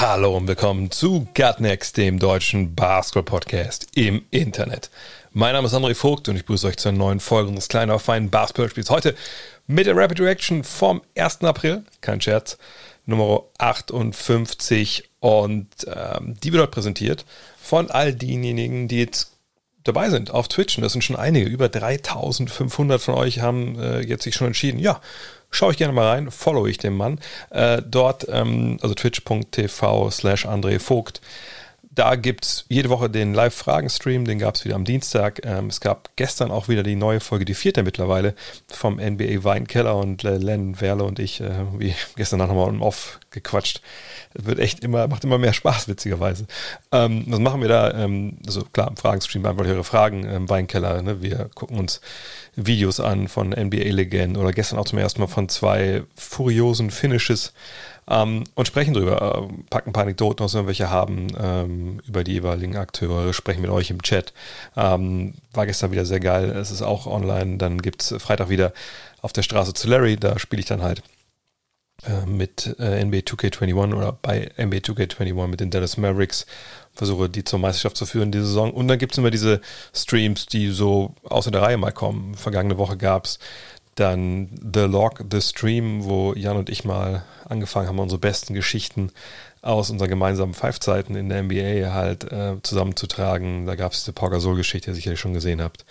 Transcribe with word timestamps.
Hallo 0.00 0.36
und 0.36 0.48
willkommen 0.48 0.90
zu 0.90 1.28
Gutnext, 1.36 1.96
dem 1.98 2.18
deutschen 2.18 2.74
Basketball-Podcast 2.74 3.86
im 3.94 4.24
Internet. 4.32 4.90
Mein 5.30 5.52
Name 5.52 5.68
ist 5.68 5.74
André 5.74 5.94
Vogt 5.94 6.28
und 6.28 6.34
ich 6.34 6.42
begrüße 6.42 6.66
euch 6.66 6.78
zur 6.78 6.90
neuen 6.90 7.20
Folge 7.20 7.48
unseres 7.48 7.68
kleinen, 7.68 7.92
aber 7.92 8.00
feinen 8.00 8.28
Basketball-Spiels. 8.28 8.90
Heute 8.90 9.14
mit 9.68 9.86
der 9.86 9.96
Rapid 9.96 10.18
Reaction 10.18 10.64
vom 10.64 11.00
1. 11.16 11.42
April, 11.42 11.84
kein 12.00 12.20
Scherz, 12.20 12.58
Nummer 13.06 13.44
58 13.58 15.10
und 15.20 15.68
ähm, 15.86 16.34
die 16.42 16.52
wird 16.52 16.62
heute 16.62 16.72
präsentiert 16.72 17.24
von 17.62 17.88
all 17.92 18.12
denjenigen, 18.12 18.88
die 18.88 18.98
jetzt 18.98 19.30
dabei 19.84 20.10
sind 20.10 20.32
auf 20.32 20.48
Twitch. 20.48 20.76
Und 20.76 20.82
das 20.82 20.92
sind 20.92 21.04
schon 21.04 21.14
einige. 21.14 21.46
Über 21.46 21.68
3500 21.68 23.00
von 23.00 23.14
euch 23.14 23.40
haben 23.40 23.78
äh, 23.78 24.00
jetzt 24.00 24.24
sich 24.24 24.34
schon 24.34 24.48
entschieden, 24.48 24.80
ja, 24.80 25.00
schaue 25.54 25.72
ich 25.72 25.78
gerne 25.78 25.92
mal 25.92 26.08
rein, 26.08 26.30
follow 26.30 26.66
ich 26.66 26.78
den 26.78 26.96
Mann. 26.96 27.18
Äh, 27.50 27.82
dort, 27.84 28.26
ähm, 28.28 28.78
also 28.82 28.94
twitch.tv 28.94 30.10
slash 30.10 30.46
André 30.46 30.78
Vogt. 30.80 31.20
Da 31.94 32.16
gibt 32.16 32.44
es 32.44 32.64
jede 32.68 32.88
Woche 32.88 33.08
den 33.08 33.34
Live-Fragen-Stream, 33.34 34.24
den 34.24 34.38
gab 34.40 34.56
es 34.56 34.64
wieder 34.64 34.74
am 34.74 34.84
Dienstag. 34.84 35.40
Ähm, 35.44 35.66
es 35.66 35.80
gab 35.80 36.10
gestern 36.16 36.50
auch 36.50 36.68
wieder 36.68 36.82
die 36.82 36.96
neue 36.96 37.20
Folge, 37.20 37.44
die 37.44 37.54
vierte 37.54 37.84
mittlerweile, 37.84 38.34
vom 38.68 38.96
NBA 38.96 39.44
Weinkeller 39.44 39.96
und 39.96 40.24
äh, 40.24 40.36
Len 40.36 40.80
Werle 40.80 41.04
und 41.04 41.20
ich, 41.20 41.40
äh, 41.40 41.50
wie 41.78 41.94
gestern 42.16 42.40
Nacht 42.40 42.48
nochmal 42.48 42.80
Off 42.80 43.20
gequatscht. 43.30 43.80
Es 44.34 44.44
wird 44.44 44.58
echt 44.58 44.82
immer, 44.82 45.06
macht 45.06 45.22
immer 45.22 45.38
mehr 45.38 45.52
Spaß, 45.52 45.86
witzigerweise. 45.86 46.46
Ähm, 46.90 47.24
was 47.28 47.38
machen 47.38 47.60
wir 47.60 47.68
da? 47.68 47.92
Ähm, 47.92 48.38
also 48.44 48.64
klar, 48.64 48.88
im 48.88 48.96
Fragen-Stream 48.96 49.42
beantworte 49.42 49.70
ich 49.70 49.74
eure 49.74 49.84
Fragen 49.84 50.24
im 50.24 50.48
Weinkeller. 50.48 51.00
Ne? 51.00 51.22
Wir 51.22 51.48
gucken 51.54 51.78
uns 51.78 52.00
Videos 52.56 52.98
an 52.98 53.28
von 53.28 53.50
NBA-Legenden 53.50 54.36
oder 54.36 54.52
gestern 54.52 54.78
auch 54.78 54.86
zum 54.86 54.98
ersten 54.98 55.20
Mal 55.20 55.28
von 55.28 55.48
zwei 55.48 56.02
furiosen 56.16 56.90
Finishes 56.90 57.52
ähm, 58.08 58.44
und 58.54 58.66
sprechen 58.66 58.94
drüber, 58.94 59.48
äh, 59.50 59.62
packen 59.70 59.90
ein 59.90 59.92
paar 59.92 60.02
Anekdoten 60.02 60.44
aus, 60.44 60.54
wenn 60.54 60.62
wir 60.62 60.68
welche 60.68 60.90
haben, 60.90 61.28
ähm, 61.38 62.00
über 62.06 62.24
die 62.24 62.32
jeweiligen 62.32 62.76
Akteure, 62.76 63.32
sprechen 63.32 63.62
mit 63.62 63.70
euch 63.70 63.90
im 63.90 64.02
Chat. 64.02 64.32
Ähm, 64.76 65.34
war 65.52 65.66
gestern 65.66 65.92
wieder 65.92 66.04
sehr 66.04 66.20
geil. 66.20 66.50
Es 66.50 66.70
ist 66.70 66.82
auch 66.82 67.06
online. 67.06 67.56
Dann 67.58 67.80
gibt 67.80 68.02
es 68.02 68.22
Freitag 68.22 68.48
wieder 68.48 68.72
auf 69.22 69.32
der 69.32 69.42
Straße 69.42 69.74
zu 69.74 69.88
Larry. 69.88 70.16
Da 70.16 70.38
spiele 70.38 70.60
ich 70.60 70.66
dann 70.66 70.82
halt 70.82 71.02
äh, 72.06 72.26
mit 72.26 72.76
äh, 72.78 73.02
NBA 73.04 73.18
2K21 73.18 73.94
oder 73.94 74.12
bei 74.12 74.50
NBA 74.58 74.78
2K21 74.78 75.46
mit 75.46 75.60
den 75.60 75.70
Dallas 75.70 75.96
Mavericks. 75.96 76.46
Versuche 76.92 77.28
die 77.28 77.42
zur 77.42 77.58
Meisterschaft 77.58 77.96
zu 77.96 78.06
führen 78.06 78.30
diese 78.30 78.46
Saison. 78.46 78.72
Und 78.72 78.88
dann 78.88 78.98
gibt 78.98 79.12
es 79.12 79.18
immer 79.18 79.30
diese 79.30 79.60
Streams, 79.94 80.46
die 80.46 80.68
so 80.68 81.14
außer 81.24 81.50
der 81.50 81.62
Reihe 81.62 81.78
mal 81.78 81.92
kommen. 81.92 82.34
Vergangene 82.34 82.78
Woche 82.78 82.96
gab 82.96 83.24
es 83.24 83.38
dann 83.94 84.48
The 84.72 84.80
Log, 84.80 85.24
The 85.30 85.40
Stream, 85.40 86.04
wo 86.04 86.34
Jan 86.34 86.56
und 86.56 86.68
ich 86.68 86.84
mal 86.84 87.24
angefangen 87.48 87.88
haben, 87.88 87.98
unsere 87.98 88.18
besten 88.18 88.54
Geschichten 88.54 89.10
aus 89.62 89.90
unseren 89.90 90.10
gemeinsamen 90.10 90.54
Five-Zeiten 90.54 91.14
in 91.14 91.28
der 91.28 91.42
NBA 91.42 91.92
halt 91.92 92.30
äh, 92.30 92.56
zusammenzutragen. 92.62 93.66
Da 93.66 93.76
gab 93.76 93.92
es 93.92 94.00
diese 94.00 94.12
Pau 94.12 94.28
Gasol-Geschichte, 94.28 94.86
die 94.86 94.92
ihr 94.92 94.96
sicherlich 94.96 95.20
schon 95.20 95.32
gesehen 95.32 95.62
habt. 95.62 95.84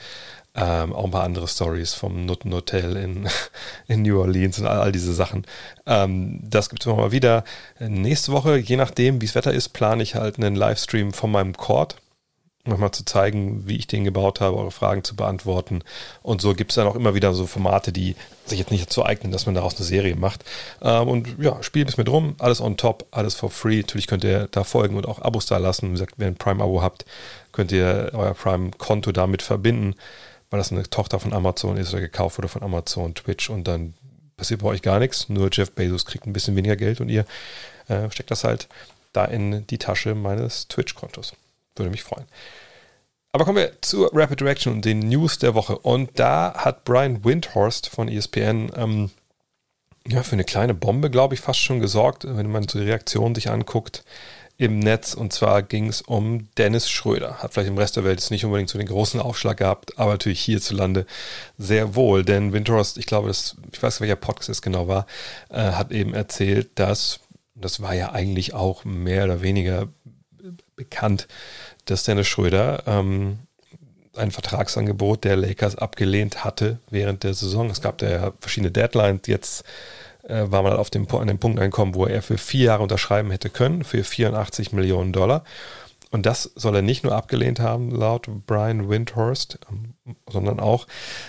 Ähm, 0.55 0.93
auch 0.93 1.05
ein 1.05 1.11
paar 1.11 1.23
andere 1.23 1.47
Stories 1.47 1.95
vom 1.95 2.27
Nutten 2.27 2.53
Hotel 2.53 2.95
in, 2.95 3.27
in 3.87 4.03
New 4.03 4.19
Orleans 4.19 4.59
und 4.59 4.67
all, 4.67 4.79
all 4.79 4.91
diese 4.91 5.13
Sachen. 5.13 5.45
Ähm, 5.87 6.39
das 6.43 6.69
gibt 6.69 6.83
es 6.83 6.85
immer 6.85 6.97
mal 6.97 7.11
wieder. 7.11 7.43
Nächste 7.79 8.31
Woche, 8.31 8.57
je 8.57 8.77
nachdem, 8.77 9.19
wie 9.21 9.25
das 9.25 9.33
Wetter 9.33 9.51
ist, 9.51 9.69
plane 9.69 10.03
ich 10.03 10.13
halt 10.13 10.37
einen 10.37 10.55
Livestream 10.55 11.11
von 11.11 11.31
meinem 11.31 11.57
Court. 11.57 11.95
Nochmal 12.65 12.91
zu 12.91 13.03
zeigen, 13.03 13.67
wie 13.67 13.75
ich 13.75 13.87
den 13.87 14.05
gebaut 14.05 14.39
habe, 14.39 14.55
eure 14.55 14.71
Fragen 14.71 15.03
zu 15.03 15.15
beantworten. 15.15 15.83
Und 16.21 16.41
so 16.41 16.53
gibt 16.53 16.71
es 16.71 16.75
dann 16.75 16.87
auch 16.87 16.95
immer 16.95 17.13
wieder 17.13 17.33
so 17.33 17.45
Formate, 17.45 17.91
die 17.91 18.15
sich 18.45 18.57
jetzt 18.57 18.71
nicht 18.71 18.85
dazu 18.85 19.05
eignen, 19.05 19.33
dass 19.33 19.45
man 19.45 19.55
daraus 19.55 19.75
eine 19.75 19.85
Serie 19.85 20.15
macht. 20.15 20.45
Ähm, 20.81 21.09
und 21.09 21.35
ja, 21.39 21.61
spiel 21.61 21.83
bis 21.83 21.97
mit 21.97 22.07
rum, 22.07 22.35
alles 22.39 22.61
on 22.61 22.77
top, 22.77 23.05
alles 23.11 23.35
for 23.35 23.49
free. 23.49 23.79
Natürlich 23.79 24.07
könnt 24.07 24.23
ihr 24.23 24.47
da 24.51 24.63
folgen 24.63 24.95
und 24.95 25.07
auch 25.07 25.21
Abos 25.21 25.45
da 25.45 25.57
lassen. 25.57 25.89
Wie 25.89 25.93
gesagt, 25.93 26.13
wenn 26.17 26.27
ihr 26.27 26.31
ein 26.31 26.37
Prime-Abo 26.37 26.81
habt, 26.81 27.05
könnt 27.51 27.73
ihr 27.73 28.11
euer 28.13 28.33
Prime-Konto 28.33 29.11
damit 29.11 29.41
verbinden 29.41 29.95
weil 30.53 30.59
das 30.59 30.71
eine 30.71 30.87
Tochter 30.87 31.19
von 31.19 31.33
Amazon 31.33 31.77
ist 31.77 31.93
oder 31.93 32.01
gekauft 32.01 32.37
wurde 32.37 32.47
von 32.47 32.61
Amazon, 32.61 33.15
Twitch 33.15 33.49
und 33.49 33.67
dann 33.67 33.95
passiert 34.37 34.61
bei 34.61 34.67
euch 34.67 34.83
gar 34.83 34.99
nichts. 34.99 35.27
Nur 35.27 35.49
Jeff 35.51 35.71
Bezos 35.71 36.05
kriegt 36.05 36.27
ein 36.27 36.33
bisschen 36.33 36.55
weniger 36.55 36.75
Geld 36.75 37.01
und 37.01 37.09
ihr 37.09 37.25
äh, 37.87 38.11
steckt 38.11 38.29
das 38.29 38.43
halt 38.43 38.67
da 39.13 39.25
in 39.25 39.65
die 39.65 39.79
Tasche 39.79 40.13
meines 40.13 40.67
Twitch-Kontos. 40.67 41.33
Würde 41.75 41.91
mich 41.91 42.03
freuen. 42.03 42.25
Aber 43.31 43.45
kommen 43.45 43.57
wir 43.57 43.81
zur 43.81 44.11
Rapid 44.13 44.43
Reaction 44.43 44.73
und 44.73 44.85
den 44.85 44.99
News 44.99 45.39
der 45.39 45.55
Woche. 45.55 45.79
Und 45.79 46.19
da 46.19 46.53
hat 46.55 46.83
Brian 46.83 47.25
Windhorst 47.25 47.89
von 47.89 48.07
ESPN 48.07 48.71
ähm, 48.75 49.09
ja, 50.07 50.21
für 50.21 50.33
eine 50.33 50.43
kleine 50.43 50.75
Bombe, 50.75 51.09
glaube 51.09 51.33
ich, 51.33 51.41
fast 51.41 51.59
schon 51.59 51.79
gesorgt, 51.79 52.25
wenn 52.27 52.51
man 52.51 52.67
so 52.67 52.77
die 52.77 52.85
Reaktion 52.85 53.33
sich 53.33 53.49
anguckt 53.49 54.03
im 54.57 54.77
Netz. 54.79 55.15
Und 55.15 55.33
zwar 55.33 55.63
ging 55.63 55.87
es 55.87 56.01
um 56.01 56.47
Dennis 56.57 56.89
Schröder. 56.89 57.41
Hat 57.41 57.53
vielleicht 57.53 57.69
im 57.69 57.77
Rest 57.77 57.95
der 57.95 58.03
Welt 58.03 58.19
jetzt 58.19 58.29
nicht 58.29 58.45
unbedingt 58.45 58.69
so 58.69 58.77
den 58.77 58.87
großen 58.87 59.19
Aufschlag 59.19 59.57
gehabt, 59.57 59.97
aber 59.97 60.11
natürlich 60.11 60.41
hierzulande 60.41 61.07
sehr 61.57 61.95
wohl. 61.95 62.23
Denn 62.23 62.53
Windhorst, 62.53 62.99
ich 62.99 63.07
glaube, 63.07 63.29
das, 63.29 63.55
ich 63.71 63.81
weiß 63.81 63.95
nicht, 63.95 64.01
welcher 64.01 64.15
Podcast 64.15 64.49
es 64.49 64.61
genau 64.61 64.87
war, 64.87 65.07
äh, 65.49 65.71
hat 65.71 65.91
eben 65.91 66.13
erzählt, 66.13 66.69
dass, 66.75 67.19
das 67.55 67.81
war 67.81 67.95
ja 67.95 68.11
eigentlich 68.11 68.53
auch 68.53 68.85
mehr 68.85 69.23
oder 69.23 69.41
weniger 69.41 69.87
bekannt, 70.75 71.27
dass 71.85 72.03
Dennis 72.03 72.27
Schröder 72.27 72.83
ähm, 72.87 73.39
ein 74.15 74.31
Vertragsangebot 74.31 75.23
der 75.23 75.35
Lakers 75.35 75.77
abgelehnt 75.77 76.43
hatte 76.43 76.79
während 76.89 77.23
der 77.23 77.33
Saison. 77.33 77.69
Es 77.69 77.81
gab 77.81 77.97
da 77.97 78.09
ja 78.09 78.33
verschiedene 78.39 78.71
Deadlines. 78.71 79.21
Jetzt 79.27 79.63
äh, 80.23 80.45
war 80.45 80.61
man 80.61 80.73
auf 80.73 80.89
dem, 80.89 81.07
an 81.09 81.27
dem 81.27 81.39
Punkt 81.39 81.59
angekommen, 81.59 81.95
wo 81.95 82.05
er 82.05 82.21
für 82.21 82.37
vier 82.37 82.65
Jahre 82.65 82.83
unterschreiben 82.83 83.31
hätte 83.31 83.49
können, 83.49 83.83
für 83.83 84.03
84 84.03 84.71
Millionen 84.71 85.13
Dollar. 85.13 85.43
Und 86.11 86.27
das 86.27 86.51
soll 86.55 86.75
er 86.75 86.83
nicht 86.83 87.03
nur 87.03 87.15
abgelehnt 87.15 87.59
haben, 87.59 87.89
laut 87.89 88.27
Brian 88.45 88.87
Windhorst, 88.87 89.57
ähm, 89.71 89.95
sondern 90.29 90.59
auch 90.59 90.85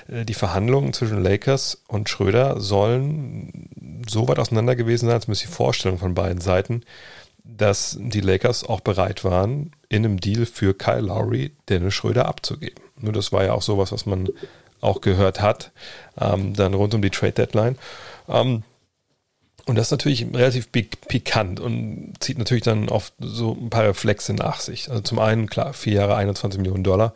äh, 0.09 0.26
die 0.26 0.34
Verhandlungen 0.34 0.93
zwischen 0.93 1.22
Lakers 1.22 1.82
und 1.88 2.10
Schröder 2.10 2.60
sollen 2.60 4.03
so 4.06 4.28
weit 4.28 4.38
auseinander 4.38 4.76
gewesen 4.76 5.06
sein, 5.06 5.14
als 5.14 5.26
müsste 5.26 5.47
die 5.47 5.54
Vorstellung 5.54 5.97
von 5.97 6.12
beiden 6.12 6.43
Seiten, 6.43 6.82
dass 7.44 7.97
die 8.00 8.21
Lakers 8.21 8.65
auch 8.65 8.81
bereit 8.81 9.22
waren, 9.22 9.72
in 9.88 10.05
einem 10.05 10.19
Deal 10.19 10.47
für 10.47 10.75
Kyle 10.75 11.00
Lowry 11.00 11.53
Dennis 11.69 11.94
Schröder 11.94 12.27
abzugeben. 12.27 12.82
Nur 12.99 13.12
das 13.12 13.32
war 13.32 13.44
ja 13.44 13.53
auch 13.53 13.62
sowas, 13.62 13.93
was 13.93 14.06
man 14.06 14.28
auch 14.81 15.00
gehört 15.00 15.41
hat, 15.41 15.72
ähm, 16.21 16.55
dann 16.55 16.75
rund 16.75 16.94
um 16.94 17.03
die 17.03 17.10
Trade 17.10 17.32
Deadline. 17.32 17.77
Ähm, 18.28 18.62
und 19.66 19.77
das 19.77 19.87
ist 19.87 19.93
natürlich 19.93 20.27
relativ 20.34 20.71
pikant 20.72 21.59
und 21.59 22.15
zieht 22.21 22.37
natürlich 22.38 22.65
dann 22.65 22.91
oft 22.91 23.15
so 23.19 23.53
ein 23.53 23.71
paar 23.71 23.84
Reflexe 23.84 24.34
nach 24.34 24.61
sich. 24.61 24.91
Also 24.91 25.00
zum 25.00 25.19
einen, 25.19 25.49
klar, 25.49 25.72
vier 25.72 25.94
Jahre 25.94 26.16
21 26.16 26.61
Millionen 26.61 26.84
Dollar, 26.84 27.15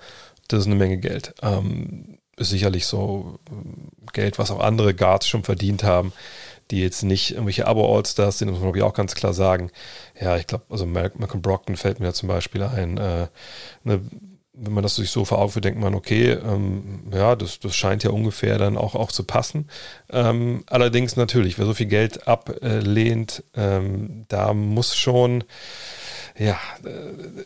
das 0.48 0.60
ist 0.60 0.66
eine 0.66 0.76
Menge 0.76 0.96
Geld. 0.96 1.34
Ähm, 1.42 2.18
ist 2.38 2.50
sicherlich 2.50 2.86
so 2.86 3.38
äh, 3.50 4.12
Geld, 4.12 4.38
was 4.38 4.50
auch 4.50 4.60
andere 4.60 4.94
Guards 4.94 5.28
schon 5.28 5.44
verdient 5.44 5.82
haben, 5.82 6.12
die 6.70 6.80
jetzt 6.80 7.02
nicht 7.02 7.32
irgendwelche 7.32 7.66
Abo-Allstars 7.66 8.38
sind, 8.38 8.48
muss 8.48 8.58
man 8.58 8.68
glaube 8.68 8.78
ich 8.78 8.84
auch 8.84 8.94
ganz 8.94 9.14
klar 9.14 9.32
sagen. 9.32 9.70
Ja, 10.20 10.36
ich 10.36 10.46
glaube, 10.46 10.64
also 10.68 10.86
Malcolm 10.86 11.42
Brockton 11.42 11.76
fällt 11.76 12.00
mir 12.00 12.06
da 12.06 12.14
zum 12.14 12.28
Beispiel 12.28 12.62
ein. 12.62 12.98
Äh, 12.98 13.28
eine 13.84 14.00
wenn 14.60 14.72
man 14.72 14.82
das 14.82 14.96
sich 14.96 15.10
so 15.10 15.24
vor 15.24 15.38
Augen 15.38 15.52
führt, 15.52 15.64
denkt 15.64 15.80
man, 15.80 15.94
okay, 15.94 16.30
ähm, 16.32 17.04
ja, 17.12 17.36
das, 17.36 17.60
das 17.60 17.76
scheint 17.76 18.02
ja 18.02 18.10
ungefähr 18.10 18.58
dann 18.58 18.76
auch, 18.76 18.94
auch 18.94 19.12
zu 19.12 19.22
passen. 19.22 19.68
Ähm, 20.10 20.64
allerdings 20.66 21.16
natürlich, 21.16 21.58
wer 21.58 21.66
so 21.66 21.74
viel 21.74 21.86
Geld 21.86 22.26
ablehnt, 22.26 23.44
ähm, 23.54 24.24
da 24.28 24.52
muss 24.54 24.96
schon, 24.96 25.44
ja, 26.36 26.58
äh, 26.84 26.88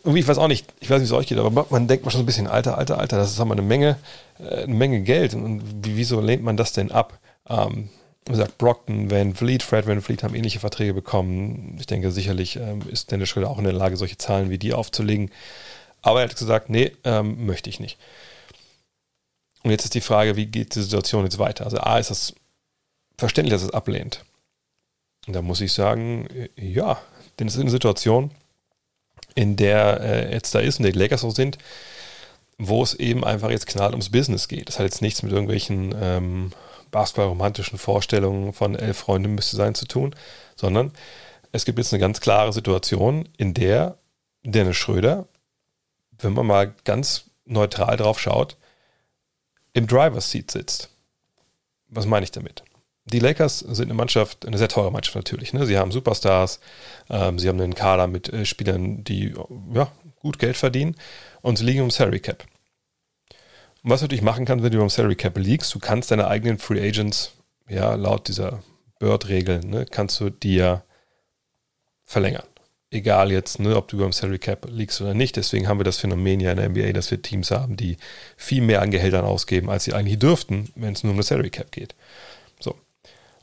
irgendwie, 0.05 0.21
ich 0.21 0.29
weiß 0.29 0.39
auch 0.39 0.49
nicht, 0.49 0.67
ich 0.81 0.89
weiß 0.89 1.01
nicht, 1.01 1.11
wie 1.11 1.15
es 1.15 1.21
euch 1.21 1.27
geht, 1.27 1.39
aber 1.39 1.67
man 1.69 1.87
denkt 1.87 2.05
man 2.05 2.13
schon 2.13 2.21
so 2.21 2.23
ein 2.23 2.27
bisschen, 2.27 2.47
alter, 2.47 2.79
alter, 2.79 2.99
alter, 2.99 3.19
das 3.19 3.33
ist 3.33 3.41
aber 3.41 3.53
eine 3.53 3.63
Menge, 3.63 3.99
äh, 4.39 4.63
eine 4.63 4.75
Menge 4.75 5.03
Geld. 5.03 5.35
Und 5.35 5.63
wieso 5.85 6.21
lehnt 6.21 6.43
man 6.43 6.57
das 6.57 6.73
denn 6.73 6.91
ab? 6.91 7.19
Ähm, 7.49 7.91
wie 8.27 8.33
gesagt, 8.33 8.59
Brockton, 8.59 9.11
Van 9.11 9.35
Fleet, 9.35 9.63
Fred 9.63 9.87
Van 9.87 10.01
Fleet 10.01 10.23
haben 10.23 10.35
ähnliche 10.35 10.61
Verträge 10.61 10.95
bekommen. 10.95 11.77
Ich 11.81 11.87
denke, 11.87 12.11
sicherlich 12.13 12.57
ähm, 12.57 12.83
ist 12.89 13.11
Dennis 13.11 13.29
Schröder 13.29 13.51
auch 13.51 13.59
in 13.59 13.65
der 13.65 13.73
Lage, 13.73 13.97
solche 13.97 14.19
Zahlen 14.19 14.51
wie 14.51 14.59
die 14.59 14.75
aufzulegen. 14.75 15.31
Aber 16.03 16.21
er 16.21 16.29
hat 16.29 16.37
gesagt, 16.37 16.71
nee, 16.71 16.93
ähm, 17.05 17.47
möchte 17.47 17.69
ich 17.69 17.81
nicht. 17.81 17.99
Und 19.65 19.71
jetzt 19.71 19.85
ist 19.85 19.95
die 19.95 20.01
Frage, 20.01 20.37
wie 20.37 20.47
geht 20.47 20.75
die 20.75 20.83
Situation 20.83 21.25
jetzt 21.25 21.39
weiter? 21.39 21.65
Also 21.65 21.79
A, 21.79 21.99
ist 21.99 22.11
das 22.11 22.35
verständlich, 23.19 23.53
dass 23.53 23.63
es 23.63 23.71
ablehnt. 23.71 24.25
Und 25.27 25.35
da 25.35 25.43
muss 25.43 25.61
ich 25.61 25.73
sagen, 25.73 26.27
äh, 26.31 26.49
ja, 26.57 27.01
denn 27.39 27.49
es 27.49 27.55
ist 27.55 27.61
eine 27.61 27.71
Situation, 27.71 28.31
in 29.35 29.57
der 29.57 30.01
äh, 30.01 30.33
jetzt 30.33 30.55
da 30.55 30.61
ist 30.61 30.79
und 30.79 30.87
die 30.87 30.93
Lakers 30.93 31.25
auch 31.25 31.35
sind, 31.35 31.59
wo 32.59 32.83
es 32.83 32.95
eben 32.95 33.25
einfach 33.25 33.51
jetzt 33.51 33.67
knall 33.67 33.91
ums 33.91 34.11
Business 34.11 34.49
geht. 34.49 34.69
Das 34.69 34.79
hat 34.79 34.85
jetzt 34.85 35.03
nichts 35.03 35.23
mit 35.23 35.33
irgendwelchen 35.33 35.95
ähm, 36.01 36.53
basketballromantischen 36.93 37.79
Vorstellungen 37.79 38.53
von 38.53 38.77
elf 38.77 38.99
Freunden 38.99 39.35
müsste 39.35 39.57
sein 39.57 39.75
zu 39.75 39.87
tun, 39.87 40.15
sondern 40.55 40.93
es 41.51 41.65
gibt 41.65 41.79
jetzt 41.79 41.93
eine 41.93 42.01
ganz 42.01 42.21
klare 42.21 42.53
Situation, 42.53 43.29
in 43.37 43.55
der 43.55 43.99
Dennis 44.45 44.77
Schröder, 44.77 45.27
wenn 46.19 46.33
man 46.35 46.47
mal 46.47 46.75
ganz 46.85 47.25
neutral 47.45 47.97
drauf 47.97 48.21
schaut, 48.21 48.57
im 49.73 49.87
Driver's 49.87 50.31
Seat 50.31 50.51
sitzt. 50.51 50.91
Was 51.89 52.07
meine 52.07 52.25
ich 52.25 52.31
damit? 52.31 52.63
Die 53.05 53.19
Lakers 53.19 53.59
sind 53.59 53.87
eine 53.87 53.95
Mannschaft, 53.95 54.47
eine 54.47 54.59
sehr 54.59 54.69
teure 54.69 54.93
Mannschaft 54.93 55.17
natürlich. 55.17 55.53
Ne? 55.53 55.67
Sie 55.67 55.77
haben 55.77 55.91
Superstars, 55.91 56.61
ähm, 57.11 57.39
sie 57.39 57.49
haben 57.49 57.61
einen 57.61 57.75
Kader 57.75 58.07
mit 58.07 58.33
äh, 58.33 58.45
Spielern, 58.45 59.03
die 59.03 59.35
ja, 59.75 59.91
gut 60.21 60.39
Geld 60.39 60.57
verdienen 60.57 60.97
und 61.41 61.59
sie 61.59 61.65
liegen 61.65 61.81
im 61.81 61.91
Salary 61.91 62.21
Cap. 62.21 62.45
Und 63.83 63.91
was 63.91 64.01
du 64.01 64.05
natürlich 64.05 64.23
machen 64.23 64.45
kannst, 64.45 64.65
wenn 64.65 64.73
du 64.73 64.79
beim 64.79 64.91
Salary 64.91 65.17
Cap 65.17 65.37
liegst, 65.39 65.75
du 65.75 65.79
kannst 65.79 66.11
deine 66.11 66.29
eigenen 66.29 66.59
Free 66.59 66.81
Agents, 66.81 67.33
ja, 67.69 67.95
laut 67.95 68.29
dieser 68.29 68.63
Bird-Regel, 69.01 69.61
ne, 69.65 69.87
kannst 69.91 70.21
du 70.21 70.31
dir 70.31 70.85
verlängern. 72.05 72.47
Egal 72.91 73.33
jetzt, 73.33 73.59
ne, 73.59 73.75
ob 73.77 73.89
du 73.89 73.99
beim 73.99 74.13
Salary 74.13 74.39
Cap 74.39 74.69
liegst 74.71 75.01
oder 75.01 75.15
nicht. 75.15 75.37
Deswegen 75.37 75.67
haben 75.67 75.81
wir 75.81 75.85
das 75.85 75.99
Phänomen 75.99 76.41
ja 76.41 76.53
in 76.53 76.59
der 76.59 76.69
NBA, 76.69 76.93
dass 76.93 77.11
wir 77.11 77.23
Teams 77.23 77.51
haben, 77.51 77.77
die 77.77 77.97
viel 78.37 78.61
mehr 78.61 78.83
an 78.83 78.91
Gehältern 78.91 79.25
ausgeben, 79.25 79.71
als 79.71 79.85
sie 79.85 79.95
eigentlich 79.95 80.19
dürften, 80.19 80.71
wenn 80.77 80.93
es 80.93 81.03
nur 81.03 81.13
um 81.13 81.17
das 81.17 81.29
Salary 81.29 81.51
Cap 81.51 81.73
geht. 81.73 81.95
So. 82.61 82.77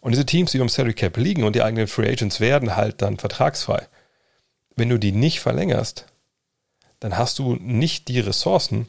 Und 0.02 0.12
diese 0.12 0.26
Teams, 0.26 0.52
die 0.52 0.60
beim 0.60 0.70
Salary 0.70 0.94
Cap 0.94 1.18
liegen 1.18 1.44
und 1.44 1.56
die 1.56 1.64
eigenen 1.64 1.88
Free 1.88 2.10
Agents 2.10 2.40
werden 2.40 2.76
halt 2.76 3.02
dann 3.02 3.18
vertragsfrei. 3.18 3.88
Wenn 4.76 4.90
du 4.90 5.00
die 5.00 5.12
nicht 5.12 5.42
verlängerst, 5.42 6.06
dann 7.00 7.18
hast 7.18 7.40
du 7.40 7.56
nicht 7.56 8.08
die 8.08 8.20
Ressourcen, 8.20 8.88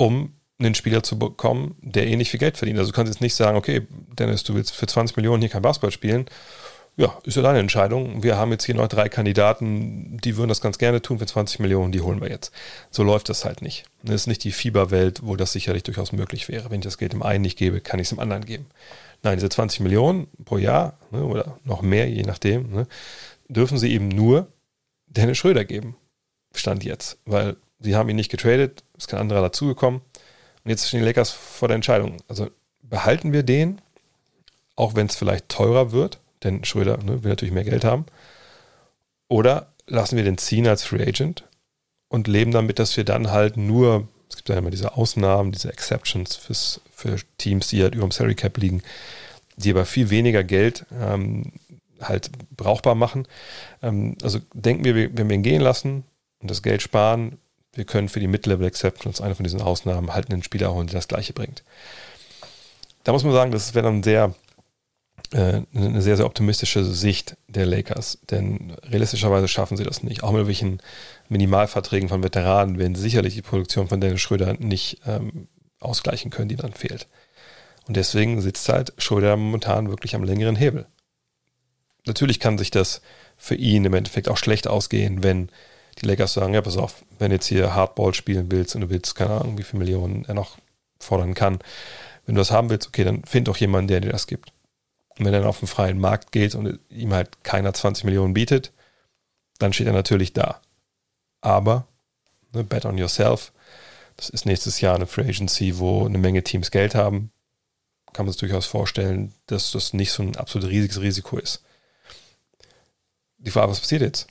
um 0.00 0.32
einen 0.58 0.74
Spieler 0.74 1.02
zu 1.02 1.18
bekommen, 1.18 1.76
der 1.82 2.06
eh 2.06 2.16
nicht 2.16 2.30
viel 2.30 2.40
Geld 2.40 2.56
verdient. 2.56 2.78
Also 2.78 2.90
du 2.90 2.96
kannst 2.96 3.12
jetzt 3.12 3.20
nicht 3.20 3.34
sagen, 3.34 3.58
okay, 3.58 3.86
Dennis, 4.18 4.44
du 4.44 4.54
willst 4.54 4.74
für 4.74 4.86
20 4.86 5.16
Millionen 5.16 5.42
hier 5.42 5.50
kein 5.50 5.60
Basketball 5.60 5.90
spielen. 5.90 6.24
Ja, 6.96 7.18
ist 7.24 7.36
ja 7.36 7.42
deine 7.42 7.58
Entscheidung. 7.58 8.22
Wir 8.22 8.36
haben 8.36 8.50
jetzt 8.50 8.64
hier 8.64 8.74
noch 8.74 8.88
drei 8.88 9.10
Kandidaten, 9.10 10.16
die 10.18 10.36
würden 10.38 10.48
das 10.48 10.62
ganz 10.62 10.78
gerne 10.78 11.02
tun 11.02 11.18
für 11.18 11.26
20 11.26 11.60
Millionen, 11.60 11.92
die 11.92 12.00
holen 12.00 12.20
wir 12.20 12.30
jetzt. 12.30 12.50
So 12.90 13.02
läuft 13.02 13.28
das 13.28 13.44
halt 13.44 13.60
nicht. 13.60 13.84
Das 14.02 14.16
ist 14.16 14.26
nicht 14.26 14.42
die 14.42 14.52
Fieberwelt, 14.52 15.20
wo 15.22 15.36
das 15.36 15.52
sicherlich 15.52 15.82
durchaus 15.82 16.12
möglich 16.12 16.48
wäre. 16.48 16.70
Wenn 16.70 16.80
ich 16.80 16.84
das 16.84 16.98
Geld 16.98 17.12
dem 17.12 17.22
einen 17.22 17.42
nicht 17.42 17.58
gebe, 17.58 17.82
kann 17.82 18.00
ich 18.00 18.04
es 18.04 18.10
dem 18.10 18.20
anderen 18.20 18.44
geben. 18.46 18.66
Nein, 19.22 19.36
diese 19.36 19.50
20 19.50 19.80
Millionen 19.80 20.28
pro 20.46 20.56
Jahr 20.56 20.98
ne, 21.10 21.22
oder 21.24 21.58
noch 21.64 21.82
mehr, 21.82 22.08
je 22.08 22.22
nachdem, 22.22 22.70
ne, 22.72 22.86
dürfen 23.48 23.78
sie 23.78 23.92
eben 23.92 24.08
nur 24.08 24.48
Dennis 25.06 25.36
Schröder 25.36 25.66
geben. 25.66 25.96
Stand 26.54 26.84
jetzt. 26.84 27.18
Weil 27.26 27.56
sie 27.80 27.96
haben 27.96 28.08
ihn 28.08 28.16
nicht 28.16 28.30
getradet, 28.30 28.84
ist 28.96 29.08
kein 29.08 29.20
anderer 29.20 29.42
dazugekommen. 29.42 30.00
Und 30.64 30.70
jetzt 30.70 30.86
stehen 30.86 31.00
die 31.00 31.06
Lakers 31.06 31.30
vor 31.30 31.68
der 31.68 31.76
Entscheidung. 31.76 32.18
Also 32.28 32.50
behalten 32.82 33.32
wir 33.32 33.42
den, 33.42 33.80
auch 34.76 34.94
wenn 34.94 35.06
es 35.06 35.16
vielleicht 35.16 35.48
teurer 35.48 35.92
wird, 35.92 36.20
denn 36.42 36.64
Schröder 36.64 36.98
ne, 36.98 37.22
will 37.22 37.30
natürlich 37.30 37.54
mehr 37.54 37.64
Geld 37.64 37.84
haben. 37.84 38.06
Oder 39.28 39.72
lassen 39.86 40.16
wir 40.16 40.24
den 40.24 40.38
ziehen 40.38 40.66
als 40.66 40.84
Free 40.84 41.02
Agent 41.02 41.44
und 42.08 42.28
leben 42.28 42.52
damit, 42.52 42.78
dass 42.78 42.96
wir 42.96 43.04
dann 43.04 43.30
halt 43.30 43.56
nur, 43.56 44.08
es 44.28 44.36
gibt 44.36 44.48
ja 44.48 44.56
immer 44.56 44.70
diese 44.70 44.96
Ausnahmen, 44.96 45.52
diese 45.52 45.72
Exceptions 45.72 46.36
fürs, 46.36 46.80
für 46.90 47.16
Teams, 47.38 47.68
die 47.68 47.82
halt 47.82 47.94
über 47.94 48.06
dem 48.06 48.10
Salary 48.10 48.34
Cap 48.34 48.56
liegen, 48.58 48.82
die 49.56 49.70
aber 49.70 49.84
viel 49.84 50.10
weniger 50.10 50.44
Geld 50.44 50.86
ähm, 51.00 51.52
halt 52.00 52.30
brauchbar 52.56 52.94
machen. 52.94 53.26
Ähm, 53.82 54.16
also 54.22 54.40
denken 54.54 54.84
wir, 54.84 54.94
wenn 55.16 55.28
wir 55.28 55.36
ihn 55.36 55.42
gehen 55.42 55.62
lassen 55.62 56.04
und 56.40 56.50
das 56.50 56.62
Geld 56.62 56.82
sparen, 56.82 57.38
wir 57.72 57.84
können 57.84 58.08
für 58.08 58.20
die 58.20 58.26
Mid-Level 58.26 58.66
Exceptions, 58.66 59.20
eine 59.20 59.34
von 59.34 59.44
diesen 59.44 59.60
Ausnahmen, 59.60 60.12
halt 60.12 60.30
einen 60.30 60.42
Spieler 60.42 60.72
holen, 60.74 60.86
der 60.86 60.96
das 60.96 61.08
gleiche 61.08 61.32
bringt. 61.32 61.62
Da 63.04 63.12
muss 63.12 63.24
man 63.24 63.32
sagen, 63.32 63.52
das 63.52 63.74
wäre 63.74 63.84
dann 63.84 64.02
sehr, 64.02 64.34
äh, 65.32 65.62
eine 65.74 66.02
sehr, 66.02 66.16
sehr 66.16 66.26
optimistische 66.26 66.84
Sicht 66.84 67.36
der 67.48 67.66
Lakers, 67.66 68.18
denn 68.30 68.72
realistischerweise 68.82 69.48
schaffen 69.48 69.76
sie 69.76 69.84
das 69.84 70.02
nicht. 70.02 70.22
Auch 70.22 70.32
mit 70.32 70.46
welchen 70.46 70.82
Minimalverträgen 71.28 72.08
von 72.08 72.22
Veteranen 72.22 72.78
werden 72.78 72.94
sie 72.94 73.02
sicherlich 73.02 73.34
die 73.34 73.42
Produktion 73.42 73.88
von 73.88 74.00
Dennis 74.00 74.20
Schröder 74.20 74.54
nicht 74.54 75.00
ähm, 75.06 75.48
ausgleichen 75.78 76.30
können, 76.30 76.48
die 76.48 76.56
dann 76.56 76.72
fehlt. 76.72 77.06
Und 77.86 77.96
deswegen 77.96 78.40
sitzt 78.40 78.68
halt 78.68 78.92
Schröder 78.98 79.36
momentan 79.36 79.88
wirklich 79.88 80.14
am 80.14 80.24
längeren 80.24 80.56
Hebel. 80.56 80.86
Natürlich 82.06 82.40
kann 82.40 82.58
sich 82.58 82.70
das 82.70 83.00
für 83.36 83.54
ihn 83.54 83.84
im 83.84 83.94
Endeffekt 83.94 84.28
auch 84.28 84.36
schlecht 84.36 84.68
ausgehen, 84.68 85.22
wenn 85.22 85.50
die 86.00 86.06
Lakers 86.06 86.34
sagen, 86.34 86.54
ja, 86.54 86.62
pass 86.62 86.76
auf, 86.76 87.04
wenn 87.18 87.30
jetzt 87.30 87.46
hier 87.46 87.74
Hardball 87.74 88.14
spielen 88.14 88.50
willst 88.50 88.74
und 88.74 88.82
du 88.82 88.90
willst, 88.90 89.14
keine 89.14 89.40
Ahnung, 89.40 89.58
wie 89.58 89.62
viele 89.62 89.80
Millionen 89.80 90.24
er 90.24 90.34
noch 90.34 90.58
fordern 90.98 91.34
kann, 91.34 91.58
wenn 92.26 92.34
du 92.34 92.40
das 92.40 92.50
haben 92.50 92.70
willst, 92.70 92.88
okay, 92.88 93.04
dann 93.04 93.24
find 93.24 93.48
doch 93.48 93.56
jemanden, 93.56 93.88
der 93.88 94.00
dir 94.00 94.12
das 94.12 94.26
gibt. 94.26 94.52
Und 95.18 95.24
wenn 95.24 95.34
er 95.34 95.40
dann 95.40 95.48
auf 95.48 95.58
den 95.58 95.68
freien 95.68 95.98
Markt 95.98 96.32
geht 96.32 96.54
und 96.54 96.78
ihm 96.88 97.12
halt 97.12 97.42
keiner 97.44 97.74
20 97.74 98.04
Millionen 98.04 98.34
bietet, 98.34 98.72
dann 99.58 99.72
steht 99.72 99.86
er 99.86 99.92
natürlich 99.92 100.32
da. 100.32 100.60
Aber, 101.40 101.86
ne, 102.52 102.64
bet 102.64 102.84
on 102.84 102.98
yourself, 102.98 103.52
das 104.16 104.30
ist 104.30 104.46
nächstes 104.46 104.80
Jahr 104.80 104.94
eine 104.94 105.06
Free 105.06 105.28
Agency, 105.28 105.78
wo 105.78 106.06
eine 106.06 106.18
Menge 106.18 106.42
Teams 106.42 106.70
Geld 106.70 106.94
haben, 106.94 107.32
kann 108.12 108.26
man 108.26 108.32
sich 108.32 108.40
durchaus 108.40 108.66
vorstellen, 108.66 109.32
dass 109.46 109.72
das 109.72 109.92
nicht 109.92 110.12
so 110.12 110.22
ein 110.22 110.36
absolut 110.36 110.68
riesiges 110.68 111.00
Risiko 111.00 111.38
ist. 111.38 111.62
Die 113.38 113.50
Frage, 113.50 113.70
was 113.70 113.80
passiert 113.80 114.02
jetzt? 114.02 114.26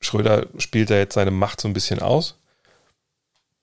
Schröder 0.00 0.46
spielt 0.58 0.90
da 0.90 0.96
jetzt 0.96 1.14
seine 1.14 1.30
Macht 1.30 1.60
so 1.60 1.68
ein 1.68 1.74
bisschen 1.74 2.00
aus. 2.00 2.38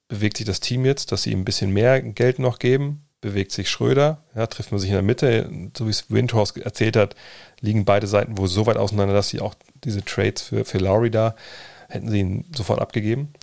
Bewegt 0.07 0.37
sich 0.37 0.45
das 0.45 0.59
Team 0.59 0.85
jetzt, 0.85 1.11
dass 1.11 1.23
sie 1.23 1.31
ihm 1.31 1.41
ein 1.41 1.45
bisschen 1.45 1.71
mehr 1.71 2.01
Geld 2.01 2.39
noch 2.39 2.59
geben? 2.59 3.07
Bewegt 3.21 3.51
sich 3.51 3.69
Schröder? 3.69 4.23
Ja, 4.35 4.45
trifft 4.45 4.71
man 4.71 4.79
sich 4.79 4.89
in 4.89 4.95
der 4.95 5.01
Mitte? 5.01 5.49
So 5.75 5.87
wie 5.87 5.91
es 5.91 6.11
Windhorst 6.11 6.57
erzählt 6.57 6.95
hat, 6.95 7.15
liegen 7.59 7.85
beide 7.85 8.05
Seiten 8.05 8.37
wohl 8.37 8.47
so 8.47 8.65
weit 8.67 8.77
auseinander, 8.77 9.15
dass 9.15 9.29
sie 9.29 9.41
auch 9.41 9.55
diese 9.83 10.03
Trades 10.05 10.41
für, 10.41 10.65
für 10.65 10.77
Lowry 10.77 11.09
da 11.09 11.35
hätten 11.89 12.09
sie 12.09 12.19
ihn 12.19 12.45
sofort 12.55 12.81
abgegeben. 12.81 13.33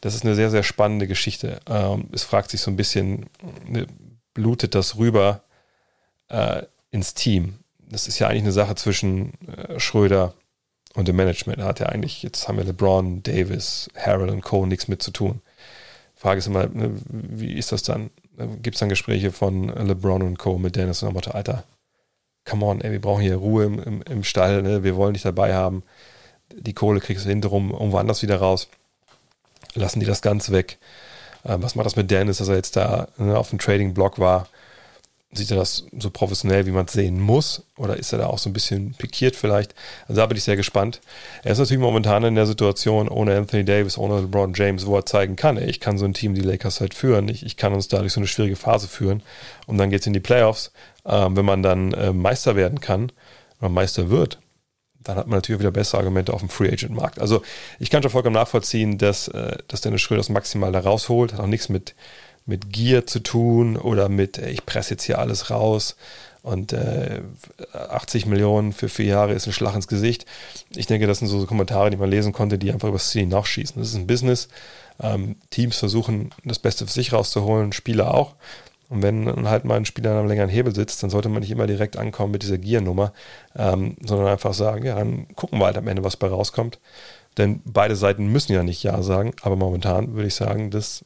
Das 0.00 0.14
ist 0.14 0.24
eine 0.24 0.34
sehr, 0.34 0.50
sehr 0.50 0.62
spannende 0.62 1.06
Geschichte. 1.06 1.60
Ähm, 1.68 2.08
es 2.12 2.24
fragt 2.24 2.50
sich 2.50 2.60
so 2.60 2.70
ein 2.70 2.76
bisschen, 2.76 3.26
ne, 3.66 3.86
blutet 4.34 4.74
das 4.74 4.96
rüber 4.96 5.44
äh, 6.28 6.62
ins 6.90 7.14
Team? 7.14 7.58
Das 7.78 8.08
ist 8.08 8.18
ja 8.18 8.28
eigentlich 8.28 8.42
eine 8.42 8.52
Sache 8.52 8.74
zwischen 8.74 9.34
äh, 9.46 9.78
Schröder 9.78 10.34
und 10.94 11.08
im 11.08 11.16
Management 11.16 11.62
hat 11.62 11.80
ja 11.80 11.86
eigentlich, 11.86 12.22
jetzt 12.22 12.48
haben 12.48 12.58
wir 12.58 12.64
LeBron, 12.64 13.22
Davis, 13.22 13.88
Harold 13.96 14.30
und 14.30 14.42
Co. 14.42 14.66
nichts 14.66 14.88
mit 14.88 15.02
zu 15.02 15.10
tun. 15.10 15.40
Frage 16.14 16.38
ist 16.38 16.46
immer, 16.46 16.66
ne, 16.66 16.92
wie 17.08 17.54
ist 17.54 17.72
das 17.72 17.82
dann? 17.82 18.10
Gibt 18.62 18.76
es 18.76 18.80
dann 18.80 18.88
Gespräche 18.88 19.32
von 19.32 19.68
LeBron 19.68 20.22
und 20.22 20.38
Co. 20.38 20.58
mit 20.58 20.76
Dennis 20.76 21.02
und 21.02 21.26
der 21.26 21.34
Alter, 21.34 21.64
come 22.44 22.64
on, 22.64 22.80
ey, 22.80 22.92
wir 22.92 23.00
brauchen 23.00 23.22
hier 23.22 23.36
Ruhe 23.36 23.64
im, 23.64 23.78
im, 23.82 24.02
im 24.02 24.24
Stall, 24.24 24.62
ne? 24.62 24.84
wir 24.84 24.96
wollen 24.96 25.14
dich 25.14 25.22
dabei 25.22 25.54
haben. 25.54 25.82
Die 26.54 26.74
Kohle 26.74 27.00
kriegst 27.00 27.24
du 27.24 27.28
hinterrum 27.28 27.70
irgendwo 27.70 27.98
anders 27.98 28.22
wieder 28.22 28.36
raus. 28.36 28.68
Lassen 29.74 30.00
die 30.00 30.06
das 30.06 30.22
ganz 30.22 30.50
weg. 30.50 30.78
Ähm, 31.44 31.62
was 31.62 31.74
macht 31.74 31.86
das 31.86 31.96
mit 31.96 32.10
Dennis, 32.10 32.38
dass 32.38 32.48
er 32.48 32.56
jetzt 32.56 32.76
da 32.76 33.08
ne, 33.16 33.38
auf 33.38 33.50
dem 33.50 33.58
Trading-Block 33.58 34.18
war? 34.18 34.48
Sieht 35.32 35.50
er 35.50 35.56
das 35.56 35.86
so 35.98 36.10
professionell, 36.10 36.66
wie 36.66 36.72
man 36.72 36.84
es 36.84 36.92
sehen 36.92 37.18
muss? 37.18 37.62
Oder 37.78 37.96
ist 37.96 38.12
er 38.12 38.18
da 38.18 38.26
auch 38.26 38.38
so 38.38 38.50
ein 38.50 38.52
bisschen 38.52 38.92
pikiert 38.92 39.34
vielleicht? 39.34 39.74
Also 40.06 40.20
da 40.20 40.26
bin 40.26 40.36
ich 40.36 40.44
sehr 40.44 40.56
gespannt. 40.56 41.00
Er 41.42 41.52
ist 41.52 41.58
natürlich 41.58 41.80
momentan 41.80 42.22
in 42.24 42.34
der 42.34 42.46
Situation 42.46 43.08
ohne 43.08 43.36
Anthony 43.36 43.64
Davis, 43.64 43.96
ohne 43.96 44.20
LeBron 44.20 44.52
James, 44.54 44.84
wo 44.84 44.94
er 44.94 45.06
zeigen 45.06 45.34
kann, 45.34 45.56
ey, 45.56 45.70
ich 45.70 45.80
kann 45.80 45.96
so 45.96 46.04
ein 46.04 46.12
Team, 46.12 46.34
die 46.34 46.42
Lakers 46.42 46.80
halt 46.80 46.92
führen. 46.92 47.28
Ich, 47.28 47.46
ich 47.46 47.56
kann 47.56 47.72
uns 47.72 47.88
da 47.88 48.00
durch 48.00 48.12
so 48.12 48.20
eine 48.20 48.26
schwierige 48.26 48.56
Phase 48.56 48.88
führen. 48.88 49.22
Und 49.66 49.78
dann 49.78 49.88
geht 49.88 50.02
es 50.02 50.06
in 50.06 50.12
die 50.12 50.20
Playoffs. 50.20 50.70
Ähm, 51.06 51.36
wenn 51.36 51.46
man 51.46 51.62
dann 51.62 51.92
äh, 51.94 52.12
Meister 52.12 52.54
werden 52.54 52.80
kann 52.80 53.10
oder 53.58 53.70
Meister 53.70 54.10
wird, 54.10 54.38
dann 55.02 55.16
hat 55.16 55.26
man 55.26 55.38
natürlich 55.38 55.60
wieder 55.60 55.70
bessere 55.70 55.98
Argumente 55.98 56.32
auf 56.32 56.40
dem 56.40 56.48
Free 56.48 56.70
Agent 56.70 56.94
Markt. 56.94 57.20
Also 57.20 57.42
ich 57.78 57.90
kann 57.90 58.02
schon 58.02 58.10
vollkommen 58.10 58.34
nachvollziehen, 58.34 58.98
dass, 58.98 59.28
äh, 59.28 59.56
dass 59.66 59.80
Dennis 59.80 60.02
Schröder 60.02 60.20
das 60.20 60.28
maximal 60.28 60.72
da 60.72 60.80
rausholt. 60.80 61.32
Hat 61.32 61.40
auch 61.40 61.46
nichts 61.46 61.68
mit 61.68 61.94
mit 62.46 62.72
Gier 62.72 63.06
zu 63.06 63.20
tun 63.20 63.76
oder 63.76 64.08
mit, 64.08 64.38
ich 64.38 64.66
presse 64.66 64.92
jetzt 64.92 65.04
hier 65.04 65.18
alles 65.18 65.50
raus 65.50 65.96
und 66.42 66.72
äh, 66.72 67.22
80 67.72 68.26
Millionen 68.26 68.72
für 68.72 68.88
vier 68.88 69.06
Jahre 69.06 69.32
ist 69.32 69.46
ein 69.46 69.52
Schlag 69.52 69.76
ins 69.76 69.86
Gesicht. 69.86 70.26
Ich 70.74 70.86
denke, 70.86 71.06
das 71.06 71.20
sind 71.20 71.28
so 71.28 71.46
Kommentare, 71.46 71.90
die 71.90 71.96
man 71.96 72.10
lesen 72.10 72.32
konnte, 72.32 72.58
die 72.58 72.72
einfach 72.72 72.88
über 72.88 72.98
das 72.98 73.10
Ziel 73.10 73.26
nachschießen. 73.26 73.80
Das 73.80 73.90
ist 73.90 73.94
ein 73.94 74.08
Business. 74.08 74.48
Ähm, 75.00 75.36
Teams 75.50 75.76
versuchen, 75.76 76.30
das 76.44 76.58
Beste 76.58 76.86
für 76.86 76.92
sich 76.92 77.12
rauszuholen, 77.12 77.72
Spieler 77.72 78.12
auch. 78.12 78.34
Und 78.88 79.02
wenn 79.02 79.48
halt 79.48 79.64
mal 79.64 79.76
ein 79.76 79.86
Spieler 79.86 80.10
an 80.10 80.18
einem 80.18 80.28
längeren 80.28 80.50
Hebel 80.50 80.74
sitzt, 80.74 81.02
dann 81.02 81.10
sollte 81.10 81.28
man 81.28 81.40
nicht 81.40 81.50
immer 81.50 81.66
direkt 81.66 81.96
ankommen 81.96 82.32
mit 82.32 82.42
dieser 82.42 82.58
Giernummer, 82.58 83.12
ähm, 83.56 83.96
sondern 84.04 84.26
einfach 84.26 84.52
sagen, 84.52 84.84
ja, 84.84 84.96
dann 84.96 85.28
gucken 85.34 85.60
wir 85.60 85.66
halt 85.66 85.78
am 85.78 85.88
Ende, 85.88 86.04
was 86.04 86.16
bei 86.16 86.26
rauskommt. 86.26 86.78
Denn 87.38 87.62
beide 87.64 87.96
Seiten 87.96 88.26
müssen 88.26 88.52
ja 88.52 88.62
nicht 88.62 88.82
Ja 88.82 89.02
sagen, 89.02 89.32
aber 89.42 89.56
momentan 89.56 90.14
würde 90.14 90.28
ich 90.28 90.34
sagen, 90.34 90.70
dass 90.70 91.04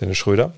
Dennis 0.00 0.18
Schröder, 0.18 0.52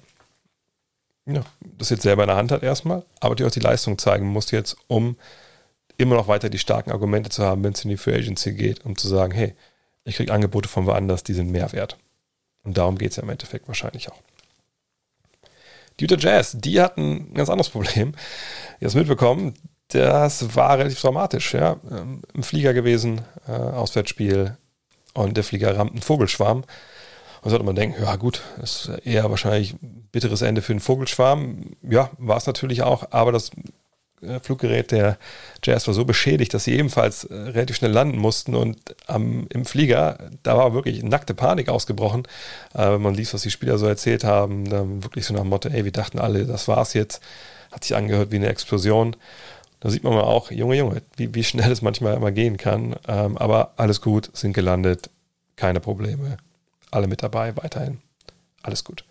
ja, 1.27 1.43
das 1.79 1.91
jetzt 1.91 2.03
selber 2.03 2.23
in 2.25 2.29
der 2.29 2.37
Hand 2.37 2.53
hat 2.53 2.63
erstmal, 2.63 3.05
aber 3.21 3.35
die 3.35 3.45
auch 3.45 3.51
die 3.51 3.61
Leistung 3.61 3.99
zeigen 3.99 4.27
muss 4.27 4.51
jetzt, 4.51 4.77
um 4.87 5.17
immer 5.97 6.17
noch 6.17 6.29
weiter 6.29 6.49
die 6.49 6.59
starken 6.59 6.91
Argumente 6.91 7.31
zu 7.31 7.45
haben, 7.45 7.63
wenn 7.63 7.73
es 7.73 7.85
in 7.85 7.91
die 7.91 7.97
Free 7.97 8.15
Agency 8.15 8.55
geht, 8.55 8.85
um 8.85 8.97
zu 8.97 9.07
sagen, 9.07 9.33
hey, 9.33 9.55
ich 10.05 10.17
kriege 10.17 10.33
Angebote 10.33 10.69
von 10.69 10.87
woanders, 10.87 11.23
die 11.23 11.35
sind 11.35 11.51
mehr 11.51 11.73
wert. 11.73 11.99
Und 12.63 12.79
darum 12.79 12.99
geht 12.99 13.11
es 13.11 13.17
ja 13.17 13.23
im 13.23 13.29
Endeffekt 13.29 13.69
wahrscheinlich 13.69 14.11
auch. 14.11 14.21
Die 15.99 16.05
Utah 16.05 16.17
Jazz, 16.17 16.57
die 16.59 16.81
hatten 16.81 17.31
ein 17.31 17.35
ganz 17.35 17.51
anderes 17.51 17.69
Problem. 17.69 18.15
Habt 18.83 18.95
mitbekommen, 18.95 19.55
das 19.89 20.55
war 20.57 20.79
relativ 20.79 21.01
dramatisch. 21.01 21.53
Ja? 21.55 21.77
Ähm, 21.91 22.23
Im 22.33 22.43
Flieger 22.43 22.73
gewesen, 22.73 23.21
äh, 23.47 23.53
Auswärtsspiel 23.53 24.57
und 25.15 25.37
der 25.37 25.45
Flieger 25.45 25.77
rammt 25.77 25.93
einen 25.93 26.03
Vogelschwarm. 26.03 26.65
Und 27.43 27.51
sollte 27.51 27.65
man 27.65 27.75
denken, 27.75 28.03
ja 28.03 28.17
gut, 28.17 28.43
ist 28.63 28.91
eher 29.05 29.31
wahrscheinlich 29.31 29.75
ein 29.75 30.09
bitteres 30.13 30.43
Ende 30.43 30.63
für 30.63 30.73
einen 30.73 30.81
Vogelschwarm. 30.81 31.77
Ja, 31.83 32.11
war 32.19 32.37
es 32.37 32.47
natürlich 32.47 32.83
auch, 32.83 33.13
aber 33.13 33.33
das 33.33 33.51
äh, 34.23 34.41
Fluggerät 34.41 34.91
der 34.91 35.19
Jazz 35.63 35.87
war 35.87 35.95
so 35.95 36.05
beschädigt, 36.05 36.53
dass 36.55 36.65
sie 36.65 36.75
ebenfalls 36.75 37.25
äh, 37.25 37.35
relativ 37.35 37.77
schnell 37.77 37.93
landen 37.93 38.19
mussten 38.19 38.55
und 38.55 38.79
ähm, 39.09 39.47
im 39.51 39.65
Flieger, 39.65 40.31
da 40.43 40.57
war 40.57 40.75
wirklich 40.75 41.03
nackte 41.03 41.35
Panik 41.35 41.69
ausgebrochen. 41.69 42.25
Äh, 42.75 42.93
wenn 42.93 43.03
man 43.03 43.15
liest, 43.15 43.35
was 43.35 43.43
die 43.43 43.51
Spieler 43.51 43.79
so 43.79 43.87
erzählt 43.87 44.25
haben, 44.25 44.69
dann 44.69 45.03
wirklich 45.03 45.27
so 45.27 45.35
nach 45.35 45.43
dem 45.43 45.49
Motto, 45.51 45.69
ey, 45.69 45.85
wir 45.85 45.93
dachten 45.93 46.19
alle, 46.19 46.45
das 46.45 46.69
war's 46.69 46.95
jetzt. 46.95 47.23
Hat 47.73 47.85
sich 47.85 47.97
angehört 47.97 48.33
wie 48.33 48.37
eine 48.37 48.49
Explosion. 48.49 49.17
Da 49.79 49.89
sieht 49.89 50.05
man 50.05 50.13
mal 50.13 50.25
auch, 50.25 50.51
Junge, 50.51 50.77
Junge, 50.77 51.03
wie, 51.17 51.35
wie 51.35 51.45
schnell 51.45 51.71
es 51.73 51.83
manchmal 51.83 52.15
immer 52.15 52.33
gehen 52.33 52.57
kann. 52.57 52.97
Ähm, 53.09 53.39
aber 53.39 53.73
alles 53.77 54.01
gut, 54.01 54.31
sind 54.35 54.53
gelandet, 54.53 55.09
keine 55.57 55.81
Probleme. 55.81 56.37
Alle 56.91 57.07
mit 57.07 57.23
dabei, 57.23 57.57
weiterhin. 57.57 58.01
Alles 58.63 58.85
gut. 58.85 59.05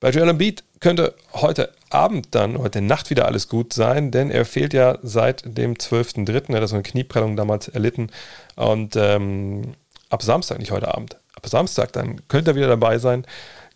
Bei 0.00 0.10
Joel 0.10 0.28
Embiid 0.28 0.62
könnte 0.80 1.14
heute 1.32 1.72
Abend 1.88 2.34
dann, 2.34 2.58
heute 2.58 2.82
Nacht 2.82 3.08
wieder 3.08 3.26
alles 3.26 3.48
gut 3.48 3.72
sein, 3.72 4.10
denn 4.10 4.30
er 4.30 4.44
fehlt 4.44 4.74
ja 4.74 4.98
seit 5.02 5.42
dem 5.46 5.74
12.03. 5.74 6.52
Er 6.52 6.60
hat 6.60 6.68
so 6.68 6.74
eine 6.74 6.82
Knieprellung 6.82 7.36
damals 7.36 7.68
erlitten. 7.68 8.10
Und 8.56 8.94
ähm, 8.96 9.72
ab 10.10 10.22
Samstag, 10.22 10.58
nicht 10.58 10.70
heute 10.70 10.94
Abend, 10.94 11.16
ab 11.34 11.48
Samstag, 11.48 11.92
dann 11.92 12.28
könnte 12.28 12.50
er 12.50 12.56
wieder 12.56 12.68
dabei 12.68 12.98
sein 12.98 13.26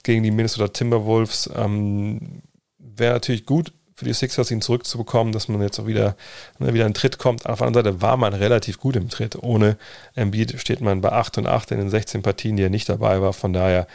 gegen 0.02 0.22
die 0.22 0.30
Minnesota 0.30 0.68
Timberwolves. 0.68 1.48
Ähm, 1.56 2.42
Wäre 2.78 3.14
natürlich 3.14 3.46
gut 3.46 3.72
für 4.00 4.06
die 4.06 4.14
Sixers, 4.14 4.50
ihn 4.50 4.62
zurückzubekommen, 4.62 5.32
dass 5.32 5.46
man 5.48 5.60
jetzt 5.60 5.78
auch 5.78 5.86
wieder, 5.86 6.16
ne, 6.58 6.74
wieder 6.74 6.86
in 6.86 6.94
Tritt 6.94 7.18
kommt. 7.18 7.46
Auf 7.46 7.58
der 7.58 7.66
anderen 7.66 7.84
Seite 7.84 8.02
war 8.02 8.16
man 8.16 8.32
relativ 8.32 8.80
gut 8.80 8.96
im 8.96 9.10
Tritt. 9.10 9.36
Ohne 9.36 9.76
Embiid 10.14 10.58
steht 10.58 10.80
man 10.80 11.02
bei 11.02 11.12
8 11.12 11.38
und 11.38 11.46
8 11.46 11.70
in 11.72 11.78
den 11.78 11.90
16 11.90 12.22
Partien, 12.22 12.56
die 12.56 12.62
er 12.62 12.70
nicht 12.70 12.88
dabei 12.88 13.20
war. 13.20 13.34
Von 13.34 13.52
daher 13.52 13.86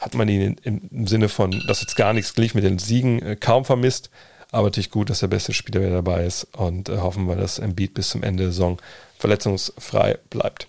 hat 0.00 0.14
man 0.14 0.28
ihn 0.28 0.56
im 0.64 1.06
Sinne 1.06 1.28
von, 1.28 1.62
dass 1.68 1.80
jetzt 1.80 1.94
gar 1.94 2.12
nichts 2.12 2.34
gleich 2.34 2.54
mit 2.54 2.64
den 2.64 2.80
Siegen 2.80 3.22
äh, 3.22 3.36
kaum 3.36 3.64
vermisst. 3.64 4.10
Aber 4.50 4.66
natürlich 4.66 4.90
gut, 4.90 5.08
dass 5.08 5.20
der 5.20 5.28
beste 5.28 5.52
Spieler 5.52 5.80
wieder 5.80 5.90
dabei 5.90 6.24
ist 6.24 6.48
und 6.56 6.88
äh, 6.88 6.98
hoffen 6.98 7.26
wir, 7.26 7.36
dass 7.36 7.60
Embiid 7.60 7.94
bis 7.94 8.10
zum 8.10 8.24
Ende 8.24 8.42
der 8.42 8.52
Saison 8.52 8.80
verletzungsfrei 9.18 10.18
bleibt. 10.30 10.66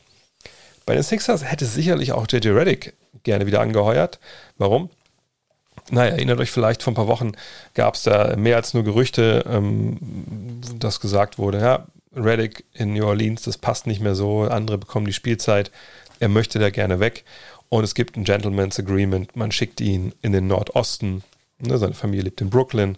Bei 0.86 0.94
den 0.94 1.04
Sixers 1.04 1.44
hätte 1.44 1.66
sicherlich 1.66 2.12
auch 2.12 2.28
JJ 2.30 2.50
Reddick 2.50 2.94
gerne 3.24 3.48
wieder 3.48 3.62
angeheuert. 3.62 4.20
Warum? 4.60 4.90
Naja, 5.92 6.12
erinnert 6.12 6.40
euch 6.40 6.52
vielleicht, 6.52 6.82
vor 6.82 6.92
ein 6.92 6.96
paar 6.96 7.08
Wochen 7.08 7.34
gab 7.74 7.96
es 7.96 8.04
da 8.04 8.36
mehr 8.36 8.56
als 8.56 8.74
nur 8.74 8.84
Gerüchte, 8.84 9.46
ähm, 9.48 9.98
dass 10.80 11.00
gesagt 11.00 11.38
wurde, 11.38 11.60
ja, 11.60 11.86
Reddick 12.16 12.66
in 12.74 12.94
New 12.94 13.06
Orleans, 13.06 13.44
das 13.44 13.58
passt 13.58 13.88
nicht 13.88 14.02
mehr 14.02 14.16
so, 14.16 14.44
andere 14.44 14.78
bekommen 14.78 15.06
die 15.06 15.14
Spielzeit, 15.14 15.72
er 16.20 16.30
möchte 16.30 16.60
da 16.60 16.70
gerne 16.70 17.00
weg. 17.00 17.26
Und 17.70 17.84
es 17.84 17.96
gibt 17.96 18.16
ein 18.16 18.24
Gentleman's 18.24 18.80
Agreement. 18.80 19.36
Man 19.36 19.52
schickt 19.52 19.82
ihn 19.82 20.14
in 20.22 20.32
den 20.32 20.48
Nordosten. 20.48 21.24
Ne, 21.60 21.78
seine 21.78 21.94
Familie 21.94 22.26
lebt 22.26 22.42
in 22.42 22.50
Brooklyn. 22.50 22.98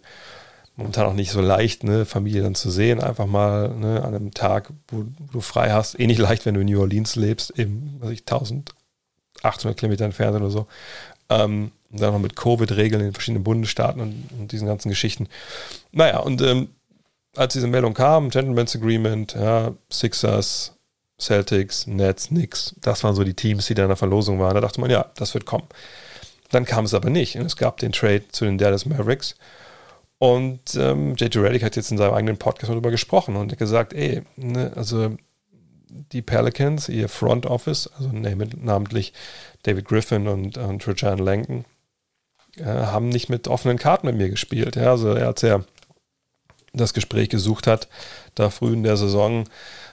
Momentan 0.76 1.08
auch 1.08 1.14
nicht 1.14 1.32
so 1.32 1.42
leicht, 1.42 1.84
ne, 1.84 2.06
Familie 2.06 2.44
dann 2.44 2.54
zu 2.54 2.70
sehen. 2.70 3.02
Einfach 3.02 3.26
mal 3.26 3.70
ne, 3.70 4.04
an 4.04 4.14
einem 4.14 4.34
Tag, 4.34 4.72
wo, 4.90 5.06
du 5.32 5.42
frei 5.42 5.72
hast. 5.72 6.00
Eh 6.00 6.06
nicht 6.06 6.20
leicht, 6.20 6.46
wenn 6.46 6.54
du 6.54 6.62
in 6.62 6.68
New 6.68 6.80
Orleans 6.80 7.16
lebst, 7.16 7.58
eben 7.58 7.96
was 8.00 8.12
ich, 8.12 8.22
1800 8.22 9.78
Kilometer 9.78 10.06
entfernt 10.06 10.36
oder 10.36 10.50
so. 10.50 10.68
Ähm, 11.30 11.72
und 11.92 12.02
dann 12.02 12.14
noch 12.14 12.20
mit 12.20 12.36
Covid-Regeln 12.36 13.06
in 13.06 13.14
verschiedenen 13.14 13.44
Bundesstaaten 13.44 14.02
und, 14.02 14.30
und, 14.40 14.52
diesen 14.52 14.68
ganzen 14.68 14.90
Geschichten. 14.90 15.28
Naja, 15.92 16.20
und 16.20 16.42
ähm, 16.42 16.70
als 17.36 17.54
diese 17.54 17.68
Meldung 17.68 17.94
kam, 17.94 18.30
Gentleman's 18.30 18.76
Agreement, 18.76 19.34
ja, 19.34 19.74
Sixers, 19.92 20.74
Celtics, 21.20 21.88
Nets, 21.88 22.28
Knicks. 22.28 22.76
Das 22.82 23.04
waren 23.04 23.16
so 23.16 23.24
die 23.24 23.34
Teams, 23.34 23.66
die 23.68 23.74
da 23.74 23.84
in 23.84 23.90
der 23.90 23.98
Verlosung 23.98 24.40
waren. 24.40 24.54
Da 24.54 24.62
dachte 24.62 24.82
man, 24.82 24.90
ja, 24.90 25.12
das 25.16 25.34
wird 25.34 25.46
kommen. 25.46 25.68
Dann 26.52 26.66
kam 26.66 26.86
es 26.86 26.94
aber 26.94 27.10
nicht. 27.10 27.36
Und 27.38 27.46
es 27.46 27.56
gab 27.56 27.78
den 27.78 27.92
Trade 27.92 28.28
zu 28.32 28.46
den 28.46 28.58
Dallas 28.58 28.86
Mavericks. 28.86 29.36
Und 30.20 30.76
ähm, 30.76 31.16
JJ 31.16 31.40
Reddick 31.40 31.64
hat 31.64 31.76
jetzt 31.76 31.92
in 31.92 31.98
seinem 31.98 32.14
eigenen 32.14 32.38
Podcast 32.38 32.72
darüber 32.72 32.92
gesprochen 32.92 33.36
und 33.36 33.58
gesagt, 33.58 33.94
ey, 33.94 34.24
ne, 34.36 34.72
also 34.76 35.16
die 35.90 36.22
Pelicans, 36.22 36.90
ihr 36.90 37.08
Front 37.08 37.46
Office, 37.46 37.90
also 37.98 38.10
namentlich 38.12 39.14
David 39.64 39.86
Griffin 39.86 40.28
und, 40.28 40.58
und 40.58 40.88
Rajan 40.88 41.20
Langton, 41.20 41.66
äh, 42.60 42.66
haben 42.66 43.10
nicht 43.10 43.30
mit 43.30 43.48
offenen 43.48 43.78
Karten 43.78 44.08
mit 44.08 44.16
mir 44.16 44.30
gespielt. 44.30 44.76
Ja, 44.76 44.92
also 44.92 45.10
er 45.10 45.28
hat 45.28 45.42
ja 45.42 45.64
das 46.74 46.94
Gespräch 46.94 47.30
gesucht 47.30 47.68
hat, 47.68 47.88
da 48.36 48.50
früh 48.50 48.74
in 48.74 48.84
der 48.84 48.98
Saison, 48.98 49.46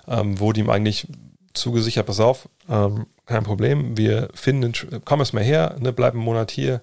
ähm, 0.06 0.38
wurde 0.38 0.60
ihm 0.60 0.70
eigentlich 0.70 1.06
zugesichert, 1.54 2.06
pass 2.06 2.20
auf, 2.20 2.48
ähm, 2.68 3.06
kein 3.26 3.44
Problem, 3.44 3.96
wir 3.96 4.28
finden, 4.34 4.72
komm 5.04 5.20
es 5.20 5.32
mal 5.32 5.42
her, 5.42 5.76
ne, 5.78 5.92
bleib 5.92 6.14
einen 6.14 6.22
Monat 6.22 6.50
hier, 6.50 6.82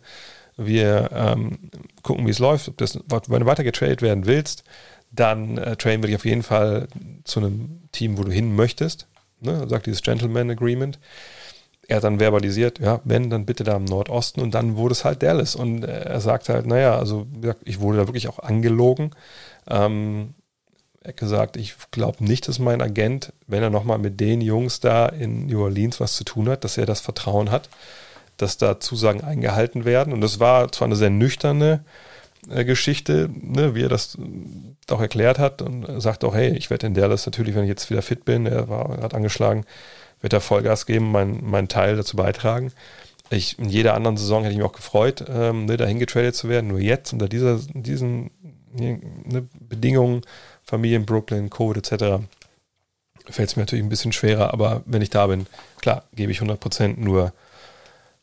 wir 0.57 1.09
ähm, 1.13 1.69
gucken, 2.03 2.25
wie 2.25 2.31
es 2.31 2.39
läuft, 2.39 2.69
ob 2.69 2.77
das, 2.77 2.99
wenn 3.07 3.41
du 3.41 3.45
weiter 3.45 3.63
getradet 3.63 4.01
werden 4.01 4.25
willst, 4.25 4.63
dann 5.11 5.57
äh, 5.57 5.75
traden 5.75 6.01
wir 6.01 6.07
dich 6.07 6.15
auf 6.15 6.25
jeden 6.25 6.43
Fall 6.43 6.87
zu 7.23 7.39
einem 7.39 7.81
Team, 7.91 8.17
wo 8.17 8.23
du 8.23 8.31
hin 8.31 8.55
möchtest, 8.55 9.07
ne, 9.39 9.67
sagt 9.67 9.85
dieses 9.85 10.01
Gentleman 10.01 10.49
Agreement. 10.49 10.99
Er 11.87 11.99
dann 11.99 12.19
verbalisiert, 12.19 12.79
ja, 12.79 13.01
wenn, 13.03 13.29
dann 13.29 13.45
bitte 13.45 13.63
da 13.63 13.75
im 13.75 13.85
Nordosten 13.85 14.39
und 14.41 14.53
dann 14.53 14.77
wurde 14.77 14.93
es 14.93 15.03
halt 15.03 15.23
Dallas 15.23 15.55
und 15.55 15.83
äh, 15.83 16.03
er 16.03 16.21
sagt 16.21 16.47
halt, 16.49 16.65
naja, 16.65 16.97
also 16.97 17.27
ich 17.65 17.79
wurde 17.79 17.99
da 17.99 18.07
wirklich 18.07 18.27
auch 18.27 18.39
angelogen. 18.39 19.11
Ähm, 19.67 20.35
er 21.03 21.09
hat 21.09 21.17
gesagt, 21.17 21.57
ich 21.57 21.75
glaube 21.89 22.23
nicht, 22.23 22.47
dass 22.47 22.59
mein 22.59 22.81
Agent, 22.81 23.33
wenn 23.47 23.63
er 23.63 23.71
nochmal 23.71 23.97
mit 23.97 24.19
den 24.19 24.39
Jungs 24.39 24.79
da 24.79 25.07
in 25.07 25.47
New 25.47 25.63
Orleans 25.63 25.99
was 25.99 26.15
zu 26.15 26.23
tun 26.23 26.47
hat, 26.47 26.63
dass 26.63 26.77
er 26.77 26.85
das 26.85 27.01
Vertrauen 27.01 27.49
hat, 27.49 27.69
dass 28.37 28.57
da 28.57 28.79
Zusagen 28.79 29.23
eingehalten 29.23 29.83
werden. 29.83 30.13
Und 30.13 30.21
das 30.21 30.39
war 30.39 30.71
zwar 30.71 30.87
eine 30.87 30.95
sehr 30.95 31.09
nüchterne 31.09 31.83
äh, 32.49 32.65
Geschichte, 32.65 33.29
ne, 33.33 33.75
wie 33.75 33.83
er 33.83 33.89
das 33.89 34.15
äh, 34.15 34.93
auch 34.93 35.01
erklärt 35.01 35.39
hat 35.39 35.61
und 35.61 36.01
sagt 36.01 36.23
auch, 36.23 36.35
hey, 36.35 36.55
ich 36.55 36.69
werde 36.69 36.87
in 36.87 36.93
Dallas 36.93 37.25
natürlich, 37.25 37.55
wenn 37.55 37.63
ich 37.63 37.69
jetzt 37.69 37.89
wieder 37.89 38.01
fit 38.01 38.25
bin, 38.25 38.45
er 38.45 38.69
war, 38.69 39.01
hat 39.01 39.13
angeschlagen, 39.13 39.65
wird 40.21 40.33
er 40.33 40.41
Vollgas 40.41 40.85
geben, 40.85 41.11
meinen 41.11 41.43
mein 41.49 41.67
Teil 41.67 41.95
dazu 41.95 42.15
beitragen. 42.15 42.71
Ich, 43.29 43.57
in 43.57 43.69
jeder 43.69 43.93
anderen 43.93 44.17
Saison 44.17 44.43
hätte 44.43 44.51
ich 44.51 44.57
mich 44.57 44.67
auch 44.67 44.75
gefreut, 44.75 45.25
ähm, 45.29 45.65
ne, 45.65 45.77
dahin 45.77 45.99
getradet 45.99 46.35
zu 46.35 46.49
werden. 46.49 46.67
Nur 46.67 46.79
jetzt, 46.79 47.13
unter 47.13 47.29
dieser, 47.29 47.59
diesen 47.73 48.29
ne, 48.73 49.47
Bedingungen, 49.59 50.21
Familie 50.63 50.97
in 50.97 51.05
Brooklyn, 51.05 51.49
Covid 51.49 51.77
etc., 51.77 52.23
fällt 53.29 53.49
es 53.49 53.55
mir 53.55 53.63
natürlich 53.63 53.85
ein 53.85 53.89
bisschen 53.89 54.11
schwerer, 54.11 54.53
aber 54.53 54.81
wenn 54.85 55.01
ich 55.01 55.09
da 55.09 55.27
bin, 55.27 55.45
klar, 55.79 56.03
gebe 56.13 56.31
ich 56.31 56.39
100 56.39 56.59
Prozent, 56.59 56.99
nur 56.99 57.31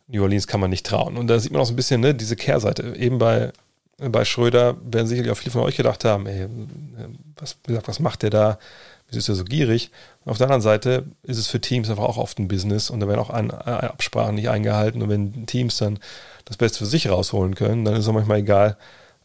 New 0.09 0.23
Orleans 0.23 0.47
kann 0.47 0.61
man 0.61 0.71
nicht 0.71 0.87
trauen. 0.87 1.17
Und 1.17 1.29
da 1.29 1.39
sieht 1.39 1.53
man 1.53 1.61
auch 1.61 1.67
so 1.67 1.73
ein 1.73 1.77
bisschen 1.77 2.01
ne, 2.01 2.15
diese 2.15 2.37
Kehrseite. 2.37 2.95
Eben 2.97 3.19
bei, 3.19 3.53
bei 3.99 4.25
Schröder 4.25 4.77
werden 4.83 5.07
sicherlich 5.07 5.31
auch 5.31 5.37
viele 5.37 5.53
von 5.53 5.63
euch 5.63 5.77
gedacht 5.77 6.05
haben, 6.05 6.27
ey, 6.27 6.49
was, 7.37 7.57
gesagt, 7.63 7.89
was 7.89 8.01
macht 8.01 8.23
der 8.23 8.31
da? 8.31 8.59
Wieso 9.09 9.19
ist 9.19 9.29
er 9.29 9.35
so 9.37 9.45
gierig? 9.45 9.91
Und 10.25 10.31
auf 10.31 10.39
der 10.39 10.47
anderen 10.47 10.63
Seite 10.63 11.07
ist 11.23 11.39
es 11.39 11.47
für 11.47 11.61
Teams 11.61 11.89
einfach 11.89 12.05
auch 12.05 12.19
oft 12.19 12.39
ein 12.39 12.49
Business 12.49 12.91
und 12.91 13.01
da 13.01 13.09
werden 13.09 13.21
auch 13.21 13.31
Absprachen 13.31 14.35
nicht 14.35 14.51
eingehalten. 14.51 15.03
Und 15.03 15.09
wenn 15.09 15.47
Teams 15.47 15.79
dann 15.79 15.99
das 16.45 16.59
Beste 16.59 16.79
für 16.79 16.87
sich 16.87 17.09
rausholen 17.09 17.55
können, 17.55 17.85
dann 17.85 17.95
ist 17.95 18.01
es 18.01 18.09
auch 18.09 18.13
manchmal 18.13 18.41
egal, 18.41 18.77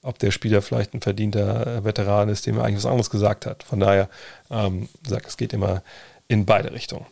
ob 0.01 0.19
der 0.19 0.31
Spieler 0.31 0.61
vielleicht 0.61 0.93
ein 0.93 1.01
verdienter 1.01 1.83
Veteran 1.83 2.29
ist, 2.29 2.45
dem 2.45 2.57
er 2.57 2.65
eigentlich 2.65 2.77
was 2.77 2.85
anderes 2.85 3.09
gesagt 3.09 3.45
hat. 3.45 3.63
Von 3.63 3.79
daher 3.79 4.09
ähm, 4.49 4.89
sagt, 5.07 5.27
es 5.27 5.37
geht 5.37 5.53
immer 5.53 5.83
in 6.27 6.45
beide 6.45 6.71
Richtungen. 6.71 7.05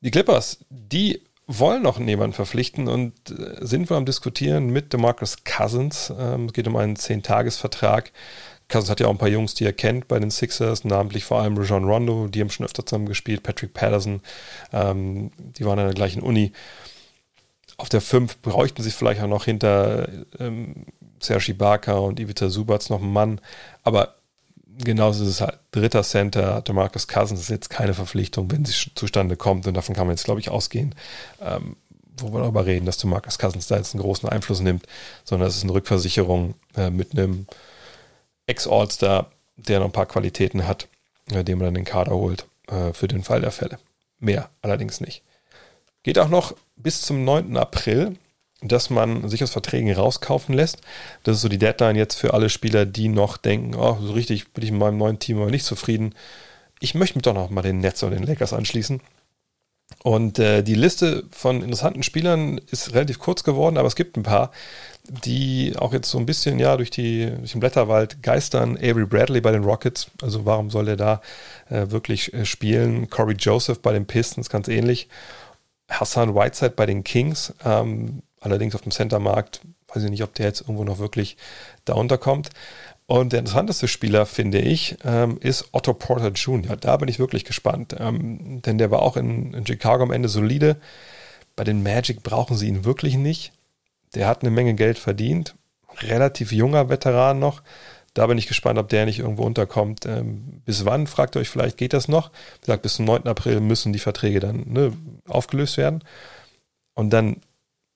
Die 0.00 0.10
Clippers, 0.10 0.58
die 0.68 1.22
wollen 1.46 1.82
noch 1.82 2.00
jemanden 2.00 2.34
verpflichten 2.34 2.88
und 2.88 3.12
äh, 3.30 3.64
sind 3.64 3.88
wir 3.88 3.96
am 3.96 4.06
Diskutieren 4.06 4.68
mit 4.68 4.92
DeMarcus 4.92 5.44
Cousins. 5.44 6.12
Ähm, 6.18 6.46
es 6.46 6.52
geht 6.52 6.66
um 6.66 6.76
einen 6.76 6.96
10-Tages-Vertrag. 6.96 8.12
Cousins 8.68 8.90
hat 8.90 9.00
ja 9.00 9.06
auch 9.06 9.12
ein 9.12 9.18
paar 9.18 9.28
Jungs, 9.28 9.54
die 9.54 9.64
er 9.64 9.72
kennt 9.72 10.08
bei 10.08 10.18
den 10.18 10.30
Sixers, 10.30 10.84
namentlich 10.84 11.24
vor 11.24 11.40
allem 11.40 11.56
Rajon 11.56 11.84
Rondo, 11.84 12.26
die 12.26 12.40
haben 12.40 12.50
schon 12.50 12.66
öfter 12.66 12.84
zusammen 12.84 13.06
gespielt, 13.06 13.42
Patrick 13.42 13.74
Patterson, 13.74 14.20
ähm, 14.72 15.30
die 15.36 15.64
waren 15.64 15.78
an 15.78 15.86
der 15.86 15.94
gleichen 15.94 16.22
Uni. 16.22 16.52
Auf 17.76 17.88
der 17.88 18.00
5 18.00 18.38
bräuchten 18.38 18.82
sie 18.82 18.90
vielleicht 18.90 19.20
auch 19.20 19.28
noch 19.28 19.44
hinter 19.44 20.08
ähm, 20.38 20.86
Sergi 21.20 21.52
Barker 21.52 22.02
und 22.02 22.18
Ivica 22.18 22.48
Subats 22.48 22.90
noch 22.90 23.02
einen 23.02 23.12
Mann. 23.12 23.40
Aber 23.82 24.16
genauso 24.78 25.24
ist 25.24 25.30
es 25.30 25.40
halt. 25.40 25.58
Dritter 25.72 26.02
Center, 26.02 26.62
Demarcus 26.62 27.06
Cousins 27.06 27.40
ist 27.40 27.50
jetzt 27.50 27.68
keine 27.68 27.92
Verpflichtung, 27.92 28.50
wenn 28.50 28.64
sie 28.64 28.72
zustande 28.94 29.36
kommt. 29.36 29.66
Und 29.66 29.74
davon 29.74 29.94
kann 29.94 30.06
man 30.06 30.16
jetzt, 30.16 30.24
glaube 30.24 30.40
ich, 30.40 30.48
ausgehen. 30.48 30.94
Ähm, 31.40 31.76
wo 32.18 32.32
wir 32.32 32.40
darüber 32.40 32.64
reden, 32.64 32.86
dass 32.86 32.96
Demarcus 32.96 33.38
Cousins 33.38 33.66
da 33.66 33.76
jetzt 33.76 33.94
einen 33.94 34.02
großen 34.02 34.26
Einfluss 34.26 34.60
nimmt, 34.60 34.86
sondern 35.24 35.48
es 35.48 35.56
ist 35.56 35.64
eine 35.64 35.74
Rückversicherung 35.74 36.54
äh, 36.74 36.88
mit 36.88 37.12
einem 37.12 37.46
Ex-All-Star, 38.46 39.30
der 39.56 39.80
noch 39.80 39.86
ein 39.86 39.92
paar 39.92 40.06
Qualitäten 40.06 40.66
hat, 40.66 40.88
äh, 41.32 41.44
den 41.44 41.58
man 41.58 41.66
dann 41.66 41.74
den 41.74 41.84
Kader 41.84 42.12
holt 42.12 42.46
äh, 42.68 42.92
für 42.92 43.08
den 43.08 43.22
Fall 43.24 43.40
der 43.40 43.52
Fälle. 43.52 43.78
Mehr 44.18 44.50
allerdings 44.62 45.00
nicht. 45.00 45.22
Geht 46.02 46.18
auch 46.18 46.28
noch 46.28 46.54
bis 46.76 47.02
zum 47.02 47.24
9. 47.24 47.56
April 47.56 48.16
dass 48.62 48.90
man 48.90 49.28
sich 49.28 49.42
aus 49.42 49.50
Verträgen 49.50 49.92
rauskaufen 49.92 50.54
lässt. 50.54 50.80
Das 51.24 51.36
ist 51.36 51.42
so 51.42 51.48
die 51.48 51.58
Deadline 51.58 51.96
jetzt 51.96 52.14
für 52.14 52.34
alle 52.34 52.48
Spieler, 52.48 52.86
die 52.86 53.08
noch 53.08 53.36
denken, 53.36 53.74
oh, 53.74 53.98
so 54.00 54.12
richtig 54.12 54.52
bin 54.52 54.64
ich 54.64 54.70
in 54.70 54.78
meinem 54.78 54.98
neuen 54.98 55.18
Team 55.18 55.40
aber 55.40 55.50
nicht 55.50 55.64
zufrieden. 55.64 56.14
Ich 56.80 56.94
möchte 56.94 57.16
mich 57.16 57.22
doch 57.22 57.34
noch 57.34 57.50
mal 57.50 57.62
den 57.62 57.80
Nets 57.80 58.02
und 58.02 58.12
den 58.12 58.22
Lakers 58.22 58.52
anschließen. 58.52 59.00
Und 60.02 60.38
äh, 60.38 60.62
die 60.62 60.74
Liste 60.74 61.24
von 61.30 61.62
interessanten 61.62 62.02
Spielern 62.02 62.60
ist 62.70 62.94
relativ 62.94 63.18
kurz 63.18 63.44
geworden, 63.44 63.76
aber 63.76 63.88
es 63.88 63.96
gibt 63.96 64.16
ein 64.16 64.22
paar, 64.22 64.50
die 65.24 65.74
auch 65.76 65.92
jetzt 65.92 66.10
so 66.10 66.18
ein 66.18 66.26
bisschen 66.26 66.58
ja 66.58 66.76
durch, 66.76 66.90
die, 66.90 67.30
durch 67.30 67.52
den 67.52 67.60
Blätterwald 67.60 68.22
geistern. 68.22 68.76
Avery 68.76 69.06
Bradley 69.06 69.40
bei 69.40 69.52
den 69.52 69.64
Rockets, 69.64 70.08
also 70.22 70.44
warum 70.44 70.70
soll 70.70 70.88
er 70.88 70.96
da 70.96 71.20
äh, 71.70 71.90
wirklich 71.90 72.32
äh, 72.34 72.44
spielen? 72.44 73.10
Corey 73.10 73.36
Joseph 73.36 73.80
bei 73.80 73.92
den 73.92 74.06
Pistons, 74.06 74.48
ganz 74.48 74.68
ähnlich. 74.68 75.08
Hassan 75.88 76.34
Whiteside 76.34 76.74
bei 76.76 76.86
den 76.86 77.04
Kings, 77.04 77.52
ähm, 77.64 78.22
allerdings 78.40 78.74
auf 78.74 78.82
dem 78.82 78.92
Centermarkt, 78.92 79.60
weiß 79.94 80.02
ich 80.02 80.10
nicht, 80.10 80.24
ob 80.24 80.34
der 80.34 80.46
jetzt 80.46 80.62
irgendwo 80.62 80.84
noch 80.84 80.98
wirklich 80.98 81.36
da 81.84 81.94
unterkommt. 81.94 82.50
Und 83.06 83.32
der 83.32 83.38
interessanteste 83.38 83.86
Spieler, 83.86 84.26
finde 84.26 84.58
ich, 84.58 84.96
ähm, 85.04 85.38
ist 85.40 85.68
Otto 85.72 85.94
Porter 85.94 86.30
Jr. 86.30 86.76
Da 86.76 86.96
bin 86.96 87.08
ich 87.08 87.20
wirklich 87.20 87.44
gespannt, 87.44 87.94
ähm, 87.98 88.62
denn 88.62 88.78
der 88.78 88.90
war 88.90 89.00
auch 89.00 89.16
in, 89.16 89.64
Chicago 89.64 90.02
am 90.02 90.10
Ende 90.10 90.28
solide. 90.28 90.76
Bei 91.54 91.62
den 91.62 91.84
Magic 91.84 92.22
brauchen 92.24 92.56
sie 92.56 92.66
ihn 92.66 92.84
wirklich 92.84 93.16
nicht. 93.16 93.52
Der 94.14 94.26
hat 94.26 94.42
eine 94.42 94.50
Menge 94.50 94.74
Geld 94.74 94.98
verdient, 94.98 95.54
relativ 96.00 96.50
junger 96.50 96.88
Veteran 96.88 97.38
noch. 97.38 97.62
Da 98.12 98.26
bin 98.26 98.38
ich 98.38 98.48
gespannt, 98.48 98.78
ob 98.78 98.88
der 98.88 99.04
nicht 99.04 99.20
irgendwo 99.20 99.44
unterkommt. 99.44 100.04
Ähm, 100.06 100.62
bis 100.64 100.84
wann, 100.84 101.06
fragt 101.06 101.36
ihr 101.36 101.40
euch 101.40 101.48
vielleicht, 101.48 101.76
geht 101.76 101.92
das 101.92 102.08
noch? 102.08 102.30
Wie 102.30 102.66
gesagt, 102.66 102.82
bis 102.82 102.94
zum 102.94 103.04
9. 103.04 103.28
April 103.28 103.60
müssen 103.60 103.92
die 103.92 103.98
Verträge 104.00 104.40
dann 104.40 104.64
ne, 104.66 104.92
aufgelöst 105.28 105.76
werden 105.76 106.02
und 106.94 107.10
dann 107.10 107.36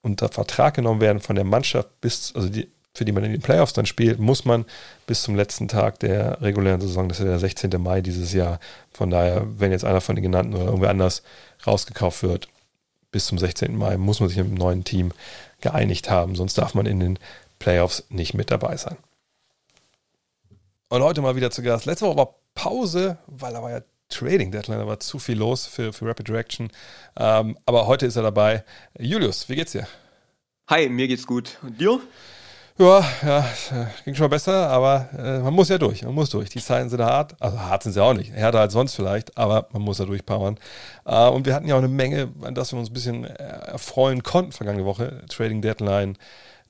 unter 0.03 0.29
Vertrag 0.29 0.75
genommen 0.75 1.01
werden 1.01 1.21
von 1.21 1.37
der 1.37 1.45
Mannschaft 1.45 2.01
bis, 2.01 2.35
also 2.35 2.49
die, 2.49 2.69
für 2.95 3.05
die 3.05 3.13
man 3.13 3.25
in 3.25 3.33
den 3.33 3.41
Playoffs 3.41 3.73
dann 3.73 3.87
spielt, 3.87 4.19
muss 4.19 4.45
man 4.45 4.65
bis 5.07 5.23
zum 5.23 5.37
letzten 5.37 5.69
Tag 5.69 6.01
der 6.01 6.41
regulären 6.43 6.81
Saison, 6.81 7.09
das 7.09 7.21
ist 7.21 7.27
der 7.27 7.39
16. 7.39 7.71
Mai 7.81 8.01
dieses 8.01 8.33
Jahr. 8.33 8.59
Von 8.93 9.11
daher, 9.11 9.47
wenn 9.59 9.71
jetzt 9.71 9.85
einer 9.85 10.01
von 10.01 10.17
den 10.17 10.23
genannten 10.23 10.55
oder 10.55 10.67
irgendwer 10.67 10.91
anders 10.91 11.23
rausgekauft 11.67 12.23
wird, 12.23 12.49
bis 13.13 13.27
zum 13.27 13.39
16. 13.39 13.77
Mai 13.77 13.97
muss 13.97 14.21
man 14.21 14.29
sich 14.29 14.39
mit 14.39 14.47
einem 14.47 14.55
neuen 14.55 14.85
Team 14.85 15.13
geeinigt 15.61 16.11
haben, 16.11 16.35
sonst 16.35 16.59
darf 16.59 16.75
man 16.75 16.87
in 16.87 17.01
den 17.01 17.19
Playoffs 17.59 18.05
nicht 18.09 18.35
mit 18.35 18.51
dabei 18.51 18.77
sein. 18.77 18.97
Und 20.89 21.03
heute 21.03 21.21
mal 21.21 21.37
wieder 21.37 21.51
zu 21.53 21.63
Gast. 21.63 21.87
Letzte 21.87 22.07
Woche 22.07 22.17
war 22.17 22.35
Pause, 22.55 23.19
weil 23.27 23.53
da 23.53 23.63
war 23.63 23.71
ja 23.71 23.81
Trading 24.09 24.51
Deadline, 24.51 24.81
da 24.81 24.87
war 24.89 24.99
zu 24.99 25.21
viel 25.21 25.39
los 25.39 25.67
für, 25.67 25.93
für 25.93 26.07
Rapid 26.07 26.27
Direction. 26.27 26.71
Ähm, 27.17 27.57
aber 27.65 27.87
heute 27.87 28.07
ist 28.07 28.17
er 28.17 28.25
dabei. 28.25 28.65
Julius, 28.99 29.49
wie 29.49 29.55
geht's 29.55 29.73
dir? 29.73 29.87
Hi, 30.69 30.89
mir 30.89 31.07
geht's 31.07 31.27
gut. 31.27 31.59
Und 31.63 31.81
dir? 31.81 32.01
Ja, 32.81 33.05
ja, 33.23 33.47
ging 34.07 34.15
schon 34.15 34.25
mal 34.25 34.29
besser, 34.29 34.71
aber 34.71 35.11
äh, 35.13 35.41
man 35.41 35.53
muss 35.53 35.69
ja 35.69 35.77
durch. 35.77 36.03
Man 36.03 36.15
muss 36.15 36.31
durch. 36.31 36.49
Die 36.49 36.61
Zeiten 36.61 36.89
sind 36.89 37.03
hart. 37.03 37.37
Also 37.39 37.61
hart 37.61 37.83
sind 37.83 37.93
sie 37.93 38.03
auch 38.03 38.15
nicht. 38.15 38.33
Härter 38.33 38.61
als 38.61 38.73
sonst 38.73 38.95
vielleicht, 38.95 39.37
aber 39.37 39.69
man 39.73 39.83
muss 39.83 39.99
da 39.99 40.07
durchpowern. 40.07 40.59
Äh, 41.05 41.29
und 41.29 41.45
wir 41.45 41.55
hatten 41.55 41.69
ja 41.69 41.75
auch 41.75 41.81
eine 41.81 41.89
Menge, 41.89 42.33
an 42.41 42.55
das 42.55 42.73
wir 42.73 42.79
uns 42.79 42.89
ein 42.89 42.95
bisschen 42.95 43.25
äh, 43.25 43.35
erfreuen 43.35 44.23
konnten 44.23 44.53
vergangene 44.53 44.87
Woche. 44.87 45.21
Trading 45.29 45.61
Deadline, 45.61 46.17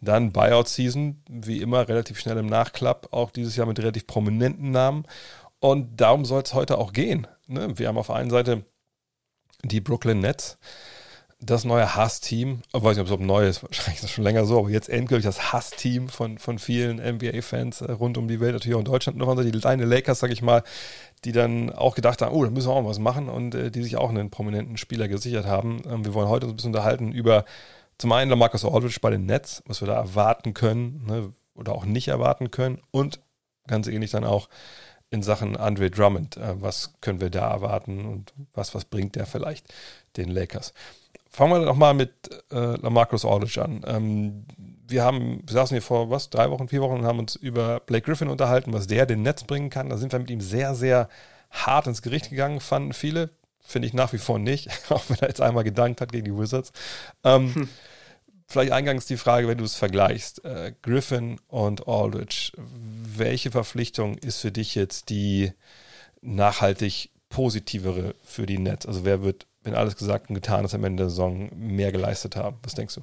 dann 0.01 0.33
Buyout 0.33 0.67
Season, 0.67 1.23
wie 1.29 1.63
immer 1.63 1.87
relativ 1.87 2.19
schnell 2.19 2.39
im 2.39 2.47
Nachklapp, 2.47 3.13
auch 3.13 3.31
dieses 3.31 3.55
Jahr 3.55 3.69
mit 3.69 3.79
relativ 3.79 4.09
prominenten 4.09 4.73
Namen. 4.73 5.05
Und 5.61 6.01
darum 6.01 6.25
soll 6.25 6.43
es 6.43 6.55
heute 6.55 6.79
auch 6.79 6.93
gehen. 6.93 7.29
Ne? 7.47 7.79
Wir 7.79 7.87
haben 7.87 7.99
auf 7.99 8.09
der 8.09 8.17
einen 8.17 8.31
Seite 8.31 8.65
die 9.63 9.81
Brooklyn 9.81 10.19
Nets 10.19 10.59
das 11.43 11.65
neue 11.65 11.97
Hass-Team, 11.97 12.61
ich 12.69 12.83
weiß 12.83 12.97
nicht, 12.97 13.01
ob 13.01 13.07
es 13.07 13.13
ob 13.13 13.21
neu 13.21 13.47
ist, 13.49 13.63
wahrscheinlich 13.63 13.97
ist 13.97 14.05
das 14.05 14.11
schon 14.11 14.25
länger 14.25 14.45
so, 14.45 14.59
aber 14.59 14.71
jetzt 14.71 14.89
endgültig 14.89 15.25
das 15.25 15.53
Hass-Team 15.53 16.09
von, 16.09 16.39
von 16.39 16.59
vielen 16.59 16.99
NBA-Fans 16.99 17.81
äh, 17.81 17.93
rund 17.93 18.19
um 18.19 18.29
die 18.29 18.41
Welt, 18.41 18.53
natürlich 18.53 18.75
auch 18.75 18.81
in 18.81 18.85
Deutschland. 18.85 19.19
Noch 19.19 19.35
die 19.43 19.51
kleine 19.51 19.87
Lakers, 19.87 20.21
sag 20.21 20.31
ich 20.31 20.43
mal, 20.43 20.63
die 21.25 21.33
dann 21.33 21.71
auch 21.71 21.95
gedacht 21.95 22.23
haben, 22.23 22.35
oh, 22.35 22.45
da 22.45 22.51
müssen 22.51 22.69
wir 22.69 22.75
auch 22.75 22.85
was 22.85 22.99
machen 22.99 23.29
und 23.29 23.55
äh, 23.55 23.71
die 23.71 23.83
sich 23.83 23.97
auch 23.97 24.11
einen 24.11 24.31
prominenten 24.31 24.77
Spieler 24.77 25.09
gesichert 25.09 25.47
haben. 25.47 25.83
Ähm, 25.89 26.05
wir 26.05 26.15
wollen 26.15 26.29
heute 26.29 26.47
uns 26.47 26.53
ein 26.53 26.57
bisschen 26.57 26.75
unterhalten 26.75 27.13
über 27.13 27.45
zum 27.99 28.13
einen 28.13 28.39
Marcus 28.39 28.65
Aldridge 28.65 28.99
bei 29.01 29.11
den 29.11 29.27
Nets, 29.27 29.63
was 29.67 29.81
wir 29.81 29.89
da 29.89 29.95
erwarten 29.95 30.55
können 30.55 31.05
ne, 31.07 31.33
oder 31.55 31.75
auch 31.75 31.85
nicht 31.85 32.09
erwarten 32.09 32.51
können 32.51 32.81
und 32.91 33.21
ganz 33.67 33.87
ähnlich 33.87 34.11
dann 34.11 34.25
auch 34.25 34.49
in 35.11 35.23
Sachen 35.23 35.57
Andre 35.57 35.91
Drummond. 35.91 36.37
Äh, 36.37 36.61
was 36.61 36.95
können 37.01 37.21
wir 37.21 37.31
da 37.31 37.51
erwarten 37.51 38.05
und 38.05 38.35
was, 38.53 38.75
was 38.75 38.85
bringt 38.85 39.17
der 39.17 39.27
vielleicht 39.27 39.73
den 40.17 40.29
Lakers? 40.29 40.75
Fangen 41.33 41.53
wir 41.53 41.65
doch 41.65 41.77
mal 41.77 41.95
mit 41.95 42.13
äh, 42.51 42.77
Lamarcus 42.77 43.25
Aldridge 43.25 43.63
an. 43.63 43.83
Ähm, 43.87 44.45
wir 44.89 45.05
haben, 45.05 45.43
wir 45.47 45.53
saßen 45.53 45.77
hier 45.77 45.83
vor 45.83 46.11
was, 46.11 46.29
drei 46.29 46.51
Wochen, 46.51 46.67
vier 46.67 46.83
Wochen 46.83 46.99
und 46.99 47.05
haben 47.05 47.21
uns 47.21 47.37
über 47.37 47.79
Blake 47.79 48.05
Griffin 48.05 48.29
unterhalten, 48.29 48.73
was 48.73 48.89
der 48.89 49.07
den 49.07 49.23
Netz 49.23 49.45
bringen 49.45 49.71
kann. 49.71 49.89
Da 49.89 49.97
sind 49.97 50.11
wir 50.11 50.19
mit 50.19 50.29
ihm 50.29 50.41
sehr, 50.41 50.75
sehr 50.75 51.09
hart 51.51 51.87
ins 51.87 52.03
Gericht 52.03 52.31
gegangen, 52.31 52.61
fanden 52.61 52.93
viele. 52.93 53.31
Finde 53.61 53.87
ich 53.87 53.95
nach 53.95 54.13
wie 54.13 54.19
vor 54.19 54.41
nicht, 54.41 54.69
auch 54.91 55.05
wenn 55.09 55.19
er 55.21 55.29
jetzt 55.29 55.41
einmal 55.41 55.63
gedankt 55.63 56.01
hat 56.01 56.11
gegen 56.11 56.25
die 56.25 56.37
Wizards. 56.37 56.73
Ähm, 57.23 57.55
hm. 57.55 57.69
Vielleicht 58.49 58.73
eingangs 58.73 59.07
die 59.07 59.17
Frage, 59.17 59.47
wenn 59.47 59.59
du 59.59 59.65
es 59.65 59.77
vergleichst, 59.77 60.45
äh, 60.45 60.75
Griffin 60.83 61.39
und 61.47 61.87
Aldridge, 61.87 62.51
welche 62.57 63.53
Verpflichtung 63.53 64.19
ist 64.19 64.41
für 64.41 64.51
dich 64.51 64.75
jetzt 64.75 65.09
die 65.09 65.53
nachhaltig 66.21 67.11
positivere 67.29 68.17
für 68.25 68.47
die 68.47 68.59
Nets? 68.59 68.87
Also 68.87 69.05
wer 69.05 69.23
wird 69.23 69.47
wenn 69.63 69.75
alles 69.75 69.97
gesagt 69.97 70.29
und 70.29 70.35
getan 70.35 70.65
ist, 70.65 70.75
am 70.75 70.85
Ende 70.85 71.05
der 71.05 71.11
Saison 71.11 71.51
mehr 71.55 71.93
geleistet 71.93 72.37
haben? 72.37 72.59
Was 72.63 72.75
denkst 72.75 72.95
du? 72.97 73.03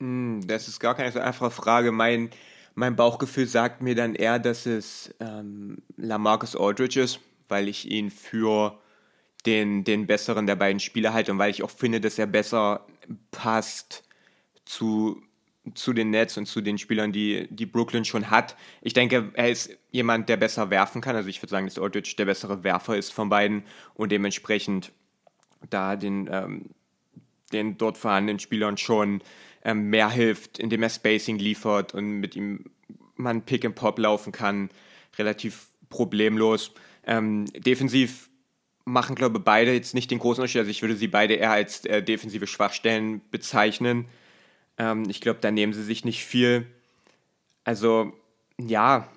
Hm, 0.00 0.46
das 0.46 0.68
ist 0.68 0.80
gar 0.80 0.94
keine 0.94 1.12
so 1.12 1.20
einfache 1.20 1.50
Frage. 1.50 1.92
Mein, 1.92 2.30
mein 2.74 2.96
Bauchgefühl 2.96 3.46
sagt 3.46 3.82
mir 3.82 3.94
dann 3.94 4.14
eher, 4.14 4.38
dass 4.38 4.66
es 4.66 5.14
ähm, 5.20 5.78
Lamarcus 5.96 6.56
Aldridge 6.56 7.00
ist, 7.00 7.20
weil 7.48 7.68
ich 7.68 7.90
ihn 7.90 8.10
für 8.10 8.78
den, 9.46 9.84
den 9.84 10.06
besseren 10.06 10.46
der 10.46 10.56
beiden 10.56 10.80
Spieler 10.80 11.12
halte 11.12 11.32
und 11.32 11.38
weil 11.38 11.50
ich 11.50 11.62
auch 11.62 11.70
finde, 11.70 12.00
dass 12.00 12.18
er 12.18 12.26
besser 12.26 12.86
passt 13.30 14.04
zu, 14.64 15.22
zu 15.74 15.92
den 15.92 16.10
Nets 16.10 16.36
und 16.36 16.46
zu 16.46 16.60
den 16.60 16.78
Spielern, 16.78 17.12
die, 17.12 17.48
die 17.50 17.66
Brooklyn 17.66 18.04
schon 18.04 18.30
hat. 18.30 18.56
Ich 18.82 18.92
denke, 18.92 19.30
er 19.34 19.50
ist 19.50 19.70
jemand, 19.90 20.28
der 20.28 20.36
besser 20.36 20.70
werfen 20.70 21.00
kann. 21.00 21.16
Also 21.16 21.28
ich 21.28 21.42
würde 21.42 21.50
sagen, 21.50 21.66
dass 21.66 21.78
Aldridge 21.78 22.14
der 22.16 22.26
bessere 22.26 22.62
Werfer 22.62 22.96
ist 22.96 23.12
von 23.12 23.28
beiden 23.28 23.64
und 23.94 24.12
dementsprechend 24.12 24.92
da 25.68 25.96
den, 25.96 26.28
ähm, 26.32 26.70
den 27.52 27.76
dort 27.76 27.98
vorhandenen 27.98 28.38
Spielern 28.38 28.76
schon 28.76 29.22
ähm, 29.64 29.90
mehr 29.90 30.10
hilft, 30.10 30.58
indem 30.58 30.82
er 30.82 30.90
Spacing 30.90 31.38
liefert 31.38 31.94
und 31.94 32.20
mit 32.20 32.36
ihm 32.36 32.64
man 33.16 33.42
Pick 33.42 33.64
and 33.64 33.74
Pop 33.74 33.98
laufen 33.98 34.32
kann, 34.32 34.70
relativ 35.18 35.66
problemlos. 35.90 36.72
Ähm, 37.06 37.44
defensiv 37.52 38.30
machen, 38.84 39.14
glaube 39.14 39.38
ich, 39.38 39.44
beide 39.44 39.72
jetzt 39.72 39.94
nicht 39.94 40.10
den 40.10 40.18
großen 40.18 40.40
Unterschied. 40.40 40.60
Also 40.60 40.70
ich 40.70 40.82
würde 40.82 40.96
sie 40.96 41.08
beide 41.08 41.34
eher 41.34 41.50
als 41.50 41.84
äh, 41.84 42.02
defensive 42.02 42.46
Schwachstellen 42.46 43.20
bezeichnen. 43.30 44.06
Ähm, 44.78 45.04
ich 45.08 45.20
glaube, 45.20 45.40
da 45.40 45.50
nehmen 45.50 45.72
sie 45.72 45.82
sich 45.82 46.04
nicht 46.04 46.24
viel. 46.24 46.66
Also, 47.64 48.12
ja, 48.58 49.08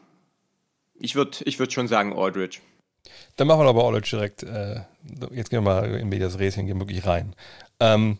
ich 0.95 1.15
würde 1.15 1.37
ich 1.45 1.59
würd 1.59 1.73
schon 1.73 1.87
sagen 1.87 2.13
Aldridge. 2.13 2.59
Dann 3.35 3.47
machen 3.47 3.61
wir 3.61 3.69
aber 3.69 3.85
Aldridge 3.85 4.09
direkt. 4.11 4.43
Äh, 4.43 4.81
jetzt 5.31 5.49
gehen 5.49 5.63
wir 5.63 5.73
mal 5.73 5.95
in 5.95 6.09
Medias 6.09 6.39
Racing, 6.39 6.67
gehen 6.67 6.79
wirklich 6.79 7.05
rein. 7.05 7.35
Ähm, 7.79 8.19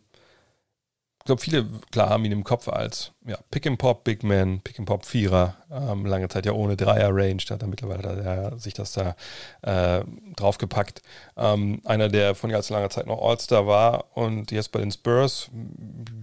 ich 1.23 1.25
glaube, 1.25 1.41
viele, 1.41 1.65
klar, 1.89 2.09
haben 2.09 2.25
ihn 2.25 2.33
im 2.33 2.43
Kopf 2.43 2.67
als 2.67 3.13
ja, 3.25 3.37
Pick-and-Pop, 3.49 4.03
Big 4.03 4.23
Man, 4.23 4.59
Pick-and-Pop 4.59 5.05
Vierer. 5.05 5.55
Ähm, 5.71 6.05
lange 6.05 6.27
Zeit 6.27 6.45
ja 6.45 6.51
ohne 6.51 6.75
Dreier-Range. 6.75 7.41
Da 7.47 7.53
hat 7.53 7.61
er 7.61 7.69
mittlerweile 7.69 8.01
da, 8.01 8.57
sich 8.57 8.73
das 8.73 8.91
da 8.91 9.15
äh, 9.61 10.03
draufgepackt. 10.35 11.01
Ähm, 11.37 11.79
einer, 11.85 12.09
der 12.09 12.35
von 12.35 12.49
ganz 12.49 12.69
langer 12.69 12.89
Zeit 12.89 13.07
noch 13.07 13.21
All-Star 13.21 13.65
war 13.65 14.17
und 14.17 14.51
jetzt 14.51 14.73
bei 14.73 14.81
den 14.81 14.91
Spurs, 14.91 15.49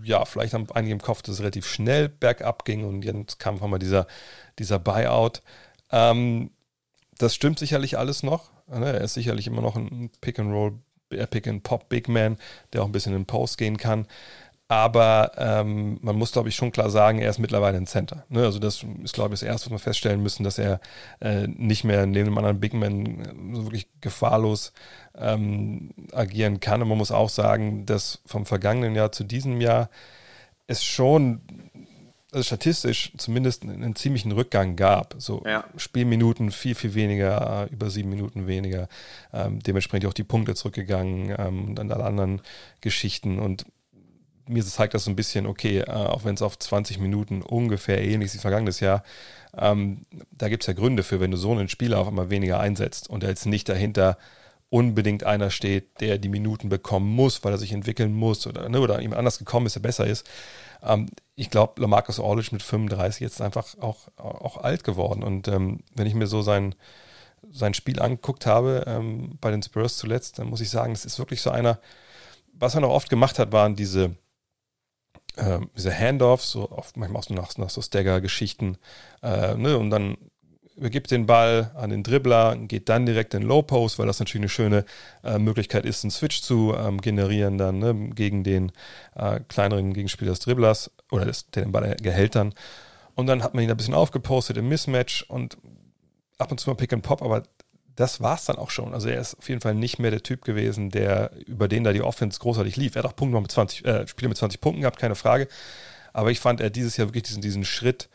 ja, 0.03 0.27
vielleicht 0.27 0.53
haben 0.53 0.67
einige 0.75 0.93
im 0.93 1.01
Kopf, 1.01 1.23
dass 1.23 1.37
es 1.37 1.41
relativ 1.41 1.67
schnell 1.67 2.11
bergab 2.11 2.67
ging 2.67 2.85
und 2.85 3.03
jetzt 3.03 3.39
kam 3.39 3.55
auf 3.55 3.63
einmal 3.63 3.79
dieser, 3.79 4.07
dieser 4.59 4.79
Buyout. 4.79 5.41
Ähm, 5.91 6.51
das 7.23 7.35
stimmt 7.35 7.59
sicherlich 7.59 7.99
alles 7.99 8.23
noch. 8.23 8.51
Ne? 8.69 8.87
Er 8.87 9.01
ist 9.03 9.15
sicherlich 9.15 9.47
immer 9.47 9.63
noch 9.63 9.77
ein 9.77 10.11
Pick-and-Roll, 10.21 10.75
äh, 11.11 11.27
Pick-and-Pop 11.27 11.89
Big 11.89 12.09
Man, 12.09 12.37
der 12.73 12.83
auch 12.83 12.87
ein 12.87 12.93
bisschen 12.93 13.15
in 13.15 13.27
Post 13.27 13.59
gehen 13.59 13.77
kann. 13.77 14.07
Aber 14.69 15.33
ähm, 15.37 15.99
man 16.01 16.15
muss, 16.15 16.31
glaube 16.31 16.49
ich, 16.49 16.55
schon 16.55 16.71
klar 16.71 16.91
sagen, 16.91 17.19
er 17.19 17.29
ist 17.29 17.41
mittlerweile 17.41 17.77
ein 17.77 17.89
Center. 17.89 18.25
Ne? 18.29 18.45
Also 18.45 18.61
das 18.61 18.87
ist, 19.03 19.15
glaube 19.15 19.35
ich, 19.35 19.41
das 19.41 19.49
Erste, 19.49 19.67
was 19.67 19.73
wir 19.73 19.79
feststellen 19.81 20.23
müssen, 20.23 20.45
dass 20.45 20.59
er 20.59 20.81
äh, 21.21 21.49
nicht 21.49 21.83
mehr 21.83 22.07
neben 22.07 22.27
dem 22.27 22.39
anderen 22.39 22.61
Big 22.61 22.73
Man 22.73 23.21
äh, 23.21 23.57
so 23.57 23.65
wirklich 23.65 23.89
gefahrlos 24.01 24.73
ähm, 25.19 25.91
agieren 26.13 26.61
kann. 26.61 26.83
Und 26.83 26.89
man 26.89 26.99
muss 26.99 27.11
auch 27.11 27.31
sagen, 27.31 27.85
dass 27.85 28.21
vom 28.27 28.47
vergangenen 28.47 28.95
Jahr 28.95 29.11
zu 29.11 29.25
diesem 29.25 29.61
Jahr 29.61 29.91
es 30.69 30.85
schon 30.85 31.41
also 32.33 32.45
statistisch 32.45 33.13
zumindest 33.17 33.63
einen, 33.63 33.97
ziemlichen 33.97 34.33
Rückgang 34.33 34.77
gab. 34.77 35.15
So 35.19 35.43
ja. 35.47 35.65
Spielminuten 35.77 36.51
viel, 36.51 36.75
viel 36.75 36.95
weniger, 36.95 37.69
über 37.71 37.91
sieben 37.91 38.11
Minuten 38.11 38.47
weniger. 38.47 38.89
Ähm, 39.33 39.61
dementsprechend 39.61 40.07
auch 40.09 40.15
die 40.15 40.25
Punkte 40.25 40.55
zurückgegangen 40.55 41.35
ähm, 41.39 41.69
und 41.69 41.75
dann 41.77 41.91
alle 41.91 42.05
anderen 42.05 42.41
Geschichten. 42.81 43.39
Und 43.39 43.67
mir 44.49 44.65
zeigt 44.65 44.95
das 44.95 45.05
so 45.05 45.11
ein 45.11 45.17
bisschen, 45.17 45.47
okay, 45.47 45.79
äh, 45.79 45.91
auch 45.91 46.25
wenn 46.25 46.35
es 46.35 46.43
auf 46.43 46.59
20 46.59 46.99
Minuten 46.99 47.43
ungefähr 47.43 48.03
ähnlich 48.03 48.27
ist 48.27 48.35
wie 48.35 48.39
vergangenes 48.39 48.81
Jahr, 48.81 49.03
ähm, 49.57 50.07
da 50.33 50.49
gibt 50.49 50.63
es 50.63 50.67
ja 50.67 50.73
Gründe 50.75 51.03
für, 51.03 51.21
wenn 51.21 51.31
du 51.31 51.37
so 51.37 51.53
einen 51.53 51.69
Spieler 51.69 51.99
auf 51.99 52.09
einmal 52.09 52.31
weniger 52.31 52.61
einsetzt 52.61 53.11
und 53.11 53.23
er 53.23 53.31
jetzt 53.31 53.47
nicht 53.47 53.69
dahinter 53.69 54.17
unbedingt 54.71 55.25
einer 55.25 55.51
steht, 55.51 56.01
der 56.01 56.19
die 56.19 56.29
Minuten 56.29 56.69
bekommen 56.69 57.11
muss, 57.13 57.43
weil 57.45 57.53
er 57.53 57.59
sich 57.59 57.73
entwickeln 57.73 58.15
muss 58.15 58.47
oder, 58.47 58.69
ne, 58.69 58.81
oder 58.81 59.03
ihm 59.03 59.13
anders 59.13 59.39
gekommen 59.39 59.67
ist, 59.67 59.75
der 59.75 59.81
besser 59.81 60.07
ist. 60.07 60.29
Ähm, 60.83 61.09
ich 61.35 61.51
glaube, 61.51 61.81
Lamarcus 61.81 62.21
Aldridge 62.21 62.51
mit 62.53 62.63
35 62.63 63.21
jetzt 63.21 63.43
einfach 63.43 63.67
auch, 63.81 64.09
auch 64.17 64.59
alt 64.59 64.85
geworden. 64.85 65.25
Und 65.25 65.49
ähm, 65.49 65.81
wenn 65.97 66.07
ich 66.07 66.15
mir 66.15 66.29
so 66.29 66.41
sein, 66.41 66.77
sein 67.51 67.75
Spiel 67.75 68.01
angeguckt 68.01 68.47
habe 68.47 68.85
ähm, 68.87 69.39
bei 69.41 69.51
den 69.51 69.63
Spurs 69.63 69.97
zuletzt, 69.97 70.39
dann 70.39 70.49
muss 70.49 70.61
ich 70.61 70.71
sagen, 70.71 70.93
es 70.93 71.05
ist 71.05 71.19
wirklich 71.19 71.43
so 71.43 71.51
einer, 71.51 71.81
was 72.53 72.75
er 72.75 72.81
noch 72.81 72.91
oft 72.91 73.11
gemacht 73.11 73.41
hat, 73.41 73.51
waren 73.51 73.75
diese, 73.75 74.17
äh, 75.37 75.59
diese 75.77 75.93
Handoffs, 75.93 76.53
so 76.53 76.71
oft 76.71 76.97
manchmal 76.97 77.21
auch 77.21 77.27
so 77.27 77.35
nach, 77.35 77.57
nach 77.57 77.71
so 77.71 77.83
Stagger-Geschichten, 77.83 78.79
äh, 79.23 79.57
ne, 79.57 79.79
und 79.79 79.91
dann 79.91 80.17
übergibt 80.81 81.11
den 81.11 81.27
Ball 81.27 81.71
an 81.75 81.91
den 81.91 82.03
Dribbler, 82.03 82.57
geht 82.57 82.89
dann 82.89 83.05
direkt 83.05 83.35
in 83.35 83.43
Low 83.43 83.61
Post, 83.61 83.99
weil 83.99 84.07
das 84.07 84.19
natürlich 84.19 84.41
eine 84.41 84.49
schöne 84.49 84.85
äh, 85.23 85.39
Möglichkeit 85.39 85.85
ist, 85.85 86.05
einen 86.05 86.11
Switch 86.11 86.41
zu 86.41 86.75
ähm, 86.75 87.03
generieren 87.03 87.59
dann 87.59 87.79
ne, 87.79 87.95
gegen 88.15 88.43
den 88.43 88.73
äh, 89.15 89.41
kleineren 89.49 89.93
Gegenspieler 89.93 90.31
des 90.31 90.41
Dribblers 90.41 90.91
oder 91.11 91.27
des, 91.27 91.51
der 91.51 91.65
den 91.65 91.73
Ball 91.73 91.97
gehält 92.01 92.35
dann. 92.35 92.55
Und 93.15 93.27
dann 93.27 93.43
hat 93.43 93.53
man 93.53 93.63
ihn 93.63 93.71
ein 93.71 93.77
bisschen 93.77 93.93
aufgepostet 93.93 94.57
im 94.57 94.69
Mismatch 94.69 95.23
und 95.29 95.59
ab 96.39 96.51
und 96.51 96.59
zu 96.59 96.71
mal 96.71 96.77
Pick 96.77 96.95
and 96.95 97.03
Pop, 97.03 97.21
aber 97.21 97.43
das 97.95 98.23
war 98.23 98.37
es 98.37 98.47
dann 98.47 98.57
auch 98.57 98.71
schon. 98.71 98.95
Also 98.95 99.11
er 99.11 99.21
ist 99.21 99.37
auf 99.37 99.51
jeden 99.51 99.61
Fall 99.61 99.75
nicht 99.75 99.99
mehr 99.99 100.11
der 100.11 100.23
Typ 100.23 100.43
gewesen, 100.43 100.89
der 100.89 101.33
über 101.47 101.69
den 101.69 101.85
da 101.85 101.93
die 101.93 102.01
Offense 102.01 102.41
großartig 102.41 102.77
lief. 102.77 102.97
Er 102.97 103.03
hat 103.03 103.11
auch 103.11 103.17
Punkte 103.17 103.39
mit 103.39 103.53
20, 103.53 103.85
äh, 103.85 104.09
Spiele 104.09 104.31
mit 104.31 104.39
20 104.39 104.63
Punkten 104.63 104.81
gehabt, 104.81 104.99
keine 104.99 105.15
Frage. 105.15 105.47
Aber 106.15 106.31
ich 106.31 106.41
fand 106.41 106.63
er 106.63 106.71
dieses 106.71 106.97
Jahr 106.97 107.09
wirklich 107.09 107.25
diesen, 107.25 107.43
diesen 107.43 107.67
Schritt 107.67 108.09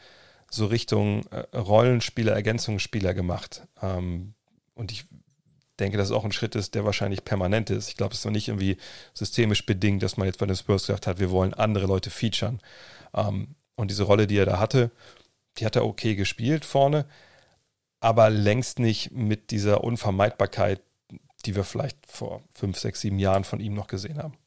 so 0.50 0.66
Richtung 0.68 1.26
äh, 1.28 1.58
Rollenspieler, 1.58 2.34
Ergänzungsspieler 2.34 3.14
gemacht. 3.14 3.68
Ähm, 3.82 4.34
und 4.74 4.92
ich 4.92 5.06
denke, 5.80 5.98
dass 5.98 6.08
es 6.08 6.14
auch 6.14 6.26
ein 6.26 6.32
Schritt 6.32 6.56
ist, 6.56 6.76
der 6.76 6.86
wahrscheinlich 6.86 7.26
permanent 7.26 7.70
ist. 7.70 7.90
Ich 7.90 7.98
glaube, 7.98 8.14
es 8.14 8.20
ist 8.20 8.26
noch 8.26 8.32
nicht 8.32 8.48
irgendwie 8.48 8.78
systemisch 9.14 9.66
bedingt, 9.66 10.04
dass 10.04 10.18
man 10.18 10.28
jetzt 10.28 10.40
bei 10.40 10.46
den 10.46 10.56
Spurs 10.56 10.84
gesagt 10.88 11.08
hat, 11.08 11.20
wir 11.20 11.32
wollen 11.32 11.54
andere 11.54 11.86
Leute 11.86 12.10
featuren. 12.10 12.62
Ähm, 13.14 13.56
und 13.76 13.92
diese 13.92 14.04
Rolle, 14.04 14.28
die 14.28 14.38
er 14.38 14.46
da 14.46 14.60
hatte, 14.60 14.92
die 15.58 15.66
hat 15.66 15.76
er 15.76 15.86
okay 15.86 16.16
gespielt 16.16 16.66
vorne, 16.66 17.06
aber 18.00 18.30
längst 18.30 18.80
nicht 18.80 19.12
mit 19.12 19.52
dieser 19.52 19.84
Unvermeidbarkeit, 19.84 20.82
die 21.46 21.56
wir 21.56 21.64
vielleicht 21.64 21.98
vor 22.08 22.42
fünf, 22.54 22.78
sechs, 22.78 23.02
sieben 23.02 23.20
Jahren 23.20 23.44
von 23.44 23.60
ihm 23.60 23.74
noch 23.74 23.88
gesehen 23.88 24.22
haben. 24.22 24.38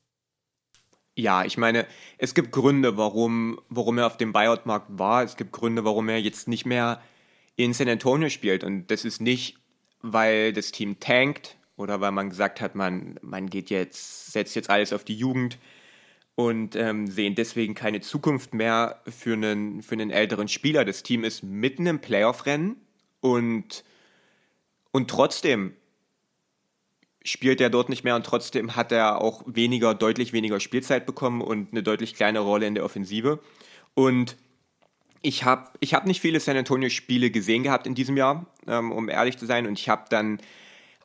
Ja, 1.18 1.44
ich 1.44 1.59
meine, 1.59 1.85
es 2.16 2.33
gibt 2.33 2.52
Gründe, 2.52 2.96
warum, 2.96 3.61
warum 3.68 3.98
er 3.98 4.07
auf 4.07 4.18
dem 4.18 4.33
Buyout-Markt 4.33 4.87
war. 5.00 5.24
Es 5.24 5.37
gibt 5.37 5.50
Gründe, 5.50 5.85
warum 5.85 6.09
er 6.09 6.20
jetzt 6.20 6.46
nicht 6.46 6.64
mehr 6.64 7.02
in 7.57 7.72
San 7.72 7.88
Antonio 7.88 8.28
spielt. 8.28 8.62
Und 8.62 8.87
das 8.92 9.04
ist 9.04 9.20
nicht, 9.20 9.59
weil 10.00 10.52
das 10.52 10.70
Team 10.70 11.00
tankt 11.00 11.57
oder 11.76 12.00
weil 12.00 12.12
man 12.12 12.31
gesagt 12.31 12.61
hat, 12.61 12.76
man, 12.76 13.18
man 13.20 13.50
geht 13.50 13.68
jetzt, 13.68 14.31
setzt 14.31 14.54
jetzt 14.54 14.70
alles 14.70 14.92
auf 14.92 15.02
die 15.02 15.16
Jugend 15.16 15.59
und 16.37 16.76
ähm, 16.76 17.09
sehen 17.09 17.35
deswegen 17.35 17.74
keine 17.74 18.00
Zukunft 18.00 18.54
mehr 18.54 19.02
für 19.09 19.33
einen, 19.33 19.83
für 19.83 19.96
einen 19.96 20.12
älteren 20.12 20.46
Spieler. 20.46 20.85
Das 20.85 21.02
Team 21.02 21.24
ist 21.24 21.42
mitten 21.42 21.87
im 21.87 21.98
Playoff-Rennen 21.98 22.76
und, 23.18 23.83
und 24.92 25.11
trotzdem 25.11 25.74
spielt 27.24 27.61
er 27.61 27.70
dort 27.70 27.88
nicht 27.88 28.04
mehr 28.04 28.16
und 28.16 28.24
trotzdem 28.24 28.76
hat 28.76 28.92
er 28.92 29.20
auch 29.20 29.42
weniger, 29.46 29.94
deutlich 29.94 30.33
weniger 30.33 30.61
Spielzeit 30.61 31.07
bekommen 31.07 31.40
und 31.40 31.72
eine 31.72 31.83
deutlich 31.83 32.14
kleinere 32.14 32.44
Rolle 32.44 32.66
in 32.66 32.74
der 32.74 32.85
Offensive. 32.85 33.40
Und 33.94 34.37
ich 35.22 35.44
habe 35.44 35.70
ich 35.81 35.94
hab 35.94 36.07
nicht 36.07 36.20
viele 36.20 36.40
San 36.40 36.57
Antonio-Spiele 36.57 37.31
gesehen 37.31 37.62
gehabt 37.62 37.87
in 37.87 37.94
diesem 37.94 38.16
Jahr, 38.16 38.46
ähm, 38.66 38.92
um 38.92 39.09
ehrlich 39.09 39.37
zu 39.37 39.46
sein. 39.46 39.66
Und 39.66 39.78
ich 39.78 39.88
habe 39.88 40.04
dann, 40.09 40.38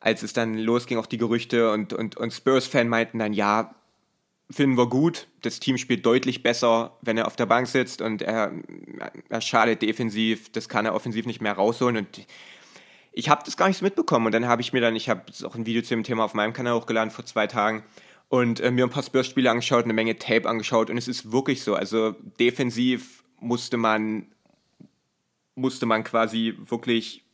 als 0.00 0.22
es 0.22 0.32
dann 0.32 0.56
losging, 0.56 0.98
auch 0.98 1.06
die 1.06 1.18
Gerüchte 1.18 1.72
und, 1.72 1.92
und, 1.92 2.16
und 2.16 2.32
Spurs-Fan 2.32 2.88
meinten 2.88 3.18
dann, 3.18 3.32
ja, 3.32 3.74
finden 4.50 4.76
wir 4.76 4.88
gut. 4.88 5.26
Das 5.42 5.58
Team 5.58 5.78
spielt 5.78 6.06
deutlich 6.06 6.42
besser, 6.42 6.96
wenn 7.02 7.16
er 7.16 7.26
auf 7.26 7.36
der 7.36 7.46
Bank 7.46 7.66
sitzt 7.66 8.02
und 8.02 8.22
er, 8.22 8.52
er 9.28 9.40
schadet 9.40 9.82
defensiv. 9.82 10.50
Das 10.52 10.68
kann 10.68 10.86
er 10.86 10.94
offensiv 10.94 11.26
nicht 11.26 11.40
mehr 11.40 11.54
rausholen. 11.54 11.96
Und 11.96 12.26
ich 13.14 13.28
habe 13.28 13.42
das 13.44 13.56
gar 13.56 13.68
nicht 13.68 13.78
so 13.78 13.84
mitbekommen. 13.84 14.26
Und 14.26 14.32
dann 14.32 14.46
habe 14.46 14.60
ich 14.60 14.72
mir 14.72 14.80
dann, 14.80 14.96
ich 14.96 15.08
habe 15.08 15.22
auch 15.44 15.54
ein 15.54 15.66
Video 15.66 15.82
zu 15.82 15.90
dem 15.90 16.02
Thema 16.02 16.24
auf 16.24 16.34
meinem 16.34 16.52
Kanal 16.52 16.74
hochgeladen 16.74 17.10
vor 17.10 17.24
zwei 17.24 17.46
Tagen 17.46 17.84
und 18.28 18.60
äh, 18.60 18.70
mir 18.70 18.84
ein 18.84 18.90
paar 18.90 19.02
Spurs-Spiele 19.02 19.50
angeschaut, 19.50 19.84
eine 19.84 19.92
Menge 19.92 20.18
Tape 20.18 20.48
angeschaut. 20.48 20.90
Und 20.90 20.98
es 20.98 21.08
ist 21.08 21.30
wirklich 21.30 21.62
so. 21.62 21.74
Also 21.74 22.12
defensiv 22.40 23.22
musste 23.38 23.76
man, 23.76 24.26
musste 25.54 25.86
man 25.86 26.02
quasi 26.02 26.54
wirklich 26.58 27.24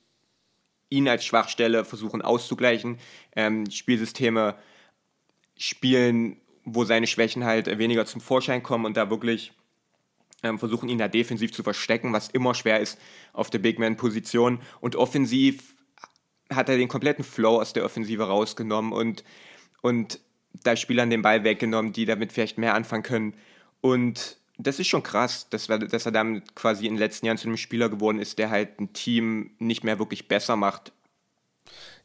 ihn 0.91 1.09
als 1.09 1.25
Schwachstelle 1.25 1.85
versuchen 1.85 2.21
auszugleichen. 2.21 2.99
Ähm, 3.35 3.71
Spielsysteme 3.71 4.57
spielen, 5.57 6.37
wo 6.65 6.85
seine 6.85 7.07
Schwächen 7.07 7.45
halt 7.45 7.67
weniger 7.79 8.05
zum 8.07 8.21
Vorschein 8.21 8.63
kommen 8.63 8.85
und 8.85 8.97
da 8.97 9.09
wirklich 9.09 9.53
versuchen 10.43 10.89
ihn 10.89 10.99
da 10.99 11.09
defensiv 11.09 11.53
zu 11.53 11.63
verstecken, 11.63 12.13
was 12.13 12.29
immer 12.29 12.55
schwer 12.55 12.81
ist 12.81 12.99
auf 13.33 13.51
der 13.51 13.59
Big 13.59 13.79
Man-Position. 13.79 14.61
Und 14.81 14.97
offensiv 14.97 15.75
hat 16.51 16.69
er 16.69 16.77
den 16.77 16.89
kompletten 16.89 17.25
Flow 17.25 17.61
aus 17.61 17.73
der 17.73 17.85
Offensive 17.85 18.25
rausgenommen 18.25 18.93
und, 18.93 19.25
und 19.83 20.21
da 20.65 20.77
Spielern 20.77 21.11
den 21.11 21.23
Ball 21.23 21.45
weggenommen, 21.45 21.93
die 21.93 22.07
damit 22.07 22.33
vielleicht 22.33 22.59
mehr 22.59 22.75
anfangen 22.75 23.03
können. 23.03 23.35
Und 23.81 24.37
das 24.59 24.79
ist 24.79 24.89
schon 24.89 25.03
krass, 25.03 25.49
dass, 25.49 25.69
wir, 25.69 25.79
dass 25.79 26.07
er 26.07 26.13
damit 26.13 26.55
quasi 26.55 26.87
in 26.87 26.95
den 26.95 26.99
letzten 26.99 27.27
Jahren 27.27 27.39
zu 27.39 27.49
einem 27.49 27.57
Spieler 27.57 27.89
geworden 27.89 28.19
ist, 28.19 28.39
der 28.39 28.51
halt 28.51 28.81
ein 28.81 28.93
Team 28.93 29.53
nicht 29.59 29.85
mehr 29.85 29.99
wirklich 29.99 30.29
besser 30.29 30.57
macht. 30.57 30.93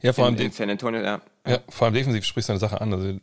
Ja, 0.00 0.12
vor 0.12 0.24
allem 0.24 0.36
in, 0.36 0.42
in 0.42 0.52
San 0.52 0.70
Antonio, 0.70 1.02
ja. 1.02 1.20
ja. 1.46 1.60
vor 1.68 1.86
allem 1.86 1.94
defensiv 1.94 2.24
sprichst 2.24 2.48
du 2.48 2.52
eine 2.52 2.60
Sache 2.60 2.80
an. 2.80 2.92
Also 2.92 3.18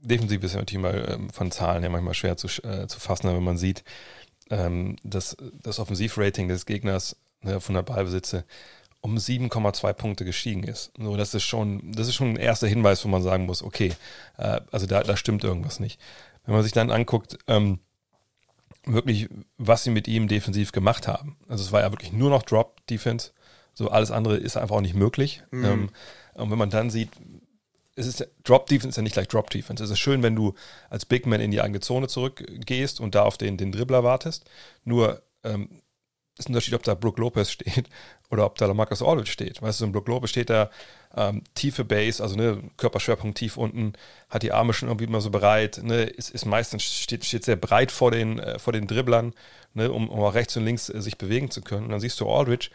defensiv 0.00 0.42
ist 0.42 0.54
ja 0.54 0.60
natürlich 0.60 0.82
mal 0.82 1.08
ähm, 1.12 1.30
von 1.30 1.50
Zahlen 1.50 1.82
her 1.82 1.90
manchmal 1.90 2.14
schwer 2.14 2.36
zu, 2.36 2.46
äh, 2.62 2.86
zu 2.86 3.00
fassen, 3.00 3.28
wenn 3.28 3.42
man 3.42 3.56
sieht, 3.56 3.84
ähm, 4.50 4.96
das, 5.02 5.36
das 5.62 5.78
Offensivrating 5.78 6.48
des 6.48 6.66
Gegners 6.66 7.16
ne, 7.42 7.60
von 7.60 7.74
der 7.74 7.82
Ballbesitze 7.82 8.44
um 9.00 9.16
7,2 9.16 9.92
Punkte 9.92 10.24
gestiegen 10.24 10.62
ist. 10.62 10.90
So, 10.98 11.16
das 11.16 11.34
ist 11.34 11.42
schon, 11.42 11.92
das 11.92 12.08
ist 12.08 12.14
schon 12.14 12.30
ein 12.30 12.36
erster 12.36 12.66
Hinweis, 12.66 13.04
wo 13.04 13.08
man 13.08 13.22
sagen 13.22 13.44
muss, 13.44 13.62
okay, 13.62 13.92
äh, 14.38 14.62
also 14.72 14.86
da, 14.86 15.02
da 15.02 15.16
stimmt 15.16 15.44
irgendwas 15.44 15.78
nicht. 15.78 16.00
Wenn 16.46 16.54
man 16.54 16.62
sich 16.62 16.72
dann 16.72 16.90
anguckt, 16.90 17.38
ähm, 17.46 17.80
wirklich, 18.86 19.28
was 19.58 19.84
sie 19.84 19.90
mit 19.90 20.08
ihm 20.08 20.26
defensiv 20.26 20.72
gemacht 20.72 21.06
haben. 21.06 21.36
Also 21.48 21.64
es 21.64 21.72
war 21.72 21.82
ja 21.82 21.92
wirklich 21.92 22.12
nur 22.12 22.30
noch 22.30 22.42
Drop-Defense. 22.42 23.32
So 23.74 23.90
alles 23.90 24.10
andere 24.10 24.36
ist 24.36 24.56
einfach 24.56 24.76
auch 24.76 24.80
nicht 24.80 24.94
möglich. 24.94 25.42
Mhm. 25.50 25.64
Ähm, 25.64 25.90
und 26.34 26.50
wenn 26.50 26.58
man 26.58 26.70
dann 26.70 26.90
sieht, 26.90 27.10
es 27.96 28.06
ist 28.06 28.26
Drop 28.42 28.66
Defense 28.66 28.88
ist 28.88 28.96
ja 28.96 29.02
nicht 29.02 29.12
gleich 29.12 29.28
Drop 29.28 29.50
Defense. 29.50 29.82
Es 29.82 29.90
ist 29.90 29.98
schön, 29.98 30.22
wenn 30.22 30.34
du 30.34 30.54
als 30.90 31.06
Big 31.06 31.26
Man 31.26 31.40
in 31.40 31.50
die 31.50 31.60
eigene 31.60 31.80
Zone 31.80 32.08
zurückgehst 32.08 33.00
und 33.00 33.14
da 33.14 33.22
auf 33.22 33.38
den, 33.38 33.56
den 33.56 33.72
Dribbler 33.72 34.02
wartest. 34.04 34.44
Nur 34.84 35.22
ähm, 35.44 35.82
ist 36.36 36.48
ein 36.48 36.52
Unterschied, 36.52 36.74
ob 36.74 36.82
da 36.82 36.94
Brook 36.94 37.18
Lopez 37.18 37.50
steht 37.50 37.88
oder 38.30 38.46
ob 38.46 38.58
da 38.58 38.72
Marcus 38.74 39.02
Aldridge 39.02 39.30
steht. 39.30 39.62
Weißt 39.62 39.80
du, 39.80 39.84
in 39.84 39.92
Brook 39.92 40.08
Lopez 40.08 40.30
steht 40.30 40.50
da 40.50 40.70
ähm, 41.16 41.42
tiefe 41.54 41.84
Base, 41.84 42.22
also 42.22 42.34
ne, 42.34 42.60
Körperschwerpunkt 42.76 43.38
tief 43.38 43.56
unten, 43.56 43.92
hat 44.28 44.42
die 44.42 44.50
Arme 44.50 44.72
schon 44.72 44.88
irgendwie 44.88 45.04
immer 45.04 45.20
so 45.20 45.30
bereit, 45.30 45.80
ne, 45.82 46.02
ist, 46.02 46.30
ist 46.30 46.44
meistens 46.44 46.82
steht, 46.82 47.24
steht 47.24 47.44
sehr 47.44 47.56
breit 47.56 47.92
vor 47.92 48.10
den, 48.10 48.40
äh, 48.40 48.58
vor 48.58 48.72
den 48.72 48.88
Dribblern, 48.88 49.32
ne, 49.74 49.92
um, 49.92 50.08
um 50.08 50.20
auch 50.20 50.34
rechts 50.34 50.56
und 50.56 50.64
links 50.64 50.88
äh, 50.88 51.00
sich 51.00 51.18
bewegen 51.18 51.50
zu 51.50 51.62
können. 51.62 51.84
Und 51.84 51.90
dann 51.90 52.00
siehst 52.00 52.18
du 52.18 52.28
Aldridge, 52.28 52.70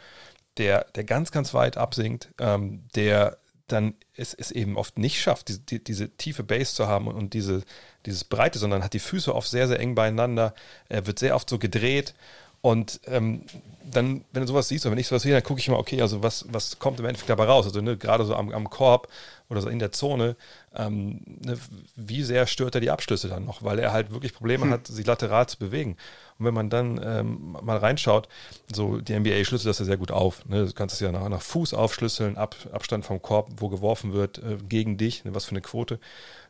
der, 0.57 0.85
der 0.95 1.03
ganz, 1.03 1.31
ganz 1.31 1.53
weit 1.53 1.75
absinkt, 1.75 2.29
ähm, 2.39 2.87
der 2.95 3.37
dann 3.71 3.93
es, 4.15 4.33
es 4.33 4.51
eben 4.51 4.77
oft 4.77 4.97
nicht 4.97 5.21
schafft, 5.21 5.47
diese, 5.47 5.59
die, 5.59 5.83
diese 5.83 6.09
tiefe 6.09 6.43
Base 6.43 6.73
zu 6.73 6.87
haben 6.87 7.07
und 7.07 7.33
diese, 7.33 7.63
dieses 8.05 8.23
Breite, 8.23 8.59
sondern 8.59 8.83
hat 8.83 8.93
die 8.93 8.99
Füße 8.99 9.33
oft 9.33 9.49
sehr, 9.49 9.67
sehr 9.67 9.79
eng 9.79 9.95
beieinander, 9.95 10.53
er 10.89 11.07
wird 11.07 11.19
sehr 11.19 11.35
oft 11.35 11.49
so 11.49 11.57
gedreht 11.57 12.13
und 12.61 12.99
ähm, 13.05 13.43
dann, 13.83 14.25
wenn 14.33 14.41
du 14.41 14.47
sowas 14.47 14.67
siehst 14.67 14.85
oder 14.85 14.91
wenn 14.91 14.99
ich 14.99 15.07
sowas 15.07 15.23
sehe, 15.23 15.33
dann 15.33 15.43
gucke 15.43 15.59
ich 15.59 15.69
mal, 15.69 15.77
okay, 15.77 16.01
also 16.01 16.21
was, 16.21 16.45
was 16.51 16.77
kommt 16.77 16.99
im 16.99 17.05
Endeffekt 17.05 17.29
dabei 17.29 17.45
raus? 17.45 17.65
Also 17.65 17.81
ne, 17.81 17.97
gerade 17.97 18.25
so 18.25 18.35
am, 18.35 18.51
am 18.51 18.69
Korb 18.69 19.07
oder 19.49 19.61
so 19.61 19.69
in 19.69 19.79
der 19.79 19.91
Zone, 19.91 20.35
ähm, 20.75 21.21
ne, 21.25 21.57
wie 21.95 22.23
sehr 22.23 22.45
stört 22.45 22.75
er 22.75 22.81
die 22.81 22.91
Abschlüsse 22.91 23.27
dann 23.27 23.45
noch, 23.45 23.63
weil 23.63 23.79
er 23.79 23.91
halt 23.91 24.11
wirklich 24.11 24.33
Probleme 24.33 24.65
hm. 24.65 24.71
hat, 24.71 24.87
sich 24.87 25.05
lateral 25.05 25.47
zu 25.49 25.57
bewegen. 25.57 25.97
Und 26.37 26.45
wenn 26.45 26.53
man 26.53 26.69
dann 26.69 27.01
ähm, 27.03 27.57
mal 27.61 27.77
reinschaut, 27.77 28.29
so 28.71 29.01
die 29.01 29.17
NBA 29.17 29.43
schlüsselt 29.43 29.69
das 29.69 29.79
ja 29.79 29.85
sehr 29.85 29.97
gut 29.97 30.11
auf. 30.11 30.45
Ne? 30.45 30.67
Du 30.67 30.73
kannst 30.73 30.93
es 30.93 31.01
ja 31.01 31.11
nach, 31.11 31.27
nach 31.27 31.41
Fuß 31.41 31.73
aufschlüsseln, 31.73 32.37
Ab, 32.37 32.55
Abstand 32.71 33.05
vom 33.05 33.21
Korb, 33.21 33.49
wo 33.57 33.69
geworfen 33.69 34.13
wird, 34.13 34.37
äh, 34.37 34.57
gegen 34.67 34.97
dich, 34.97 35.25
ne? 35.25 35.33
was 35.33 35.45
für 35.45 35.51
eine 35.51 35.61
Quote. 35.61 35.99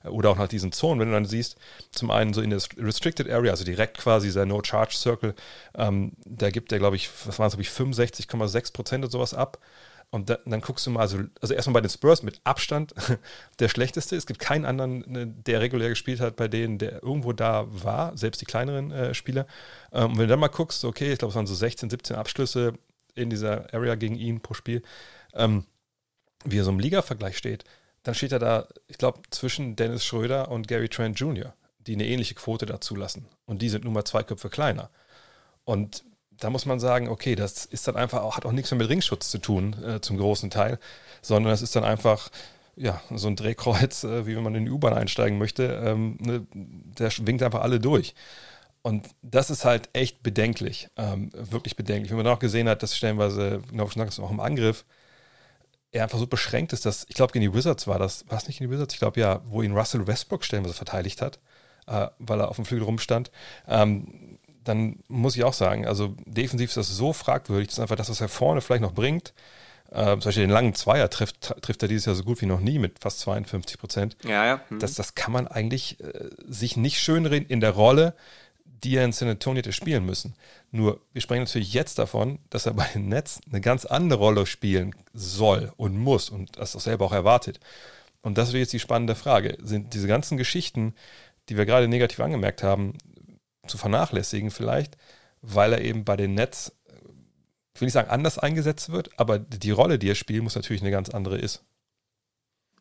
Äh, 0.04 0.10
oder 0.10 0.30
auch 0.30 0.38
nach 0.38 0.50
diesen 0.50 0.74
Zonen, 0.74 1.00
wenn 1.00 1.08
du 1.08 1.14
dann 1.14 1.26
siehst, 1.26 1.58
zum 1.92 2.12
einen 2.12 2.34
so 2.34 2.42
in 2.42 2.50
der 2.50 2.62
Restricted 2.78 3.30
Area, 3.30 3.52
also 3.52 3.64
direkt 3.64 3.98
quasi 3.98 4.28
dieser 4.28 4.46
No-Charge 4.46 4.96
Circle, 4.96 5.34
ähm, 5.76 6.12
da 6.26 6.50
gibt 6.52 6.72
er, 6.74 6.80
glaube 6.80 6.98
ich, 6.98 7.10
was 7.26 7.40
waren 7.40 7.48
es, 7.48 7.54
glaube 7.54 7.64
ich, 7.64 7.70
65,6 7.70 8.74
Prozent 8.74 9.06
und 9.06 9.12
sowas 9.12 9.34
ab. 9.34 9.58
Und 10.12 10.30
da, 10.30 10.40
dann 10.46 10.62
guckst 10.62 10.88
du 10.88 10.92
mal, 10.92 11.02
also, 11.02 11.20
also 11.40 11.54
erstmal 11.54 11.76
bei 11.76 11.82
den 11.82 11.90
Spurs 11.90 12.24
mit 12.24 12.42
Abstand 12.44 12.96
der 13.60 13.70
schlechteste. 13.70 14.16
Es 14.16 14.26
gibt 14.26 14.40
keinen 14.40 14.66
anderen, 14.66 15.04
ne, 15.08 15.28
der 15.28 15.62
regulär 15.62 15.90
gespielt 15.90 16.20
hat, 16.20 16.36
bei 16.36 16.48
denen, 16.48 16.80
der 16.80 17.04
irgendwo 17.04 17.32
da 17.32 17.68
war, 17.70 18.18
selbst 18.18 18.42
die 18.42 18.46
kleineren 18.46 18.92
äh, 18.92 19.14
Spieler. 19.14 19.46
Ähm, 19.92 20.12
und 20.12 20.18
wenn 20.18 20.24
du 20.24 20.30
dann 20.30 20.40
mal 20.40 20.48
guckst, 20.48 20.84
okay, 20.84 21.12
ich 21.12 21.20
glaube, 21.20 21.30
es 21.30 21.36
waren 21.36 21.48
so 21.48 21.54
16, 21.54 21.92
17 21.92 22.16
Abschlüsse 22.16 22.74
in 23.14 23.30
dieser 23.30 23.72
Area 23.74 23.96
gegen 23.96 24.16
ihn 24.16 24.42
pro 24.42 24.56
Spiel, 24.56 24.82
ähm, 25.34 25.66
wie 26.44 26.58
er 26.58 26.64
so 26.64 26.72
im 26.72 26.80
Liga-Vergleich 26.80 27.38
steht, 27.38 27.66
dann 28.04 28.16
steht 28.16 28.32
er 28.32 28.40
da, 28.40 28.68
ich 28.88 28.98
glaube, 28.98 29.22
zwischen 29.30 29.76
Dennis 29.76 30.06
Schröder 30.06 30.50
und 30.50 30.68
Gary 30.68 30.90
Trent 30.90 31.20
Jr., 31.20 31.54
die 31.80 31.94
eine 31.94 32.08
ähnliche 32.08 32.34
Quote 32.34 32.66
dazu 32.66 32.96
lassen. 32.96 33.28
Und 33.46 33.62
die 33.62 33.70
sind 33.70 33.84
nun 33.84 33.94
mal 33.94 34.06
zwei 34.06 34.24
Köpfe 34.24 34.50
kleiner. 34.50 34.90
Und 35.66 36.04
da 36.40 36.50
muss 36.50 36.66
man 36.66 36.80
sagen, 36.80 37.10
okay, 37.10 37.36
das 37.36 37.66
ist 37.66 37.88
dann 37.88 37.96
einfach 37.96 38.22
auch, 38.22 38.38
hat 38.38 38.46
auch 38.46 38.52
nichts 38.52 38.72
mehr 38.72 38.78
mit 38.78 38.90
Ringschutz 38.90 39.30
zu 39.30 39.38
tun, 39.38 39.76
äh, 39.84 40.02
zum 40.02 40.18
großen 40.18 40.50
Teil, 40.50 40.80
sondern 41.22 41.52
das 41.52 41.62
ist 41.62 41.76
dann 41.76 41.84
einfach, 41.84 42.30
ja, 42.76 43.02
so 43.14 43.28
ein 43.28 43.36
Drehkreuz, 43.36 44.04
äh, 44.04 44.26
wie 44.26 44.36
wenn 44.36 44.44
man 44.44 44.56
in 44.56 44.66
die 44.66 44.72
U-Bahn 44.72 44.94
einsteigen 44.94 45.38
möchte, 45.38 45.64
ähm, 45.84 46.18
ne, 46.20 46.46
der 46.54 47.12
winkt 47.20 47.44
einfach 47.44 47.62
alle 47.62 47.80
durch. 47.80 48.16
Und 48.82 49.08
das 49.22 49.50
ist 49.50 49.66
halt 49.66 49.90
echt 49.94 50.24
bedenklich, 50.24 50.90
ähm, 50.96 51.30
wirklich 51.34 51.76
bedenklich. 51.76 52.12
Wenn 52.12 52.18
man 52.18 52.28
auch 52.28 52.40
gesehen 52.40 52.70
hat, 52.70 52.82
dass 52.82 52.96
stellenweise, 52.96 53.62
genau 53.70 53.90
schon 53.90 54.24
auch 54.24 54.32
im 54.32 54.40
Angriff, 54.40 54.86
er 55.92 56.04
einfach 56.04 56.20
so 56.20 56.28
beschränkt 56.28 56.72
ist, 56.72 56.86
dass, 56.86 57.06
ich 57.10 57.16
glaube, 57.16 57.34
gegen 57.34 57.44
die 57.44 57.54
Wizards 57.54 57.88
war 57.88 58.00
das, 58.00 58.26
war 58.30 58.38
es 58.38 58.48
nicht 58.48 58.62
in 58.62 58.68
die 58.68 58.74
Wizards? 58.74 58.94
Ich 58.94 59.00
glaube 59.00 59.20
ja, 59.20 59.42
wo 59.46 59.62
ihn 59.62 59.76
Russell 59.76 60.08
Westbrook 60.08 60.46
stellenweise 60.46 60.76
verteidigt 60.76 61.22
hat, 61.22 61.40
äh, 61.88 62.08
weil 62.20 62.40
er 62.40 62.50
auf 62.50 62.56
dem 62.56 62.66
Flügel 62.66 62.86
rumstand. 62.86 63.32
Ähm, 63.68 64.39
dann 64.70 65.00
muss 65.08 65.36
ich 65.36 65.44
auch 65.44 65.54
sagen, 65.54 65.86
also 65.88 66.16
defensiv 66.26 66.70
ist 66.70 66.78
das 66.78 66.90
so 66.90 67.12
fragwürdig, 67.12 67.70
dass 67.70 67.80
einfach 67.80 67.96
das, 67.96 68.10
was 68.10 68.22
er 68.22 68.30
vorne 68.30 68.62
vielleicht 68.62 68.84
noch 68.84 68.94
bringt, 68.94 69.34
äh, 69.92 70.12
zum 70.12 70.20
Beispiel 70.20 70.44
den 70.44 70.52
langen 70.52 70.76
Zweier 70.76 71.10
trifft, 71.10 71.56
trifft 71.62 71.82
er 71.82 71.88
dieses 71.88 72.06
Jahr 72.06 72.16
so 72.16 72.24
gut 72.24 72.42
wie 72.42 72.46
noch 72.46 72.60
nie 72.60 72.80
mit 72.80 73.00
fast 73.00 73.20
52 73.22 73.80
Prozent. 73.80 74.18
Ja, 74.24 74.46
ja. 74.46 74.62
Mhm. 74.70 74.80
Das, 74.80 74.94
das 74.94 75.16
kann 75.16 75.34
man 75.34 75.48
eigentlich 75.48 76.00
äh, 76.00 76.30
sich 76.48 76.78
nicht 76.78 77.00
schönreden 77.00 77.50
in 77.50 77.60
der 77.60 77.72
Rolle, 77.72 78.16
die 78.66 78.96
er 78.96 79.04
in 79.04 79.12
San 79.12 79.28
Antonio 79.28 79.60
hätte 79.60 79.74
spielen 79.74 80.06
müssen. 80.06 80.36
Nur, 80.72 81.02
wir 81.12 81.22
sprechen 81.22 81.44
natürlich 81.44 81.74
jetzt 81.74 81.98
davon, 81.98 82.40
dass 82.50 82.66
er 82.66 82.74
bei 82.74 82.88
den 82.94 83.10
Nets 83.10 83.42
eine 83.52 83.62
ganz 83.62 83.86
andere 83.86 84.20
Rolle 84.20 84.46
spielen 84.46 84.96
soll 85.14 85.74
und 85.76 85.98
muss 85.98 86.30
und 86.30 86.58
das 86.58 86.76
auch 86.76 86.82
selber 86.82 87.06
auch 87.06 87.12
erwartet. 87.12 87.60
Und 88.22 88.38
das 88.38 88.50
ist 88.50 88.56
jetzt 88.56 88.74
die 88.74 88.80
spannende 88.80 89.16
Frage. 89.16 89.58
Sind 89.62 89.94
diese 89.94 90.08
ganzen 90.08 90.38
Geschichten, 90.38 90.94
die 91.50 91.58
wir 91.58 91.66
gerade 91.66 91.88
negativ 91.88 92.20
angemerkt 92.20 92.64
haben, 92.64 92.94
zu 93.68 93.78
vernachlässigen 93.78 94.52
vielleicht, 94.52 94.98
weil 95.42 95.74
er 95.74 95.82
eben 95.82 96.04
bei 96.04 96.16
den 96.16 96.34
Nets, 96.34 96.74
ich 97.74 97.82
will 97.82 97.86
nicht 97.86 97.94
sagen 97.94 98.10
anders 98.10 98.40
eingesetzt 98.40 98.92
wird, 98.92 99.18
aber 99.20 99.40
die 99.40 99.72
Rolle, 99.72 100.00
die 100.00 100.10
er 100.10 100.16
spielt, 100.16 100.44
muss 100.44 100.56
natürlich 100.56 100.82
eine 100.82 100.92
ganz 100.92 101.10
andere 101.10 101.38
ist. 101.38 101.64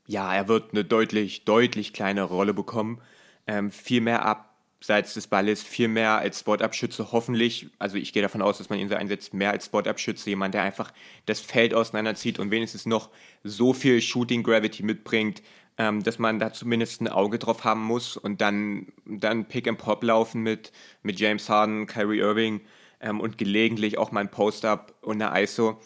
Ja, 0.07 0.35
er 0.35 0.49
wird 0.49 0.73
eine 0.73 0.85
deutlich, 0.85 1.45
deutlich 1.45 1.93
kleinere 1.93 2.29
Rolle 2.35 2.55
bekommen. 2.55 3.03
Ähm, 3.47 3.71
viel 3.71 4.01
mehr 4.01 4.25
abseits 4.25 5.13
des 5.13 5.27
Balles, 5.27 5.63
viel 5.63 5.89
mehr 5.89 6.17
als 6.17 6.41
Spot-Abschütze, 6.41 7.13
hoffentlich. 7.13 7.69
Also 7.79 7.97
ich 7.97 8.15
gehe 8.15 8.23
davon 8.23 8.41
aus, 8.41 8.57
dass 8.57 8.71
man 8.71 8.79
ihn 8.79 8.89
so 8.89 8.95
einsetzt, 8.95 9.35
mehr 9.35 9.51
als 9.51 9.67
Spot-Abschütze, 9.67 10.31
jemand, 10.31 10.55
der 10.55 10.63
einfach 10.63 10.93
das 11.27 11.41
Feld 11.41 11.75
auseinanderzieht 11.75 12.39
und 12.39 12.51
wenigstens 12.51 12.87
noch 12.87 13.11
so 13.45 13.75
viel 13.75 14.01
Shooting 14.01 14.43
Gravity 14.43 14.83
mitbringt, 14.83 15.43
ähm, 15.79 16.03
dass 16.03 16.19
man 16.19 16.39
da 16.39 16.53
zumindest 16.53 17.01
ein 17.01 17.09
Auge 17.09 17.39
drauf 17.39 17.65
haben 17.65 17.83
muss 17.83 18.17
und 18.17 18.41
dann, 18.41 18.89
dann 19.07 19.47
Pick 19.47 19.69
and 19.69 19.79
Pop 19.79 20.03
laufen 20.03 20.43
mit, 20.43 20.73
mit 21.03 21.19
James 21.21 21.49
Harden, 21.49 21.87
Kyrie 21.87 22.19
Irving 22.19 22.61
ähm, 23.01 23.21
und 23.21 23.39
gelegentlich 23.39 23.97
auch 23.97 24.11
mal 24.11 24.21
ein 24.21 24.31
Post-Up 24.31 24.95
und 25.03 25.23
eine 25.23 25.43
ISO. 25.43 25.81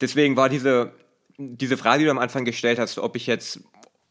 Deswegen 0.00 0.36
war 0.36 0.50
diese, 0.50 0.92
diese 1.38 1.78
Frage, 1.78 2.00
die 2.00 2.04
du 2.04 2.10
am 2.10 2.18
Anfang 2.18 2.44
gestellt 2.44 2.78
hast, 2.78 2.98
ob 2.98 3.16
ich 3.16 3.26
jetzt 3.26 3.60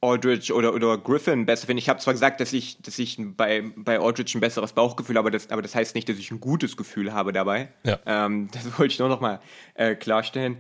Aldridge 0.02 0.54
oder, 0.54 0.73
oder 0.73 0.97
Griffin 0.97 1.45
besser 1.45 1.67
finde. 1.67 1.82
Ich 1.82 1.89
habe 1.89 1.99
zwar 1.99 2.13
gesagt, 2.13 2.39
dass 2.39 2.54
ich, 2.54 2.82
dass 2.82 2.97
ich 2.97 3.17
bei, 3.19 3.63
bei 3.75 3.99
Aldridge 3.99 4.38
ein 4.38 4.41
besseres 4.41 4.73
Bauchgefühl 4.73 5.17
habe, 5.17 5.28
aber 5.28 5.32
das, 5.32 5.49
aber 5.52 5.62
das 5.62 5.75
heißt 5.75 5.93
nicht, 5.93 6.10
dass 6.10 6.17
ich 6.17 6.32
ein 6.32 6.39
gutes 6.39 6.78
Gefühl 6.78 7.13
habe 7.13 7.32
dabei. 7.34 7.73
Ja. 7.84 7.99
Ähm, 8.06 8.49
das 8.54 8.65
wollte 8.80 8.93
ich 8.93 8.99
nur 8.99 9.10
noch 9.10 9.21
mal 9.21 9.39
äh, 9.75 9.95
klarstellen. 9.95 10.58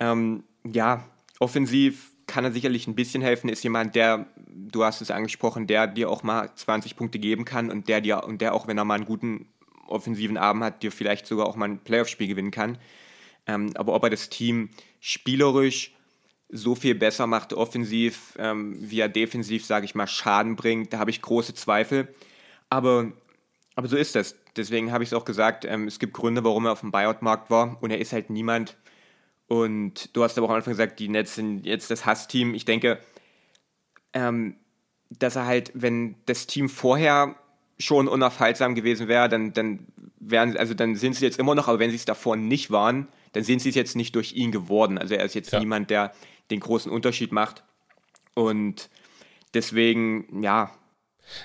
Ähm, 0.00 0.44
ja, 0.64 1.04
offensiv 1.38 2.12
kann 2.38 2.44
er 2.44 2.52
sicherlich 2.52 2.86
ein 2.86 2.94
bisschen 2.94 3.20
helfen, 3.20 3.48
ist 3.48 3.64
jemand, 3.64 3.96
der, 3.96 4.26
du 4.46 4.84
hast 4.84 5.00
es 5.00 5.10
angesprochen, 5.10 5.66
der 5.66 5.88
dir 5.88 6.08
auch 6.08 6.22
mal 6.22 6.48
20 6.54 6.94
Punkte 6.94 7.18
geben 7.18 7.44
kann 7.44 7.68
und 7.68 7.88
der 7.88 8.00
dir, 8.00 8.22
und 8.22 8.40
der 8.40 8.54
auch, 8.54 8.68
wenn 8.68 8.78
er 8.78 8.84
mal 8.84 8.94
einen 8.94 9.06
guten 9.06 9.48
offensiven 9.88 10.36
Abend 10.36 10.62
hat, 10.62 10.84
dir 10.84 10.92
vielleicht 10.92 11.26
sogar 11.26 11.48
auch 11.48 11.56
mal 11.56 11.64
ein 11.64 11.80
Playoff-Spiel 11.80 12.28
gewinnen 12.28 12.52
kann. 12.52 12.78
Ähm, 13.48 13.72
aber 13.74 13.92
ob 13.92 14.04
er 14.04 14.10
das 14.10 14.28
Team 14.28 14.70
spielerisch 15.00 15.96
so 16.48 16.76
viel 16.76 16.94
besser 16.94 17.26
macht, 17.26 17.54
offensiv, 17.54 18.36
ähm, 18.38 18.76
wie 18.78 19.00
er 19.00 19.08
defensiv, 19.08 19.66
sage 19.66 19.86
ich 19.86 19.96
mal, 19.96 20.06
Schaden 20.06 20.54
bringt, 20.54 20.92
da 20.92 21.00
habe 21.00 21.10
ich 21.10 21.20
große 21.20 21.54
Zweifel. 21.54 22.06
Aber, 22.68 23.10
aber 23.74 23.88
so 23.88 23.96
ist 23.96 24.14
das. 24.14 24.36
Deswegen 24.56 24.92
habe 24.92 25.02
ich 25.02 25.08
es 25.08 25.12
auch 25.12 25.24
gesagt, 25.24 25.64
ähm, 25.64 25.88
es 25.88 25.98
gibt 25.98 26.12
Gründe, 26.12 26.44
warum 26.44 26.66
er 26.66 26.72
auf 26.72 26.82
dem 26.82 26.92
Buyout-Markt 26.92 27.50
war 27.50 27.82
und 27.82 27.90
er 27.90 27.98
ist 27.98 28.12
halt 28.12 28.30
niemand, 28.30 28.76
und 29.48 30.14
du 30.14 30.22
hast 30.22 30.36
aber 30.36 30.46
auch 30.46 30.50
am 30.50 30.56
Anfang 30.56 30.72
gesagt, 30.72 31.00
die 31.00 31.08
Nets 31.08 31.34
sind 31.34 31.64
jetzt 31.64 31.90
das 31.90 32.06
Hassteam. 32.06 32.54
Ich 32.54 32.66
denke, 32.66 32.98
ähm, 34.12 34.56
dass 35.10 35.36
er 35.36 35.46
halt, 35.46 35.72
wenn 35.74 36.16
das 36.26 36.46
Team 36.46 36.68
vorher 36.68 37.34
schon 37.78 38.08
unaufhaltsam 38.08 38.74
gewesen 38.74 39.08
wäre, 39.08 39.28
dann, 39.28 39.52
dann 39.54 39.86
wären, 40.18 40.56
also 40.56 40.74
dann 40.74 40.96
sind 40.96 41.14
sie 41.14 41.24
jetzt 41.24 41.38
immer 41.38 41.54
noch, 41.54 41.68
aber 41.68 41.78
wenn 41.78 41.90
sie 41.90 41.96
es 41.96 42.04
davor 42.04 42.36
nicht 42.36 42.70
waren, 42.70 43.08
dann 43.32 43.42
sind 43.42 43.60
sie 43.60 43.70
es 43.70 43.74
jetzt 43.74 43.96
nicht 43.96 44.14
durch 44.14 44.34
ihn 44.34 44.52
geworden. 44.52 44.98
Also 44.98 45.14
er 45.14 45.24
ist 45.24 45.34
jetzt 45.34 45.52
ja. 45.52 45.60
niemand, 45.60 45.90
der 45.90 46.12
den 46.50 46.60
großen 46.60 46.92
Unterschied 46.92 47.32
macht. 47.32 47.64
Und 48.34 48.90
deswegen, 49.54 50.42
ja, 50.42 50.72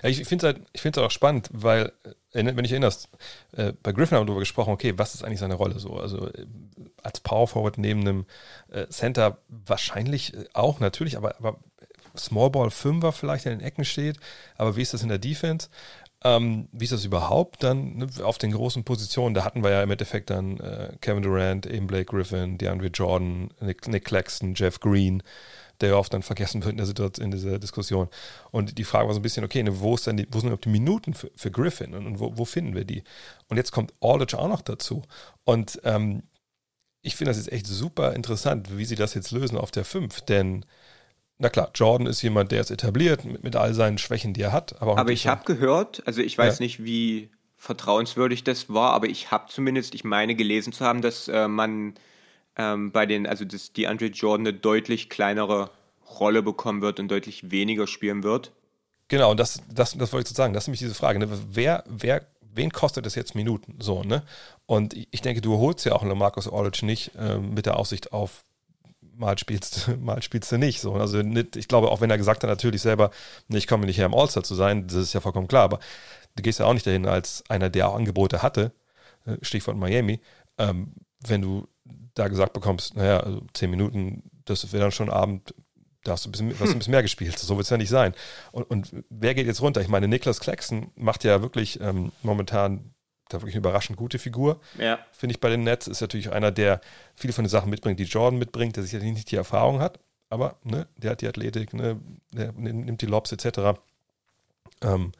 ja, 0.02 0.10
ich 0.10 0.26
finde 0.26 0.48
es 0.48 0.84
halt, 0.84 0.98
halt 0.98 1.06
auch 1.06 1.12
spannend, 1.12 1.50
weil, 1.52 1.91
äh, 2.34 2.43
wenn 2.56 2.65
ich 2.65 2.72
erinnerst, 2.72 3.10
äh, 3.54 3.74
bei 3.82 3.91
Griffin 3.91 4.17
haben 4.17 4.24
wir 4.24 4.28
darüber 4.28 4.41
gesprochen, 4.41 4.74
okay, 4.74 4.93
was 4.98 5.15
ist 5.15 5.24
eigentlich 5.24 5.39
seine 5.39 5.56
Rolle 5.56 5.80
so? 5.80 5.93
Also 5.96 6.28
äh, 6.28 6.46
als 7.02 7.19
Power 7.19 7.48
Forward 7.48 7.78
neben 7.78 8.02
einem 8.02 8.26
äh, 8.72 8.88
Center 8.88 9.39
wahrscheinlich 9.48 10.34
äh, 10.34 10.46
auch 10.54 10.80
natürlich, 10.80 11.17
aber, 11.17 11.38
aber 11.38 11.60
Small 12.17 12.50
Ball 12.50 12.67
5er 12.67 13.12
vielleicht 13.12 13.46
in 13.46 13.58
den 13.58 13.65
Ecken 13.65 13.86
steht, 13.86 14.17
aber 14.58 14.76
wie 14.76 14.82
ist 14.82 14.93
das 14.93 15.04
in 15.04 15.10
der 15.10 15.17
Defense? 15.17 15.69
Ähm, 16.26 16.69
wie 16.72 16.86
ist 16.86 16.93
das 16.93 17.04
überhaupt 17.04 17.63
dann 17.63 17.98
ne, 17.98 18.08
auf 18.24 18.38
den 18.38 18.52
großen 18.52 18.86
Positionen? 18.86 19.34
Da 19.34 19.43
hatten 19.43 19.63
wir 19.63 19.72
ja 19.72 19.84
im 19.84 19.91
Endeffekt 19.91 20.30
dann 20.30 20.58
äh, 20.60 20.93
Kevin 21.02 21.24
Durant, 21.24 21.65
eben 21.65 21.88
Blake 21.88 22.06
Griffin, 22.06 22.58
DeAndre 22.58 22.88
Jordan, 22.88 23.50
Nick, 23.60 23.88
Nick 23.89 24.06
Claxton, 24.06 24.54
Jeff 24.56 24.80
Green 24.80 25.22
der 25.81 25.89
ja 25.89 25.95
oft 25.95 26.13
dann 26.13 26.23
vergessen 26.23 26.63
wird 26.63 26.71
in, 26.71 26.77
der 26.77 26.86
Situation, 26.86 27.25
in 27.25 27.31
dieser 27.31 27.59
Diskussion. 27.59 28.07
Und 28.51 28.77
die 28.77 28.83
Frage 28.83 29.07
war 29.07 29.13
so 29.13 29.19
ein 29.19 29.23
bisschen, 29.23 29.43
okay, 29.43 29.63
ne, 29.63 29.79
wo, 29.79 29.95
ist 29.95 30.07
denn 30.07 30.17
die, 30.17 30.27
wo 30.31 30.39
sind 30.39 30.47
überhaupt 30.47 30.65
die 30.65 30.69
Minuten 30.69 31.13
für, 31.13 31.31
für 31.36 31.51
Griffin 31.51 31.93
und, 31.93 32.05
und 32.05 32.19
wo, 32.19 32.38
wo, 32.38 32.45
finden 32.45 32.75
wir 32.75 32.86
die? 32.86 33.03
Und 33.49 33.57
jetzt 33.57 33.71
kommt 33.71 33.93
Aldridge 34.01 34.38
auch 34.38 34.47
noch 34.47 34.62
dazu. 34.62 35.03
Und 35.43 35.79
ähm, 35.83 36.23
ich 37.01 37.15
finde 37.15 37.31
das 37.31 37.38
jetzt 37.38 37.51
echt 37.51 37.67
super 37.67 38.13
interessant, 38.13 38.77
wie 38.77 38.86
sie 38.86 38.95
das 38.95 39.13
jetzt 39.13 39.31
lösen 39.31 39.57
auf 39.57 39.71
der 39.71 39.86
5, 39.86 40.21
denn 40.21 40.65
na 41.39 41.49
klar, 41.49 41.71
Jordan 41.73 42.07
ist 42.07 42.21
jemand, 42.21 42.51
der 42.51 42.62
ist 42.62 42.71
etabliert 42.71 43.25
mit, 43.25 43.43
mit 43.43 43.55
all 43.55 43.73
seinen 43.73 43.97
Schwächen, 43.97 44.33
die 44.33 44.41
er 44.41 44.53
hat. 44.53 44.81
Aber, 44.81 44.97
aber 44.97 45.12
ich 45.12 45.27
habe 45.27 45.43
gehört, 45.43 46.01
also 46.05 46.21
ich 46.21 46.38
weiß 46.38 46.59
ja. 46.59 46.63
nicht, 46.63 46.83
wie 46.83 47.29
vertrauenswürdig 47.57 48.43
das 48.43 48.69
war, 48.69 48.93
aber 48.93 49.07
ich 49.07 49.31
habe 49.31 49.45
zumindest, 49.49 49.95
ich 49.95 50.03
meine 50.03 50.36
gelesen 50.36 50.73
zu 50.73 50.86
haben, 50.86 51.01
dass 51.01 51.27
äh, 51.27 51.47
man 51.47 51.95
ähm, 52.58 52.92
bei 52.92 53.06
den, 53.06 53.28
also 53.28 53.46
dass 53.46 53.74
die 53.74 53.88
Andre 53.88 54.08
Jordan 54.08 54.48
eine 54.48 54.58
deutlich 54.58 55.10
kleinere 55.10 55.72
Rolle 56.20 56.44
bekommen 56.44 56.82
wird 56.82 57.00
und 57.00 57.10
deutlich 57.10 57.52
weniger 57.52 57.88
spielen 57.88 58.24
wird. 58.24 58.52
Genau, 59.08 59.32
und 59.32 59.39
das, 59.39 59.62
das, 59.72 59.98
das 59.98 60.13
wollte 60.13 60.26
ich 60.26 60.30
so 60.30 60.36
sagen. 60.36 60.54
Das 60.54 60.63
ist 60.63 60.68
nämlich 60.68 60.80
diese 60.80 60.96
Frage. 60.96 61.20
Ne? 61.20 61.28
Wer, 61.52 61.84
wer, 61.88 62.26
wen 62.42 62.72
kostet 62.72 63.06
das 63.06 63.16
jetzt 63.16 63.36
Minuten? 63.36 63.76
So, 63.80 64.04
ne? 64.04 64.24
Und 64.66 64.94
ich 64.94 65.22
denke, 65.22 65.42
du 65.42 65.58
holst 65.58 65.86
ja 65.86 65.94
auch 65.94 66.04
einen 66.04 66.18
Marcus 66.18 66.48
Aldridge 66.48 66.86
nicht 66.86 67.12
äh, 67.16 67.38
mit 67.38 67.66
der 67.66 67.78
Aussicht 67.78 68.13
auf 68.13 68.44
mal 69.16 69.38
spielst, 69.38 69.89
mal 70.00 70.22
spielst 70.22 70.52
du 70.52 70.58
nicht. 70.58 70.82
So. 70.82 70.94
Also 70.94 71.22
nicht, 71.22 71.56
ich 71.56 71.68
glaube, 71.68 71.89
auch 71.89 72.02
wenn 72.02 72.10
er 72.10 72.18
gesagt 72.18 72.44
hat, 72.44 72.50
natürlich 72.50 72.82
selber, 72.82 73.12
nee, 73.48 73.58
ich 73.58 73.68
komme 73.68 73.86
nicht 73.86 73.98
her, 73.98 74.06
im 74.06 74.13
All-Star 74.13 74.44
zu 74.44 74.56
sein, 74.56 74.88
das 74.88 74.98
ist 74.98 75.13
ja 75.13 75.20
vollkommen 75.20 75.48
klar, 75.48 75.63
aber 75.63 75.80
du 76.36 76.44
gehst 76.44 76.60
ja 76.60 76.66
auch 76.66 76.74
nicht 76.74 76.88
dahin 76.88 77.06
als 77.06 77.44
einer, 77.50 77.70
der 77.70 77.89
auch 77.89 77.96
Angebote 77.96 78.42
hatte, 78.42 78.72
äh, 79.26 79.38
Stichwort 79.42 79.78
Miami, 79.78 80.20
ähm, 80.58 80.94
wenn 81.26 81.42
du 81.42 81.68
da 82.13 82.28
gesagt 82.28 82.54
bekommst, 82.54 82.95
naja, 82.95 83.19
also 83.19 83.41
zehn 83.54 83.69
Minuten, 83.69 84.23
das 84.45 84.71
wäre 84.71 84.84
dann 84.84 84.91
schon 84.91 85.10
Abend, 85.10 85.54
da 86.04 86.13
hast 86.13 86.26
du 86.26 86.30
ein 86.30 86.32
bisschen, 86.32 86.60
hast 86.60 86.71
ein 86.71 86.80
bisschen 86.80 86.91
mehr 86.91 87.02
gespielt. 87.02 87.39
So 87.39 87.56
wird 87.56 87.63
es 87.63 87.69
ja 87.69 87.78
nicht 87.78 87.89
sein. 87.89 88.13
Und, 88.52 88.69
und, 88.69 88.91
wer 89.10 89.34
geht 89.34 89.47
jetzt 89.47 89.62
runter? 89.62 89.82
Ich 89.82 89.88
meine, 89.88 90.08
Niklas 90.08 90.39
Claxton 90.39 90.91
macht 90.95 91.23
ja 91.23 91.41
wirklich 91.41 91.80
ähm, 91.80 92.12
momentan 92.21 92.93
da 93.30 93.41
wirklich 93.41 93.56
eine 93.56 93.62
überraschend 93.62 93.97
gute 93.97 94.19
Figur. 94.19 94.60
Ja. 94.78 94.99
Finde 95.12 95.34
ich 95.34 95.39
bei 95.39 95.49
den 95.49 95.63
Nets. 95.63 95.88
Ist 95.88 96.02
natürlich 96.02 96.32
einer, 96.32 96.52
der 96.52 96.82
viele 97.15 97.34
von 97.34 97.45
den 97.45 97.49
Sachen 97.49 97.69
mitbringt, 97.69 97.99
die 97.99 98.04
Jordan 98.04 98.38
mitbringt, 98.38 98.76
der 98.76 98.84
sicherlich 98.84 99.13
nicht 99.13 99.32
die 99.32 99.38
Erfahrung 99.38 99.80
hat, 99.80 99.99
aber 100.30 100.58
ne, 100.63 100.88
der 100.97 101.12
hat 101.12 101.21
die 101.21 101.28
Athletik, 101.28 101.73
ne, 101.73 101.99
der 102.32 102.52
nimmt 102.52 103.02
die 103.02 103.06
Lobs 103.06 103.32
etc. 103.32 103.80
Ähm, 104.82 105.13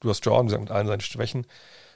du 0.00 0.08
hast 0.08 0.24
Jordan, 0.24 0.46
gesagt, 0.46 0.62
mit 0.62 0.70
allen 0.70 0.86
seinen 0.86 1.00
Schwächen. 1.00 1.46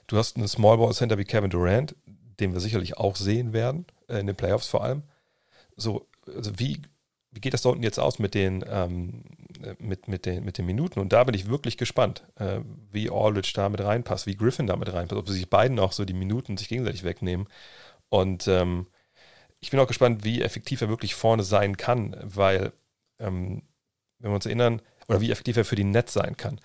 Du 0.06 0.18
hast 0.18 0.37
einen 0.37 0.46
Small 0.46 0.78
Ball 0.78 0.92
Center 0.92 1.18
wie 1.18 1.24
Kevin 1.24 1.50
Durant, 1.50 1.96
den 2.38 2.52
wir 2.52 2.61
sicherlich 2.61 2.96
auch 2.96 3.16
sehen 3.16 3.52
werden, 3.52 3.87
in 4.08 4.26
den 4.26 4.36
Playoffs 4.36 4.68
vor 4.68 4.84
allem. 4.84 5.02
So, 5.76 6.06
also 6.26 6.58
wie, 6.58 6.80
wie 7.30 7.40
geht 7.40 7.54
das 7.54 7.62
da 7.62 7.70
unten 7.70 7.82
jetzt 7.82 7.98
aus 7.98 8.18
mit 8.18 8.34
den, 8.34 8.64
ähm, 8.68 9.24
mit, 9.78 10.08
mit, 10.08 10.26
den, 10.26 10.44
mit 10.44 10.58
den 10.58 10.66
Minuten? 10.66 11.00
Und 11.00 11.12
da 11.12 11.24
bin 11.24 11.34
ich 11.34 11.48
wirklich 11.48 11.76
gespannt, 11.76 12.24
äh, 12.36 12.60
wie 12.90 13.10
Aldridge 13.10 13.52
da 13.54 13.68
mit 13.68 13.80
reinpasst, 13.80 14.26
wie 14.26 14.36
Griffin 14.36 14.66
da 14.66 14.76
mit 14.76 14.92
reinpasst, 14.92 15.18
ob 15.18 15.28
sie 15.28 15.34
sich 15.34 15.50
beiden 15.50 15.78
auch 15.78 15.92
so 15.92 16.04
die 16.04 16.14
Minuten 16.14 16.56
sich 16.56 16.68
gegenseitig 16.68 17.04
wegnehmen. 17.04 17.48
Und 18.08 18.48
ähm, 18.48 18.86
ich 19.60 19.70
bin 19.70 19.80
auch 19.80 19.86
gespannt, 19.86 20.24
wie 20.24 20.42
effektiv 20.42 20.80
er 20.80 20.88
wirklich 20.88 21.14
vorne 21.14 21.42
sein 21.42 21.76
kann, 21.76 22.16
weil, 22.22 22.72
ähm, 23.18 23.62
wenn 24.18 24.30
wir 24.30 24.36
uns 24.36 24.46
erinnern, 24.46 24.80
oder 25.08 25.20
wie 25.20 25.30
effektiv 25.30 25.56
er 25.56 25.64
für 25.64 25.76
die 25.76 25.84
Netz 25.84 26.12
sein 26.12 26.36
kann. 26.36 26.60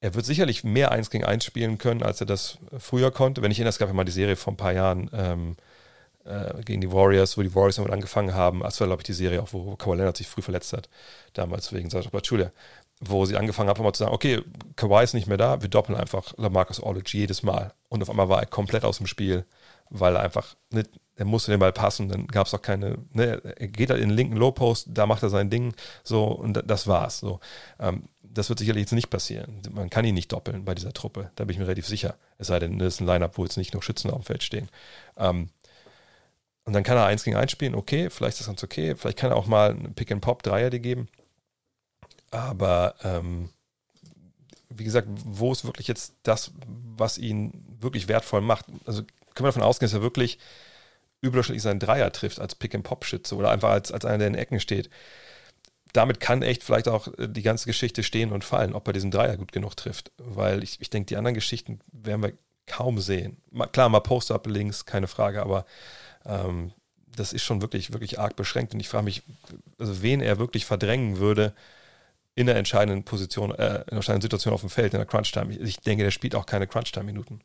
Er 0.00 0.14
wird 0.14 0.26
sicherlich 0.26 0.64
mehr 0.64 0.90
Eins 0.90 1.10
gegen 1.10 1.24
Eins 1.24 1.44
spielen 1.44 1.78
können, 1.78 2.02
als 2.02 2.20
er 2.20 2.26
das 2.26 2.58
früher 2.78 3.12
konnte. 3.12 3.40
Wenn 3.40 3.52
ich 3.52 3.58
erinnere, 3.58 3.70
es 3.70 3.78
gab 3.78 3.88
ja 3.88 3.94
mal 3.94 4.04
die 4.04 4.12
Serie 4.12 4.36
vor 4.36 4.52
ein 4.52 4.56
paar 4.56 4.72
Jahren 4.72 5.08
ähm, 5.12 5.56
äh, 6.24 6.62
gegen 6.62 6.80
die 6.80 6.92
Warriors, 6.92 7.36
wo 7.36 7.42
die 7.42 7.54
Warriors 7.54 7.76
damit 7.76 7.92
angefangen 7.92 8.34
haben. 8.34 8.60
Das 8.60 8.80
war, 8.80 8.86
glaube 8.86 9.00
ich, 9.00 9.06
die 9.06 9.12
Serie 9.12 9.42
auch, 9.42 9.52
wo 9.52 9.76
Kawhi 9.76 9.96
Leonard 9.96 10.16
sich 10.16 10.28
früh 10.28 10.42
verletzt 10.42 10.72
hat, 10.72 10.88
damals 11.32 11.72
wegen 11.72 11.90
Sascha 11.90 12.10
Pachulia, 12.10 12.52
wo 13.00 13.24
sie 13.24 13.36
angefangen 13.36 13.68
haben, 13.68 13.82
mal 13.82 13.92
zu 13.92 14.04
sagen, 14.04 14.14
okay, 14.14 14.42
Kawhi 14.76 15.02
ist 15.02 15.14
nicht 15.14 15.26
mehr 15.26 15.36
da, 15.36 15.62
wir 15.62 15.68
doppeln 15.68 15.98
einfach 15.98 16.34
Lamarcus 16.36 16.82
Aldridge 16.82 17.16
jedes 17.16 17.42
Mal. 17.42 17.72
Und 17.88 18.02
auf 18.02 18.10
einmal 18.10 18.28
war 18.28 18.40
er 18.40 18.46
komplett 18.46 18.84
aus 18.84 18.98
dem 18.98 19.06
Spiel, 19.06 19.44
weil 19.90 20.16
er 20.16 20.22
einfach 20.22 20.56
nicht, 20.70 20.90
er 21.16 21.24
musste 21.24 21.50
den 21.50 21.60
Ball 21.60 21.72
passen, 21.72 22.08
dann 22.08 22.26
gab 22.26 22.46
es 22.46 22.54
auch 22.54 22.62
keine, 22.62 22.98
ne, 23.12 23.40
er 23.56 23.68
geht 23.68 23.90
halt 23.90 24.00
in 24.00 24.08
den 24.08 24.16
linken 24.16 24.36
Low 24.36 24.52
Post, 24.52 24.88
da 24.90 25.06
macht 25.06 25.22
er 25.22 25.28
sein 25.28 25.50
Ding, 25.50 25.74
so, 26.02 26.24
und 26.24 26.62
das 26.66 26.86
war's, 26.86 27.18
so. 27.18 27.40
Ähm, 27.78 28.04
das 28.22 28.48
wird 28.48 28.60
sicherlich 28.60 28.82
jetzt 28.82 28.92
nicht 28.92 29.10
passieren. 29.10 29.60
Man 29.72 29.90
kann 29.90 30.06
ihn 30.06 30.14
nicht 30.14 30.32
doppeln 30.32 30.64
bei 30.64 30.74
dieser 30.74 30.94
Truppe, 30.94 31.30
da 31.34 31.44
bin 31.44 31.52
ich 31.52 31.58
mir 31.58 31.66
relativ 31.66 31.86
sicher. 31.86 32.16
Es 32.38 32.46
sei 32.46 32.58
denn, 32.58 32.80
es 32.80 32.94
ist 32.94 33.00
ein 33.00 33.06
Line-Up, 33.06 33.36
wo 33.36 33.44
jetzt 33.44 33.58
nicht 33.58 33.74
nur 33.74 33.82
Schützen 33.82 34.10
auf 34.10 34.22
dem 34.22 34.24
Feld 34.24 34.42
stehen. 34.42 34.70
Ähm, 35.18 35.50
und 36.64 36.72
dann 36.74 36.84
kann 36.84 36.96
er 36.96 37.06
eins 37.06 37.24
gegen 37.24 37.36
eins 37.36 37.50
spielen, 37.50 37.74
okay, 37.74 38.08
vielleicht 38.10 38.34
ist 38.34 38.40
das 38.40 38.46
ganz 38.46 38.62
okay. 38.62 38.94
Vielleicht 38.96 39.18
kann 39.18 39.30
er 39.30 39.36
auch 39.36 39.46
mal 39.46 39.70
einen 39.70 39.94
Pick-and-Pop-Dreier 39.94 40.70
dir 40.70 40.80
geben. 40.80 41.08
Aber 42.30 42.94
ähm, 43.02 43.50
wie 44.68 44.84
gesagt, 44.84 45.08
wo 45.10 45.52
ist 45.52 45.64
wirklich 45.64 45.88
jetzt 45.88 46.14
das, 46.22 46.52
was 46.96 47.18
ihn 47.18 47.64
wirklich 47.80 48.08
wertvoll 48.08 48.40
macht? 48.40 48.66
Also 48.86 49.02
können 49.02 49.44
wir 49.44 49.48
davon 49.48 49.62
ausgehen, 49.62 49.90
dass 49.90 49.98
er 49.98 50.02
wirklich 50.02 50.38
überdurchschnittlich 51.20 51.62
seinen 51.62 51.80
Dreier 51.80 52.12
trifft 52.12 52.40
als 52.40 52.54
Pick-and-Pop-Schütze 52.54 53.36
oder 53.36 53.50
einfach 53.50 53.70
als, 53.70 53.90
als 53.92 54.04
einer, 54.04 54.18
der 54.18 54.28
in 54.28 54.34
Ecken 54.34 54.60
steht. 54.60 54.88
Damit 55.92 56.20
kann 56.20 56.42
echt 56.42 56.62
vielleicht 56.62 56.88
auch 56.88 57.08
äh, 57.18 57.28
die 57.28 57.42
ganze 57.42 57.66
Geschichte 57.66 58.02
stehen 58.02 58.32
und 58.32 58.44
fallen, 58.44 58.72
ob 58.72 58.86
er 58.86 58.92
diesen 58.92 59.10
Dreier 59.10 59.36
gut 59.36 59.52
genug 59.52 59.76
trifft. 59.76 60.12
Weil 60.16 60.62
ich, 60.62 60.80
ich 60.80 60.90
denke, 60.90 61.06
die 61.06 61.16
anderen 61.16 61.34
Geschichten 61.34 61.80
werden 61.92 62.22
wir 62.22 62.32
kaum 62.66 63.00
sehen. 63.00 63.36
Mal, 63.50 63.66
klar, 63.66 63.88
mal 63.88 64.00
Post-Up 64.00 64.46
links, 64.46 64.86
keine 64.86 65.08
Frage, 65.08 65.42
aber 65.42 65.66
ähm, 66.26 66.72
das 67.16 67.32
ist 67.32 67.42
schon 67.42 67.60
wirklich, 67.62 67.92
wirklich 67.92 68.18
arg 68.18 68.36
beschränkt. 68.36 68.74
Und 68.74 68.80
ich 68.80 68.88
frage 68.88 69.04
mich, 69.04 69.22
also 69.78 70.02
wen 70.02 70.20
er 70.20 70.38
wirklich 70.38 70.64
verdrängen 70.64 71.18
würde 71.18 71.54
in 72.34 72.46
der 72.46 72.56
entscheidenden 72.56 73.04
Position, 73.04 73.50
äh, 73.50 73.54
in 73.54 73.84
der 73.86 73.92
entscheidenden 73.96 74.22
Situation 74.22 74.54
auf 74.54 74.60
dem 74.60 74.70
Feld, 74.70 74.94
in 74.94 74.98
der 74.98 75.06
Crunch-Time. 75.06 75.54
Ich 75.54 75.78
denke, 75.80 76.04
der 76.04 76.10
spielt 76.10 76.34
auch 76.34 76.46
keine 76.46 76.66
Crunch-Time-Minuten. 76.66 77.40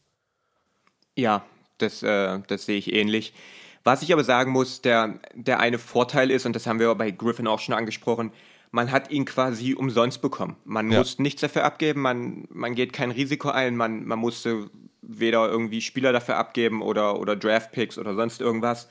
Ja, 1.16 1.46
das, 1.78 2.04
äh, 2.04 2.40
das 2.48 2.66
sehe 2.66 2.78
ich 2.78 2.94
ähnlich. 2.94 3.34
Was 3.84 4.02
ich 4.02 4.14
aber 4.14 4.24
sagen 4.24 4.52
muss, 4.52 4.82
der, 4.82 5.20
der 5.34 5.60
eine 5.60 5.80
Vorteil 5.80 6.32
ist, 6.32 6.46
und 6.46 6.56
das 6.56 6.68
haben 6.68 6.80
wir 6.80 6.94
bei 6.96 7.12
Griffin 7.12 7.48
auch 7.48 7.60
schon 7.60 7.76
angesprochen, 7.76 8.32
man 8.72 8.92
hat 8.92 9.12
ihn 9.12 9.26
quasi 9.26 9.74
umsonst 9.74 10.22
bekommen. 10.22 10.58
Man 10.66 10.92
ja. 10.92 11.00
muss 11.00 11.20
nichts 11.20 11.42
dafür 11.42 11.64
abgeben, 11.64 12.02
man, 12.02 12.48
man 12.50 12.76
geht 12.76 12.94
kein 12.94 13.12
Risiko 13.12 13.50
ein, 13.50 13.76
man, 13.76 14.06
man 14.06 14.20
musste 14.20 14.70
weder 15.08 15.50
irgendwie 15.50 15.82
Spieler 15.82 16.12
dafür 16.12 16.38
abgeben 16.38 16.82
oder, 16.82 17.20
oder 17.20 17.36
Draftpicks 17.36 17.98
oder 17.98 18.14
sonst 18.14 18.42
irgendwas. 18.42 18.90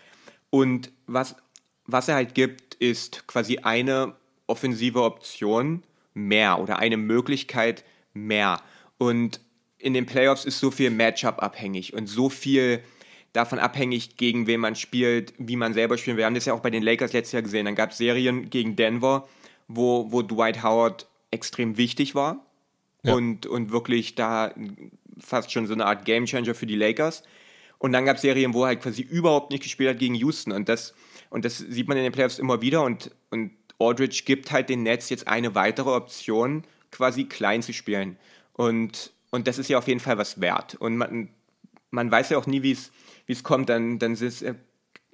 Und 0.51 0.91
was, 1.07 1.37
was 1.85 2.09
er 2.09 2.15
halt 2.15 2.35
gibt, 2.35 2.75
ist 2.75 3.27
quasi 3.27 3.59
eine 3.59 4.15
offensive 4.47 5.03
Option 5.03 5.83
mehr 6.15 6.59
oder 6.61 6.79
eine 6.79 6.97
Möglichkeit 6.97 7.85
mehr. 8.15 8.61
Und 8.99 9.41
in 9.79 9.93
den 9.93 10.07
Playoffs 10.07 10.45
ist 10.45 10.59
so 10.59 10.71
viel 10.71 10.91
Matchup 10.91 11.43
abhängig 11.43 11.93
und 11.93 12.07
so 12.07 12.31
viel 12.31 12.83
davon 13.35 13.59
abhängig, 13.59 14.17
gegen 14.17 14.47
wen 14.47 14.61
man 14.61 14.75
spielt, 14.75 15.35
wie 15.37 15.57
man 15.57 15.75
selber 15.75 15.99
spielt. 15.99 16.17
Wir 16.17 16.25
haben 16.25 16.35
das 16.35 16.47
ja 16.47 16.55
auch 16.55 16.61
bei 16.61 16.71
den 16.71 16.83
Lakers 16.83 17.13
letztes 17.13 17.33
Jahr 17.33 17.43
gesehen. 17.43 17.67
Dann 17.67 17.75
gab 17.75 17.91
es 17.91 17.99
Serien 17.99 18.49
gegen 18.49 18.77
Denver, 18.77 19.29
wo, 19.69 20.11
wo 20.11 20.23
Dwight 20.23 20.63
Howard 20.63 21.07
extrem 21.31 21.77
wichtig 21.77 22.15
war 22.15 22.47
ja. 23.03 23.13
und, 23.15 23.45
und 23.47 23.71
wirklich 23.71 24.15
da 24.15 24.55
fast 25.19 25.53
schon 25.53 25.67
so 25.67 25.75
eine 25.75 25.87
Art 25.87 26.05
Gamechanger 26.05 26.55
für 26.55 26.67
die 26.67 26.77
Lakers. 26.77 27.23
Und 27.79 27.93
dann 27.93 28.05
gab 28.07 28.17
es 28.17 28.23
Serien, 28.23 28.55
wo 28.55 28.63
er 28.63 28.69
halt 28.69 28.83
quasi 28.83 29.03
überhaupt 29.03 29.51
nicht 29.51 29.63
gespielt 29.63 29.91
hat 29.91 29.99
gegen 29.99 30.15
Houston. 30.15 30.53
Und 30.53 30.69
das, 30.69 30.95
und 31.31 31.45
das 31.45 31.59
sieht 31.59 31.89
man 31.89 31.97
in 31.97 32.05
den 32.05 32.13
Playoffs 32.13 32.39
immer 32.39 32.63
wieder. 32.63 32.83
Und, 32.83 33.11
und 33.31 33.53
Aldridge 33.79 34.23
gibt 34.25 34.51
halt 34.51 34.69
den 34.69 34.83
Nets 34.83 35.11
jetzt 35.11 35.29
eine 35.29 35.55
weitere 35.55 35.91
Option, 35.91 36.65
quasi 36.91 37.25
klein 37.25 37.63
zu 37.63 37.73
spielen. 37.73 38.17
Und, 38.55 39.13
und 39.31 39.47
das 39.47 39.59
ist 39.59 39.69
ja 39.69 39.79
auf 39.79 39.89
jeden 39.89 40.01
Fall 40.01 40.17
was 40.17 40.41
wert. 40.41 40.77
Und 40.77 40.97
man, 40.97 41.29
man 41.91 42.11
weiß 42.11 42.31
ja 42.31 42.39
auch 42.39 42.47
nie, 42.47 42.63
wie 42.63 42.77
es 43.27 43.43
kommt. 43.43 43.69
Dann, 43.69 43.99
dann 43.99 44.15
ist 44.15 44.43
äh, 44.43 44.55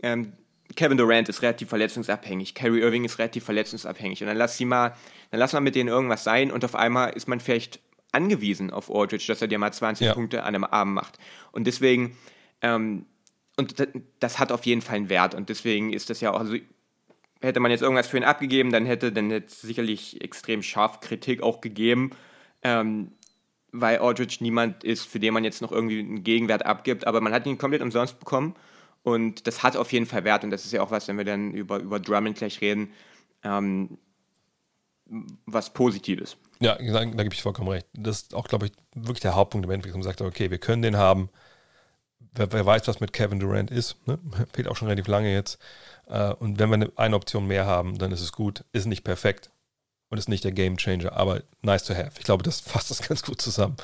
ähm, 0.03 0.33
Kevin 0.77 0.97
Durant 0.97 1.29
ist 1.29 1.43
relativ 1.43 1.69
verletzungsabhängig, 1.69 2.55
Kyrie 2.55 2.81
Irving 2.81 3.05
ist 3.05 3.19
relativ 3.19 3.45
verletzungsabhängig. 3.45 4.23
Und 4.23 4.29
dann 4.29 4.37
lass 4.37 4.57
sie 4.57 4.65
mal, 4.65 4.97
dann 5.31 5.41
lass 5.41 5.53
mal 5.53 5.61
mit 5.61 5.75
denen 5.75 5.89
irgendwas 5.89 6.25
sein 6.25 6.51
und 6.51 6.65
auf 6.65 6.75
einmal 6.75 7.11
ist 7.11 7.29
man 7.29 7.41
vielleicht 7.41 7.81
angewiesen 8.13 8.71
auf 8.71 8.95
Aldridge, 8.95 9.25
dass 9.29 9.43
er 9.43 9.49
dir 9.49 9.59
mal 9.59 9.73
20 9.73 10.07
ja. 10.07 10.15
Punkte 10.15 10.43
an 10.43 10.55
einem 10.55 10.65
Abend 10.65 10.95
macht. 10.95 11.19
Und 11.51 11.67
deswegen, 11.67 12.17
ähm, 12.61 13.07
und 13.57 13.75
das, 14.21 14.39
hat 14.39 14.53
auf 14.53 14.65
jeden 14.65 14.83
Fall 14.83 14.97
einen 14.97 15.09
Wert. 15.09 15.35
Und 15.35 15.49
deswegen 15.49 15.93
ist 15.93 16.11
das 16.11 16.21
ja 16.21 16.33
auch, 16.33 16.41
also 16.41 16.57
hätte 17.41 17.61
man 17.61 17.71
jetzt 17.71 17.83
irgendwas 17.83 18.09
für 18.09 18.17
ihn 18.17 18.25
abgegeben, 18.25 18.71
dann 18.71 18.87
hätte 18.87 19.13
dann 19.13 19.31
hätte 19.31 19.53
sicherlich 19.53 20.21
extrem 20.21 20.63
scharf 20.63 21.01
Kritik 21.01 21.43
auch 21.43 21.61
gegeben, 21.61 22.11
ähm, 22.63 23.13
weil 23.73 23.99
Aldridge 23.99 24.39
niemand 24.41 24.85
ist, 24.85 25.07
für 25.07 25.19
den 25.19 25.35
man 25.35 25.45
jetzt 25.45 25.63
noch 25.63 25.73
irgendwie 25.73 25.99
einen 25.99 26.23
Gegenwert 26.23 26.65
abgibt. 26.65 27.07
Aber 27.07 27.21
man 27.21 27.33
hat 27.33 27.47
ihn 27.47 27.59
komplett 27.59 27.83
umsonst 27.83 28.19
bekommen. 28.19 28.55
Und 29.03 29.47
das 29.47 29.63
hat 29.63 29.77
auf 29.77 29.93
jeden 29.93 30.07
Fall 30.07 30.25
Wert. 30.25 30.45
Und 30.45 30.51
das 30.51 30.65
ist 30.65 30.73
ja 30.73 30.83
auch 30.83 30.91
was, 30.91 31.09
wenn 31.09 31.19
wir 31.19 31.25
dann 31.25 31.53
über, 31.53 31.81
über 31.81 31.99
Drummond 31.99 32.37
gleich 32.37 32.61
reden, 32.61 32.93
ähm, 33.43 33.99
was 35.47 35.73
Positives. 35.73 36.37
Ja, 36.63 36.77
da, 36.77 37.05
da 37.05 37.23
gebe 37.23 37.35
ich 37.35 37.43
vollkommen 37.43 37.69
recht. 37.69 37.87
Das 37.93 38.23
ist 38.23 38.35
auch, 38.35 38.47
glaube 38.47 38.67
ich, 38.67 38.73
wirklich 38.95 39.21
der 39.21 39.35
Hauptpunkt 39.35 39.65
im 39.65 39.71
Endeffekt, 39.71 39.97
man 39.97 40.05
sagt, 40.05 40.21
okay, 40.21 40.51
wir 40.51 40.59
können 40.59 40.83
den 40.83 40.97
haben. 40.97 41.29
Wer, 42.35 42.53
wer, 42.53 42.65
weiß, 42.65 42.87
was 42.87 43.01
mit 43.01 43.13
Kevin 43.13 43.41
Durant 43.41 43.71
ist, 43.71 43.97
ne? 44.07 44.19
fehlt 44.53 44.69
auch 44.69 44.77
schon 44.77 44.89
relativ 44.89 45.09
lange 45.09 45.33
jetzt. 45.33 45.59
Äh, 46.07 46.33
und 46.35 46.59
wenn 46.61 46.69
wir 46.71 46.75
eine, 46.75 46.93
eine 46.97 47.17
Option 47.17 47.47
mehr 47.47 47.67
haben, 47.67 47.99
dann 47.99 48.13
ist 48.13 48.21
es 48.21 48.33
gut. 48.33 48.65
Ist 48.73 48.87
nicht 48.87 49.03
perfekt 49.03 49.51
und 50.09 50.19
ist 50.19 50.29
nicht 50.29 50.45
der 50.45 50.53
Game 50.53 50.77
Changer, 50.77 51.15
aber 51.15 51.43
nice 51.63 51.85
to 51.85 51.95
have. 51.95 52.13
Ich 52.19 52.25
glaube, 52.25 52.45
das 52.45 52.61
fasst 52.61 52.91
das 52.91 53.03
ganz 53.03 53.23
gut 53.23 53.41
zusammen. 53.41 53.77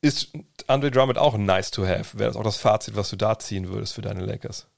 Ist 0.00 0.30
Andre 0.68 0.92
Drummond 0.92 1.18
auch 1.18 1.36
nice 1.36 1.72
to 1.72 1.84
have? 1.84 2.16
Wäre 2.16 2.30
das 2.30 2.36
auch 2.36 2.44
das 2.44 2.58
Fazit, 2.58 2.94
was 2.94 3.10
du 3.10 3.16
da 3.16 3.38
ziehen 3.40 3.68
würdest 3.68 3.94
für 3.94 4.02
deine 4.02 4.24
Lakers? 4.24 4.68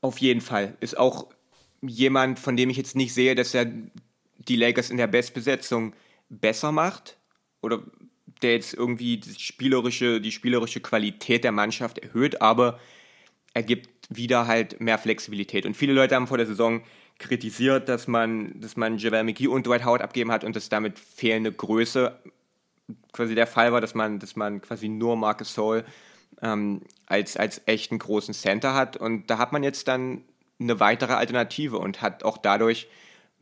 Auf 0.00 0.18
jeden 0.18 0.40
Fall. 0.40 0.74
Ist 0.80 0.98
auch 0.98 1.28
jemand, 1.80 2.40
von 2.40 2.56
dem 2.56 2.70
ich 2.70 2.76
jetzt 2.76 2.96
nicht 2.96 3.14
sehe, 3.14 3.36
dass 3.36 3.54
er 3.54 3.66
die 4.48 4.56
Lakers 4.56 4.90
in 4.90 4.96
der 4.96 5.06
Bestbesetzung 5.06 5.94
besser 6.28 6.72
macht 6.72 7.18
oder 7.60 7.82
der 8.42 8.52
jetzt 8.52 8.74
irgendwie 8.74 9.18
die 9.18 9.34
spielerische, 9.38 10.20
die 10.20 10.32
spielerische 10.32 10.80
Qualität 10.80 11.44
der 11.44 11.52
Mannschaft 11.52 11.98
erhöht, 11.98 12.40
aber 12.42 12.78
er 13.54 13.62
gibt 13.62 13.88
wieder 14.08 14.46
halt 14.46 14.80
mehr 14.80 14.98
Flexibilität. 14.98 15.66
Und 15.66 15.76
viele 15.76 15.92
Leute 15.92 16.14
haben 16.14 16.26
vor 16.26 16.38
der 16.38 16.46
Saison 16.46 16.82
kritisiert, 17.18 17.88
dass 17.88 18.08
man, 18.08 18.60
dass 18.60 18.76
man 18.76 18.98
JaVale 18.98 19.24
McGee 19.24 19.46
und 19.46 19.66
Dwight 19.66 19.84
Howard 19.84 20.02
abgeben 20.02 20.32
hat 20.32 20.44
und 20.44 20.56
dass 20.56 20.68
damit 20.68 20.98
fehlende 20.98 21.52
Größe 21.52 22.18
quasi 23.12 23.34
der 23.34 23.46
Fall 23.46 23.72
war, 23.72 23.80
dass 23.80 23.94
man, 23.94 24.18
dass 24.18 24.36
man 24.36 24.60
quasi 24.60 24.88
nur 24.88 25.16
Marcus 25.16 25.54
Soul 25.54 25.84
ähm, 26.40 26.82
als, 27.06 27.36
als 27.36 27.62
echten 27.66 27.98
großen 27.98 28.34
Center 28.34 28.74
hat. 28.74 28.96
Und 28.96 29.30
da 29.30 29.38
hat 29.38 29.52
man 29.52 29.62
jetzt 29.62 29.86
dann 29.88 30.24
eine 30.58 30.80
weitere 30.80 31.12
Alternative 31.12 31.78
und 31.78 32.02
hat 32.02 32.24
auch 32.24 32.38
dadurch 32.38 32.88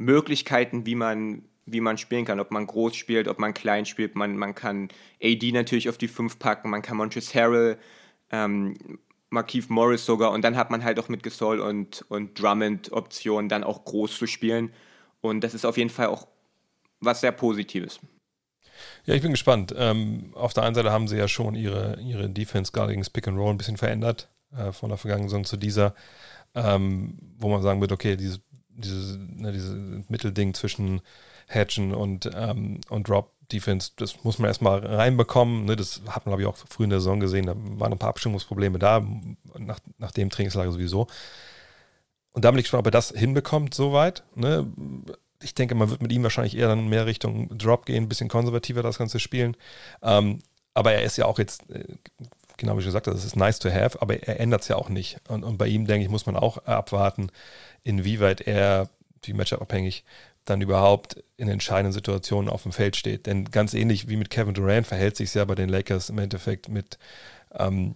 Möglichkeiten, 0.01 0.87
wie 0.87 0.95
man, 0.95 1.43
wie 1.67 1.83
man 1.83 1.99
spielen 1.99 2.25
kann. 2.25 2.41
Ob 2.41 2.51
man 2.51 2.67
groß 2.67 2.97
spielt, 2.97 3.29
ob 3.29 3.39
man 3.39 3.53
klein 3.53 3.85
spielt. 3.85 4.17
Man, 4.17 4.37
man 4.37 4.55
kann 4.55 4.89
AD 5.23 5.53
natürlich 5.53 5.89
auf 5.91 5.99
die 5.99 6.09
5 6.09 6.39
packen, 6.39 6.71
man 6.71 6.83
kann 6.83 6.97
Montrezl 6.97 7.39
Harrell, 7.39 7.79
ähm, 8.31 8.99
Markeith 9.29 9.69
Morris 9.69 10.05
sogar 10.05 10.33
und 10.33 10.43
dann 10.43 10.57
hat 10.57 10.71
man 10.71 10.83
halt 10.83 10.99
auch 10.99 11.09
mit 11.09 11.23
Gasol 11.23 11.61
und, 11.61 12.05
und 12.09 12.41
Drummond 12.41 12.91
Optionen, 12.91 13.49
dann 13.49 13.63
auch 13.63 13.85
groß 13.85 14.17
zu 14.17 14.27
spielen. 14.27 14.73
Und 15.21 15.43
das 15.45 15.55
ist 15.55 15.65
auf 15.65 15.77
jeden 15.77 15.91
Fall 15.91 16.07
auch 16.07 16.27
was 17.01 17.21
sehr 17.21 17.31
Positives. 17.31 18.01
Ja, 19.05 19.15
ich 19.15 19.23
bin 19.23 19.33
gespannt. 19.33 19.75
Ähm, 19.77 20.33
auf 20.35 20.55
der 20.55 20.65
einen 20.65 20.75
Seite 20.75 20.91
haben 20.91 21.09
sie 21.09 21.19
ja 21.19 21.29
schon 21.29 21.55
ihre, 21.55 22.01
ihre 22.01 22.29
Defense 22.31 22.73
gerade 22.73 22.93
gegen 22.93 23.05
Pick 23.13 23.29
and 23.29 23.39
Roll 23.39 23.51
ein 23.51 23.59
bisschen 23.59 23.77
verändert, 23.77 24.31
äh, 24.57 24.73
von 24.73 24.89
der 24.89 24.99
vergangenen 24.99 25.29
Saison 25.29 25.45
zu 25.45 25.59
dieser, 25.59 25.95
ähm, 26.55 27.19
wo 27.37 27.51
man 27.51 27.63
sagen 27.63 27.83
wird, 27.83 27.93
okay, 27.93 28.17
dieses 28.17 28.41
dieses, 28.81 29.19
ne, 29.19 29.53
dieses 29.53 30.09
Mittelding 30.09 30.55
zwischen 30.55 31.01
Hatchen 31.49 31.95
und, 31.95 32.31
ähm, 32.35 32.81
und 32.89 33.09
Drop 33.09 33.33
Defense, 33.53 33.93
das 33.97 34.23
muss 34.25 34.39
man 34.39 34.49
erstmal 34.49 34.85
reinbekommen. 34.85 35.65
Ne? 35.65 35.77
Das 35.77 36.03
hat 36.09 36.25
man, 36.25 36.31
glaube 36.31 36.43
ich, 36.43 36.49
auch 36.49 36.57
früh 36.57 36.85
in 36.85 36.91
der 36.91 37.01
Saison 37.01 37.21
gesehen. 37.21 37.47
Da 37.47 37.55
waren 37.57 37.93
ein 37.93 37.99
paar 37.99 38.11
Abstimmungsprobleme 38.11 38.79
da, 38.79 39.05
nach, 39.59 39.81
nach 39.99 40.13
dem 40.13 40.31
Trainingslager 40.31 40.73
sowieso. 40.73 41.09
und 42.33 42.45
da 42.45 42.51
bin 42.51 42.61
ich 42.61 42.69
schon, 42.69 42.81
ob 42.81 42.87
er 42.87 42.93
das 42.93 43.11
hinbekommt, 43.11 43.75
soweit. 43.75 44.23
Ne? 44.35 44.67
Ich 45.43 45.55
denke, 45.55 45.75
man 45.75 45.91
wird 45.91 46.03
mit 46.03 46.13
ihm 46.13 46.23
wahrscheinlich 46.23 46.57
eher 46.57 46.69
dann 46.69 46.89
mehr 46.89 47.07
Richtung 47.07 47.57
Drop 47.57 47.87
gehen, 47.87 48.05
ein 48.05 48.09
bisschen 48.09 48.29
konservativer 48.29 48.83
das 48.83 48.99
Ganze 48.99 49.19
spielen. 49.19 49.57
Ähm, 50.03 50.41
aber 50.75 50.93
er 50.93 51.03
ist 51.03 51.17
ja 51.17 51.27
auch 51.27 51.39
jetzt, 51.39 51.69
äh, 51.71 51.97
genau 52.57 52.77
wie 52.77 52.81
ich 52.81 52.87
gesagt 52.87 53.07
habe, 53.07 53.17
das 53.17 53.25
ist 53.25 53.37
nice 53.37 53.59
to 53.59 53.71
have, 53.71 54.01
aber 54.01 54.23
er 54.23 54.39
ändert 54.39 54.63
es 54.63 54.69
ja 54.69 54.77
auch 54.77 54.89
nicht. 54.89 55.19
Und, 55.29 55.43
und 55.43 55.59
bei 55.59 55.67
ihm, 55.67 55.87
denke 55.87 56.05
ich, 56.05 56.11
muss 56.11 56.27
man 56.27 56.37
auch 56.37 56.59
abwarten, 56.67 57.33
inwieweit 57.85 58.41
er, 58.43 58.89
wie 59.23 59.33
Matchup 59.33 59.61
abhängig, 59.61 60.05
dann 60.45 60.61
überhaupt 60.61 61.23
in 61.37 61.49
entscheidenden 61.49 61.93
Situationen 61.93 62.51
auf 62.51 62.63
dem 62.63 62.73
Feld 62.73 62.97
steht. 62.97 63.27
Denn 63.27 63.45
ganz 63.45 63.75
ähnlich 63.75 64.09
wie 64.09 64.17
mit 64.17 64.31
Kevin 64.31 64.55
Durant 64.55 64.87
verhält 64.87 65.17
sich 65.17 65.33
ja 65.35 65.45
bei 65.45 65.55
den 65.55 65.69
Lakers 65.69 66.11
im 66.11 66.19
Endeffekt 66.19 66.69
mit, 66.69 66.99
ähm, 67.55 67.95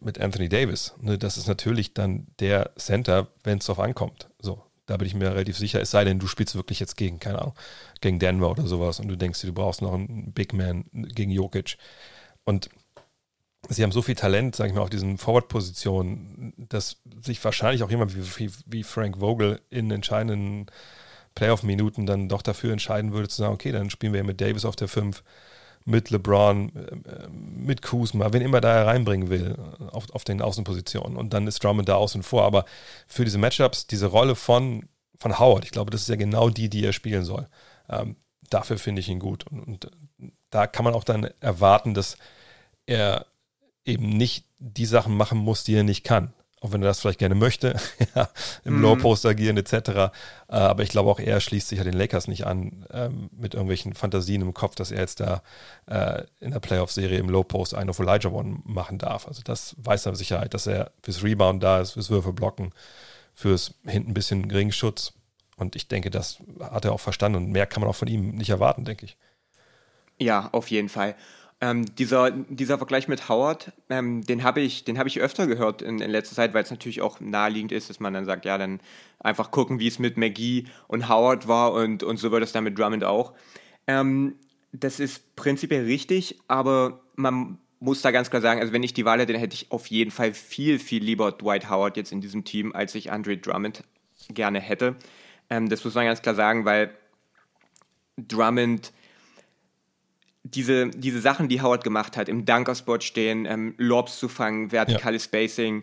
mit 0.00 0.20
Anthony 0.20 0.48
Davis. 0.48 0.94
Ne, 1.00 1.18
das 1.18 1.36
ist 1.36 1.48
natürlich 1.48 1.94
dann 1.94 2.26
der 2.40 2.70
Center, 2.76 3.28
wenn 3.42 3.58
es 3.58 3.66
darauf 3.66 3.82
ankommt. 3.82 4.28
So, 4.38 4.62
da 4.86 4.96
bin 4.96 5.06
ich 5.06 5.14
mir 5.14 5.30
relativ 5.30 5.56
sicher. 5.56 5.80
Es 5.80 5.90
sei 5.90 6.04
denn, 6.04 6.18
du 6.18 6.26
spielst 6.26 6.54
wirklich 6.54 6.78
jetzt 6.78 6.96
gegen, 6.96 7.18
keine 7.18 7.40
Ahnung, 7.40 7.54
gegen 8.00 8.18
Denver 8.18 8.50
oder 8.50 8.66
sowas 8.66 9.00
und 9.00 9.08
du 9.08 9.16
denkst, 9.16 9.40
du 9.42 9.52
brauchst 9.52 9.82
noch 9.82 9.94
einen 9.94 10.32
Big 10.32 10.52
Man 10.52 10.84
gegen 10.92 11.30
Jokic. 11.30 11.78
Und 12.44 12.70
sie 13.68 13.82
haben 13.82 13.92
so 13.92 14.02
viel 14.02 14.14
Talent, 14.14 14.56
sage 14.56 14.70
ich 14.70 14.74
mal, 14.74 14.82
auf 14.82 14.90
diesen 14.90 15.18
Forward-Positionen, 15.18 16.52
dass 16.56 17.00
sich 17.22 17.42
wahrscheinlich 17.44 17.82
auch 17.82 17.90
jemand 17.90 18.16
wie, 18.16 18.50
wie 18.66 18.82
Frank 18.82 19.18
Vogel 19.18 19.60
in 19.70 19.90
entscheidenden 19.90 20.66
Playoff-Minuten 21.34 22.06
dann 22.06 22.28
doch 22.28 22.42
dafür 22.42 22.72
entscheiden 22.72 23.12
würde, 23.12 23.28
zu 23.28 23.36
sagen, 23.36 23.54
okay, 23.54 23.72
dann 23.72 23.90
spielen 23.90 24.12
wir 24.12 24.24
mit 24.24 24.40
Davis 24.40 24.64
auf 24.64 24.76
der 24.76 24.88
5, 24.88 25.22
mit 25.84 26.10
LeBron, 26.10 26.74
äh, 26.74 27.28
mit 27.30 27.80
Kuzma, 27.82 28.32
wen 28.32 28.42
immer 28.42 28.60
da 28.60 28.84
reinbringen 28.84 29.30
will, 29.30 29.56
auf, 29.92 30.10
auf 30.12 30.24
den 30.24 30.42
Außenpositionen. 30.42 31.16
Und 31.16 31.32
dann 31.32 31.46
ist 31.46 31.62
Drummond 31.62 31.88
da 31.88 31.94
außen 31.94 32.22
vor. 32.22 32.44
Aber 32.44 32.64
für 33.06 33.24
diese 33.24 33.38
Matchups, 33.38 33.86
diese 33.86 34.06
Rolle 34.06 34.34
von, 34.34 34.88
von 35.16 35.38
Howard, 35.38 35.64
ich 35.64 35.70
glaube, 35.70 35.90
das 35.90 36.02
ist 36.02 36.08
ja 36.08 36.16
genau 36.16 36.50
die, 36.50 36.68
die 36.68 36.84
er 36.84 36.92
spielen 36.92 37.24
soll. 37.24 37.48
Ähm, 37.88 38.16
dafür 38.50 38.78
finde 38.78 39.00
ich 39.00 39.08
ihn 39.08 39.20
gut. 39.20 39.46
Und, 39.46 39.60
und 39.64 39.90
da 40.50 40.66
kann 40.66 40.84
man 40.84 40.94
auch 40.94 41.04
dann 41.04 41.30
erwarten, 41.40 41.94
dass 41.94 42.16
er 42.86 43.26
eben 43.86 44.08
nicht 44.08 44.44
die 44.58 44.86
Sachen 44.86 45.16
machen 45.16 45.38
muss, 45.38 45.64
die 45.64 45.74
er 45.74 45.84
nicht 45.84 46.04
kann 46.04 46.32
auch 46.66 46.72
wenn 46.72 46.82
er 46.82 46.88
das 46.88 47.00
vielleicht 47.00 47.18
gerne 47.18 47.34
möchte, 47.34 47.76
ja, 48.14 48.28
im 48.64 48.78
mm. 48.78 48.82
Low-Post 48.82 49.26
agieren 49.26 49.56
etc. 49.56 49.72
Äh, 49.72 50.10
aber 50.48 50.82
ich 50.82 50.88
glaube 50.88 51.10
auch 51.10 51.20
er 51.20 51.40
schließt 51.40 51.68
sich 51.68 51.78
ja 51.78 51.84
den 51.84 51.94
Lakers 51.94 52.28
nicht 52.28 52.46
an 52.46 52.86
ähm, 52.90 53.28
mit 53.32 53.54
irgendwelchen 53.54 53.94
Fantasien 53.94 54.42
im 54.42 54.54
Kopf, 54.54 54.74
dass 54.74 54.90
er 54.90 55.00
jetzt 55.00 55.20
da 55.20 55.42
äh, 55.86 56.24
in 56.40 56.52
der 56.52 56.60
Playoff-Serie 56.60 57.18
im 57.18 57.28
Low-Post 57.28 57.74
einen 57.74 57.90
auf 57.90 57.98
Elijah 57.98 58.30
One 58.30 58.60
machen 58.64 58.98
darf. 58.98 59.28
Also 59.28 59.42
das 59.44 59.76
weiß 59.78 60.06
er 60.06 60.12
mit 60.12 60.18
Sicherheit, 60.18 60.54
dass 60.54 60.66
er 60.66 60.92
fürs 61.02 61.22
Rebound 61.22 61.62
da 61.62 61.80
ist, 61.80 61.92
fürs 61.92 62.10
Würfelblocken, 62.10 62.72
fürs 63.34 63.74
hinten 63.84 64.10
ein 64.10 64.14
bisschen 64.14 64.48
Geringschutz. 64.48 65.12
Und 65.56 65.76
ich 65.76 65.88
denke, 65.88 66.10
das 66.10 66.38
hat 66.60 66.84
er 66.84 66.92
auch 66.92 67.00
verstanden 67.00 67.36
und 67.36 67.50
mehr 67.50 67.66
kann 67.66 67.80
man 67.80 67.88
auch 67.88 67.96
von 67.96 68.08
ihm 68.08 68.30
nicht 68.30 68.50
erwarten, 68.50 68.84
denke 68.84 69.06
ich. 69.06 69.16
Ja, 70.18 70.48
auf 70.52 70.70
jeden 70.70 70.88
Fall. 70.88 71.14
Ähm, 71.60 71.86
dieser, 71.94 72.30
dieser 72.30 72.76
Vergleich 72.76 73.08
mit 73.08 73.30
Howard, 73.30 73.72
ähm, 73.88 74.26
den 74.26 74.44
habe 74.44 74.60
ich, 74.60 74.84
hab 74.86 75.06
ich 75.06 75.20
öfter 75.20 75.46
gehört 75.46 75.80
in, 75.80 76.00
in 76.00 76.10
letzter 76.10 76.36
Zeit, 76.36 76.52
weil 76.52 76.62
es 76.62 76.70
natürlich 76.70 77.00
auch 77.00 77.18
naheliegend 77.18 77.72
ist, 77.72 77.88
dass 77.88 77.98
man 77.98 78.12
dann 78.12 78.26
sagt, 78.26 78.44
ja, 78.44 78.58
dann 78.58 78.80
einfach 79.20 79.50
gucken, 79.50 79.78
wie 79.78 79.86
es 79.86 79.98
mit 79.98 80.18
McGee 80.18 80.64
und 80.86 81.08
Howard 81.08 81.48
war 81.48 81.72
und, 81.72 82.02
und 82.02 82.18
so 82.18 82.30
wird 82.30 82.42
es 82.42 82.52
dann 82.52 82.64
mit 82.64 82.78
Drummond 82.78 83.04
auch. 83.04 83.32
Ähm, 83.86 84.34
das 84.72 85.00
ist 85.00 85.34
prinzipiell 85.34 85.84
richtig, 85.84 86.38
aber 86.46 87.00
man 87.14 87.58
muss 87.80 88.02
da 88.02 88.10
ganz 88.10 88.28
klar 88.28 88.42
sagen, 88.42 88.60
also 88.60 88.72
wenn 88.72 88.82
ich 88.82 88.94
die 88.94 89.04
Wahl 89.04 89.20
hätte, 89.20 89.32
dann 89.32 89.40
hätte 89.40 89.54
ich 89.54 89.70
auf 89.70 89.86
jeden 89.86 90.10
Fall 90.10 90.34
viel, 90.34 90.78
viel 90.78 91.02
lieber 91.02 91.32
Dwight 91.32 91.70
Howard 91.70 91.96
jetzt 91.96 92.12
in 92.12 92.20
diesem 92.20 92.44
Team, 92.44 92.74
als 92.74 92.94
ich 92.94 93.10
Andre 93.10 93.38
Drummond 93.38 93.84
gerne 94.28 94.60
hätte. 94.60 94.96
Ähm, 95.48 95.68
das 95.68 95.84
muss 95.84 95.94
man 95.94 96.04
ganz 96.04 96.20
klar 96.20 96.34
sagen, 96.34 96.64
weil 96.64 96.94
Drummond 98.16 98.92
diese, 100.50 100.90
diese 100.90 101.20
Sachen, 101.20 101.48
die 101.48 101.62
Howard 101.62 101.84
gemacht 101.84 102.16
hat, 102.16 102.28
im 102.28 102.44
Dunkerspot 102.44 103.02
stehen, 103.02 103.46
ähm, 103.46 103.74
Lobs 103.78 104.18
zu 104.18 104.28
fangen, 104.28 104.72
vertikales 104.72 105.24
ja. 105.24 105.28
Spacing, 105.28 105.82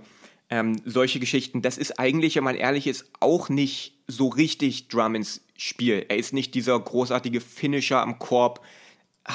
ähm, 0.49 0.79
solche 0.85 1.19
Geschichten, 1.19 1.61
das 1.61 1.77
ist 1.77 1.99
eigentlich, 1.99 2.35
wenn 2.35 2.43
man 2.43 2.55
ehrlich 2.55 2.87
ist, 2.87 3.09
auch 3.19 3.49
nicht 3.49 3.97
so 4.07 4.27
richtig 4.27 4.87
Drummonds 4.87 5.41
Spiel. 5.55 6.05
Er 6.09 6.17
ist 6.17 6.33
nicht 6.33 6.55
dieser 6.55 6.79
großartige 6.79 7.39
Finisher 7.41 8.01
am 8.01 8.19
Korb. 8.19 8.65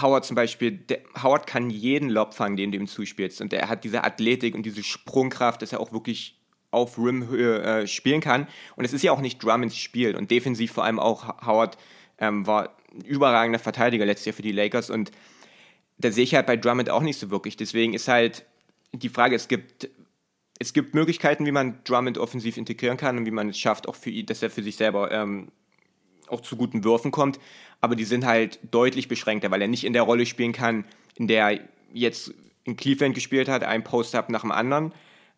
Howard 0.00 0.24
zum 0.24 0.36
Beispiel, 0.36 0.72
der, 0.72 1.00
Howard 1.22 1.46
kann 1.46 1.70
jeden 1.70 2.10
Lob 2.10 2.34
fangen, 2.34 2.56
den 2.56 2.72
du 2.72 2.78
ihm 2.78 2.86
zuspielst. 2.86 3.40
Und 3.40 3.52
er 3.52 3.68
hat 3.68 3.84
diese 3.84 4.04
Athletik 4.04 4.54
und 4.54 4.64
diese 4.64 4.82
Sprungkraft, 4.82 5.62
dass 5.62 5.72
er 5.72 5.80
auch 5.80 5.92
wirklich 5.92 6.38
auf 6.70 6.98
Rimhöhe 6.98 7.62
äh, 7.62 7.86
spielen 7.86 8.20
kann. 8.20 8.46
Und 8.76 8.84
es 8.84 8.92
ist 8.92 9.02
ja 9.02 9.12
auch 9.12 9.20
nicht 9.20 9.42
Drummonds 9.42 9.76
Spiel. 9.76 10.16
Und 10.16 10.30
defensiv 10.30 10.72
vor 10.72 10.84
allem 10.84 10.98
auch 10.98 11.44
Howard 11.46 11.78
ähm, 12.18 12.46
war 12.46 12.76
überragender 13.05 13.59
Verteidiger 13.59 14.07
letztes 14.07 14.26
Jahr 14.26 14.34
für 14.34 14.43
die 14.43 14.53
Lakers 14.53 14.91
und 14.91 15.11
da 15.99 16.12
sehe 16.12 16.24
ich 16.24 16.34
halt 16.34 16.47
bei 16.47 16.57
Drummond 16.57 16.91
auch 16.91 17.03
nicht 17.03 17.18
so 17.18 17.30
wirklich. 17.30 17.57
Deswegen 17.57 17.93
ist 17.93 18.09
halt 18.09 18.45
die 18.93 19.09
Frage, 19.09 19.34
es 19.34 19.49
gibt, 19.49 19.91
es 20.59 20.72
gibt 20.72 20.95
Möglichkeiten, 20.95 21.45
wie 21.45 21.53
man 21.53 21.80
Drummond 21.84 22.18
offensiv 22.18 22.57
integrieren 22.57 22.97
kann 22.97 23.18
und 23.18 23.26
wie 23.26 23.30
man 23.30 23.49
es 23.49 23.59
schafft, 23.59 23.89
auch 23.89 23.97
für 23.97 24.12
dass 24.22 24.43
er 24.43 24.51
für 24.51 24.62
sich 24.62 24.76
selber 24.76 25.11
ähm, 25.11 25.49
auch 26.28 26.41
zu 26.41 26.57
guten 26.57 26.84
Würfen 26.84 27.11
kommt. 27.11 27.39
Aber 27.80 27.97
die 27.97 28.05
sind 28.05 28.24
halt 28.24 28.59
deutlich 28.70 29.09
beschränkter, 29.09 29.51
weil 29.51 29.62
er 29.62 29.68
nicht 29.68 29.84
in 29.84 29.93
der 29.93 30.03
Rolle 30.03 30.26
spielen 30.26 30.53
kann, 30.53 30.84
in 31.16 31.26
der 31.26 31.51
er 31.51 31.61
jetzt 31.93 32.32
in 32.64 32.76
Cleveland 32.76 33.14
gespielt 33.14 33.49
hat, 33.49 33.64
ein 33.64 33.84
Post-Up 33.84 34.30
nach 34.30 34.43
dem 34.43 34.53
anderen. 34.53 34.93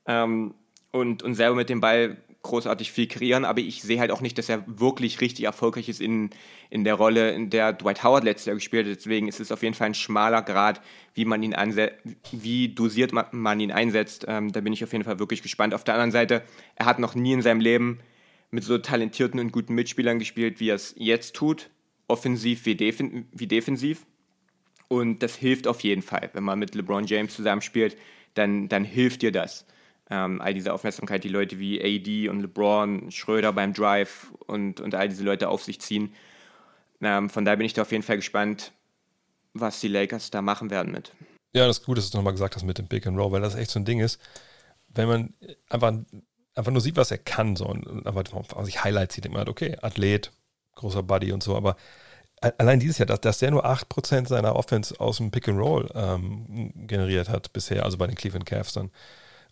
Ähm, 0.06 0.54
und, 0.92 1.22
und 1.22 1.34
selber 1.34 1.54
mit 1.54 1.68
dem 1.68 1.80
Ball 1.80 2.16
großartig 2.42 2.90
viel 2.90 3.06
kreieren, 3.06 3.44
aber 3.44 3.60
ich 3.60 3.82
sehe 3.82 4.00
halt 4.00 4.10
auch 4.10 4.22
nicht, 4.22 4.38
dass 4.38 4.48
er 4.48 4.64
wirklich 4.66 5.20
richtig 5.20 5.44
erfolgreich 5.44 5.88
ist 5.88 6.00
in, 6.00 6.30
in 6.70 6.84
der 6.84 6.94
Rolle, 6.94 7.32
in 7.32 7.50
der 7.50 7.72
Dwight 7.74 8.02
Howard 8.02 8.24
letztes 8.24 8.46
Jahr 8.46 8.56
gespielt 8.56 8.86
hat. 8.86 8.96
Deswegen 8.96 9.28
ist 9.28 9.40
es 9.40 9.52
auf 9.52 9.62
jeden 9.62 9.74
Fall 9.74 9.88
ein 9.88 9.94
schmaler 9.94 10.42
Grad, 10.42 10.80
wie 11.14 11.26
man 11.26 11.42
ihn 11.42 11.54
ansetzt, 11.54 11.98
wie 12.32 12.68
dosiert 12.68 13.12
man, 13.12 13.26
man 13.32 13.60
ihn 13.60 13.72
einsetzt. 13.72 14.24
Ähm, 14.26 14.52
da 14.52 14.60
bin 14.60 14.72
ich 14.72 14.82
auf 14.82 14.92
jeden 14.92 15.04
Fall 15.04 15.18
wirklich 15.18 15.42
gespannt. 15.42 15.74
Auf 15.74 15.84
der 15.84 15.94
anderen 15.94 16.12
Seite, 16.12 16.42
er 16.76 16.86
hat 16.86 16.98
noch 16.98 17.14
nie 17.14 17.32
in 17.32 17.42
seinem 17.42 17.60
Leben 17.60 18.00
mit 18.50 18.64
so 18.64 18.78
talentierten 18.78 19.38
und 19.38 19.52
guten 19.52 19.74
Mitspielern 19.74 20.18
gespielt, 20.18 20.60
wie 20.60 20.70
er 20.70 20.76
es 20.76 20.94
jetzt 20.96 21.36
tut, 21.36 21.68
offensiv 22.08 22.64
wie, 22.64 22.74
defen 22.74 23.28
wie 23.32 23.46
defensiv. 23.46 24.06
Und 24.88 25.22
das 25.22 25.36
hilft 25.36 25.66
auf 25.66 25.80
jeden 25.80 26.02
Fall. 26.02 26.30
Wenn 26.32 26.42
man 26.42 26.58
mit 26.58 26.74
LeBron 26.74 27.04
James 27.04 27.34
zusammenspielt, 27.34 27.96
dann, 28.34 28.68
dann 28.68 28.84
hilft 28.84 29.22
dir 29.22 29.30
das 29.30 29.66
ähm, 30.10 30.40
all 30.40 30.54
diese 30.54 30.72
Aufmerksamkeit, 30.72 31.24
die 31.24 31.28
Leute 31.28 31.58
wie 31.58 31.80
AD 31.80 32.28
und 32.28 32.40
LeBron, 32.40 33.10
Schröder 33.10 33.52
beim 33.52 33.72
Drive 33.72 34.32
und, 34.46 34.80
und 34.80 34.94
all 34.94 35.08
diese 35.08 35.24
Leute 35.24 35.48
auf 35.48 35.62
sich 35.62 35.80
ziehen. 35.80 36.12
Ähm, 37.00 37.30
von 37.30 37.44
daher 37.44 37.56
bin 37.56 37.66
ich 37.66 37.72
da 37.72 37.82
auf 37.82 37.92
jeden 37.92 38.02
Fall 38.02 38.16
gespannt, 38.16 38.72
was 39.54 39.80
die 39.80 39.88
Lakers 39.88 40.30
da 40.30 40.42
machen 40.42 40.70
werden 40.70 40.92
mit. 40.92 41.12
Ja, 41.52 41.66
das 41.66 41.78
ist 41.78 41.86
gut, 41.86 41.98
dass 41.98 42.10
du 42.10 42.18
nochmal 42.18 42.32
gesagt 42.32 42.54
hast 42.56 42.64
mit 42.64 42.78
dem 42.78 42.88
Pick 42.88 43.06
and 43.06 43.18
Roll, 43.18 43.32
weil 43.32 43.40
das 43.40 43.54
echt 43.54 43.70
so 43.70 43.80
ein 43.80 43.84
Ding 43.84 44.00
ist, 44.00 44.20
wenn 44.88 45.08
man 45.08 45.34
einfach, 45.68 45.92
einfach 46.54 46.72
nur 46.72 46.80
sieht, 46.80 46.96
was 46.96 47.10
er 47.10 47.18
kann, 47.18 47.56
so 47.56 47.66
und 47.66 48.06
einfach 48.06 48.24
sich 48.64 48.84
Highlights 48.84 49.14
sieht, 49.14 49.30
man, 49.30 49.48
okay, 49.48 49.76
Athlet, 49.80 50.32
großer 50.74 51.02
Buddy 51.02 51.32
und 51.32 51.42
so, 51.42 51.56
aber 51.56 51.76
allein 52.40 52.80
dieses 52.80 52.98
Jahr, 52.98 53.06
dass, 53.06 53.20
dass 53.20 53.38
der 53.38 53.50
nur 53.50 53.66
8% 53.66 54.26
seiner 54.26 54.56
Offense 54.56 54.98
aus 54.98 55.18
dem 55.18 55.30
Pick 55.30 55.48
and 55.48 55.58
Roll 55.58 55.88
ähm, 55.94 56.72
generiert 56.86 57.28
hat 57.28 57.52
bisher, 57.52 57.84
also 57.84 57.98
bei 57.98 58.06
den 58.06 58.16
Cleveland 58.16 58.46
Cavs 58.46 58.72
dann. 58.72 58.90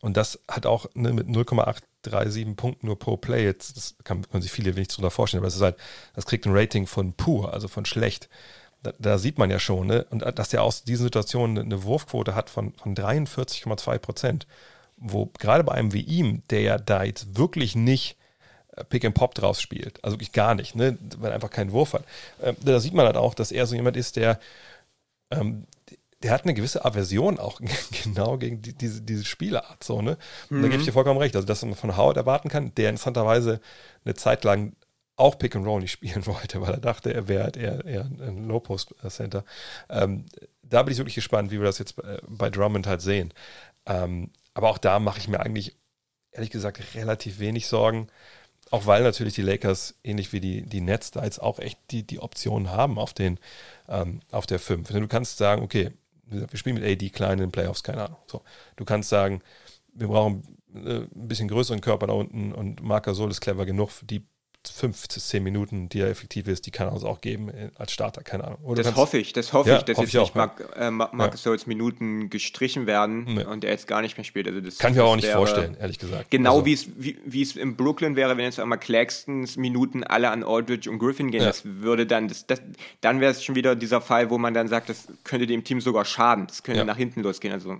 Und 0.00 0.16
das 0.16 0.38
hat 0.48 0.66
auch 0.66 0.86
ne, 0.94 1.12
mit 1.12 1.28
0,837 1.28 2.56
Punkten 2.56 2.86
nur 2.86 2.98
pro 2.98 3.16
Play, 3.16 3.44
jetzt, 3.44 3.76
das 3.76 3.96
kann, 4.04 4.28
können 4.28 4.42
sich 4.42 4.52
viele 4.52 4.76
wenig 4.76 4.88
darunter 4.88 5.10
vorstellen, 5.10 5.40
aber 5.40 5.48
es 5.48 5.56
ist 5.56 5.62
halt, 5.62 5.76
das 6.14 6.26
kriegt 6.26 6.46
ein 6.46 6.56
Rating 6.56 6.86
von 6.86 7.12
pur, 7.14 7.52
also 7.52 7.68
von 7.68 7.84
schlecht. 7.84 8.28
Da, 8.82 8.92
da 8.98 9.18
sieht 9.18 9.38
man 9.38 9.50
ja 9.50 9.58
schon, 9.58 9.88
ne? 9.88 10.06
Und 10.10 10.20
dass 10.38 10.50
der 10.50 10.62
aus 10.62 10.84
diesen 10.84 11.04
Situationen 11.04 11.58
eine 11.58 11.82
Wurfquote 11.82 12.34
hat 12.36 12.48
von, 12.48 12.72
von 12.74 12.94
43,2 12.94 13.98
Prozent, 13.98 14.46
wo 14.96 15.26
gerade 15.38 15.64
bei 15.64 15.72
einem 15.72 15.92
wie 15.92 16.02
ihm, 16.02 16.42
der 16.50 16.60
ja 16.60 16.78
da 16.78 17.02
jetzt 17.02 17.36
wirklich 17.36 17.74
nicht 17.74 18.16
äh, 18.76 18.84
Pick 18.84 19.04
and 19.04 19.16
Pop 19.16 19.34
draus 19.34 19.60
spielt, 19.60 20.02
also 20.04 20.14
wirklich 20.14 20.32
gar 20.32 20.54
nicht, 20.54 20.76
ne? 20.76 20.96
weil 21.18 21.30
er 21.30 21.34
einfach 21.34 21.50
keinen 21.50 21.72
Wurf 21.72 21.92
hat. 21.92 22.04
Äh, 22.40 22.54
da 22.60 22.78
sieht 22.78 22.94
man 22.94 23.06
halt 23.06 23.16
auch, 23.16 23.34
dass 23.34 23.50
er 23.50 23.66
so 23.66 23.74
jemand 23.74 23.96
ist, 23.96 24.14
der 24.16 24.38
ähm, 25.30 25.66
der 26.22 26.32
hat 26.32 26.44
eine 26.44 26.54
gewisse 26.54 26.84
Aversion 26.84 27.38
auch 27.38 27.60
genau 28.04 28.38
gegen 28.38 28.60
die, 28.62 28.74
diese, 28.74 29.02
diese 29.02 29.24
Spielart. 29.24 29.84
So, 29.84 30.02
ne? 30.02 30.18
Mhm. 30.50 30.62
da 30.62 30.68
gebe 30.68 30.80
ich 30.80 30.86
dir 30.86 30.92
vollkommen 30.92 31.20
recht. 31.20 31.36
Also, 31.36 31.46
dass 31.46 31.64
man 31.64 31.74
von 31.74 31.96
Howard 31.96 32.16
erwarten 32.16 32.48
kann, 32.48 32.74
der 32.74 32.90
interessanterweise 32.90 33.60
eine 34.04 34.14
Zeit 34.14 34.44
lang 34.44 34.74
auch 35.16 35.38
Pick 35.38 35.56
and 35.56 35.66
Roll 35.66 35.80
nicht 35.80 35.92
spielen 35.92 36.26
wollte, 36.26 36.60
weil 36.60 36.74
er 36.74 36.80
dachte, 36.80 37.12
er 37.12 37.28
wäre 37.28 37.44
halt 37.44 37.56
eher, 37.56 37.84
eher 37.84 38.04
ein 38.04 38.46
Low-Post-Center. 38.46 39.44
Ähm, 39.88 40.26
da 40.62 40.82
bin 40.82 40.92
ich 40.92 40.98
wirklich 40.98 41.14
gespannt, 41.14 41.50
wie 41.50 41.58
wir 41.58 41.64
das 41.64 41.78
jetzt 41.78 41.98
äh, 41.98 42.18
bei 42.26 42.50
Drummond 42.50 42.86
halt 42.86 43.00
sehen. 43.00 43.32
Ähm, 43.86 44.30
aber 44.54 44.70
auch 44.70 44.78
da 44.78 44.98
mache 44.98 45.18
ich 45.18 45.28
mir 45.28 45.40
eigentlich, 45.40 45.76
ehrlich 46.32 46.50
gesagt, 46.50 46.94
relativ 46.94 47.38
wenig 47.38 47.66
Sorgen. 47.68 48.08
Auch 48.70 48.86
weil 48.86 49.02
natürlich 49.02 49.34
die 49.34 49.42
Lakers, 49.42 49.94
ähnlich 50.04 50.32
wie 50.32 50.40
die, 50.40 50.62
die 50.62 50.82
Nets, 50.82 51.10
da 51.10 51.24
jetzt 51.24 51.40
auch 51.40 51.58
echt 51.58 51.78
die, 51.90 52.02
die 52.06 52.18
Optionen 52.18 52.70
haben 52.70 52.98
auf, 52.98 53.14
den, 53.14 53.38
ähm, 53.88 54.20
auf 54.30 54.46
der 54.46 54.58
5. 54.58 54.88
Du 54.88 55.08
kannst 55.08 55.38
sagen, 55.38 55.62
okay, 55.62 55.92
wir 56.30 56.58
spielen 56.58 56.76
mit 56.78 56.84
AD 56.84 57.10
klein 57.10 57.34
in 57.34 57.46
den 57.46 57.52
Playoffs, 57.52 57.82
keine 57.82 58.04
Ahnung. 58.04 58.18
So, 58.26 58.42
du 58.76 58.84
kannst 58.84 59.08
sagen, 59.08 59.42
wir 59.94 60.08
brauchen 60.08 60.42
äh, 60.74 61.00
ein 61.00 61.28
bisschen 61.28 61.48
größeren 61.48 61.80
Körper 61.80 62.08
da 62.08 62.12
unten 62.12 62.52
und 62.52 62.82
Marc 62.82 63.04
Gasol 63.06 63.30
ist 63.30 63.40
clever 63.40 63.66
genug, 63.66 63.90
die 64.02 64.26
fünf 64.70 65.08
bis 65.08 65.28
zehn 65.28 65.42
Minuten, 65.42 65.88
die 65.88 66.00
er 66.00 66.08
effektiv 66.08 66.48
ist, 66.48 66.66
die 66.66 66.70
kann 66.70 66.88
er 66.88 66.92
uns 66.92 67.04
auch 67.04 67.20
geben 67.20 67.48
äh, 67.48 67.70
als 67.76 67.92
Starter, 67.92 68.22
keine 68.22 68.44
Ahnung. 68.44 68.58
Oder 68.62 68.82
das 68.82 68.96
hoffe 68.96 69.18
ich, 69.18 69.32
das 69.32 69.52
hoffe 69.52 69.70
ja, 69.70 69.76
ich, 69.78 69.82
dass 69.82 69.98
jetzt 69.98 70.14
ich 70.14 70.20
nicht 70.20 70.34
Marc, 70.34 70.64
äh, 70.76 70.90
Marcus 70.90 71.44
ja. 71.44 71.56
Minuten 71.66 72.30
gestrichen 72.30 72.86
werden 72.86 73.24
nee. 73.34 73.44
und 73.44 73.64
er 73.64 73.70
jetzt 73.70 73.86
gar 73.86 74.02
nicht 74.02 74.16
mehr 74.16 74.24
spielt. 74.24 74.46
Also 74.46 74.60
das, 74.60 74.78
kann 74.78 74.92
ich 74.92 74.98
mir 74.98 75.04
auch 75.04 75.16
nicht 75.16 75.28
vorstellen, 75.28 75.76
ehrlich 75.80 75.98
gesagt. 75.98 76.30
Genau 76.30 76.60
also. 76.60 76.66
wie, 76.66 77.18
wie 77.24 77.42
es 77.42 77.56
in 77.56 77.76
Brooklyn 77.76 78.16
wäre, 78.16 78.36
wenn 78.36 78.44
jetzt 78.44 78.60
einmal 78.60 78.78
Claxtons 78.78 79.56
Minuten 79.56 80.04
alle 80.04 80.30
an 80.30 80.44
Aldridge 80.44 80.90
und 80.90 80.98
Griffin 80.98 81.30
gehen, 81.30 81.42
ja. 81.42 81.48
das 81.48 81.62
würde 81.64 82.06
dann, 82.06 82.28
das, 82.28 82.46
das, 82.46 82.60
dann 83.00 83.20
wäre 83.20 83.32
es 83.32 83.44
schon 83.44 83.54
wieder 83.54 83.76
dieser 83.76 84.00
Fall, 84.00 84.30
wo 84.30 84.38
man 84.38 84.54
dann 84.54 84.68
sagt, 84.68 84.88
das 84.88 85.08
könnte 85.24 85.46
dem 85.46 85.64
Team 85.64 85.80
sogar 85.80 86.04
schaden, 86.04 86.46
das 86.46 86.62
könnte 86.62 86.84
nach 86.84 86.96
hinten 86.96 87.22
losgehen. 87.22 87.52
Also 87.52 87.78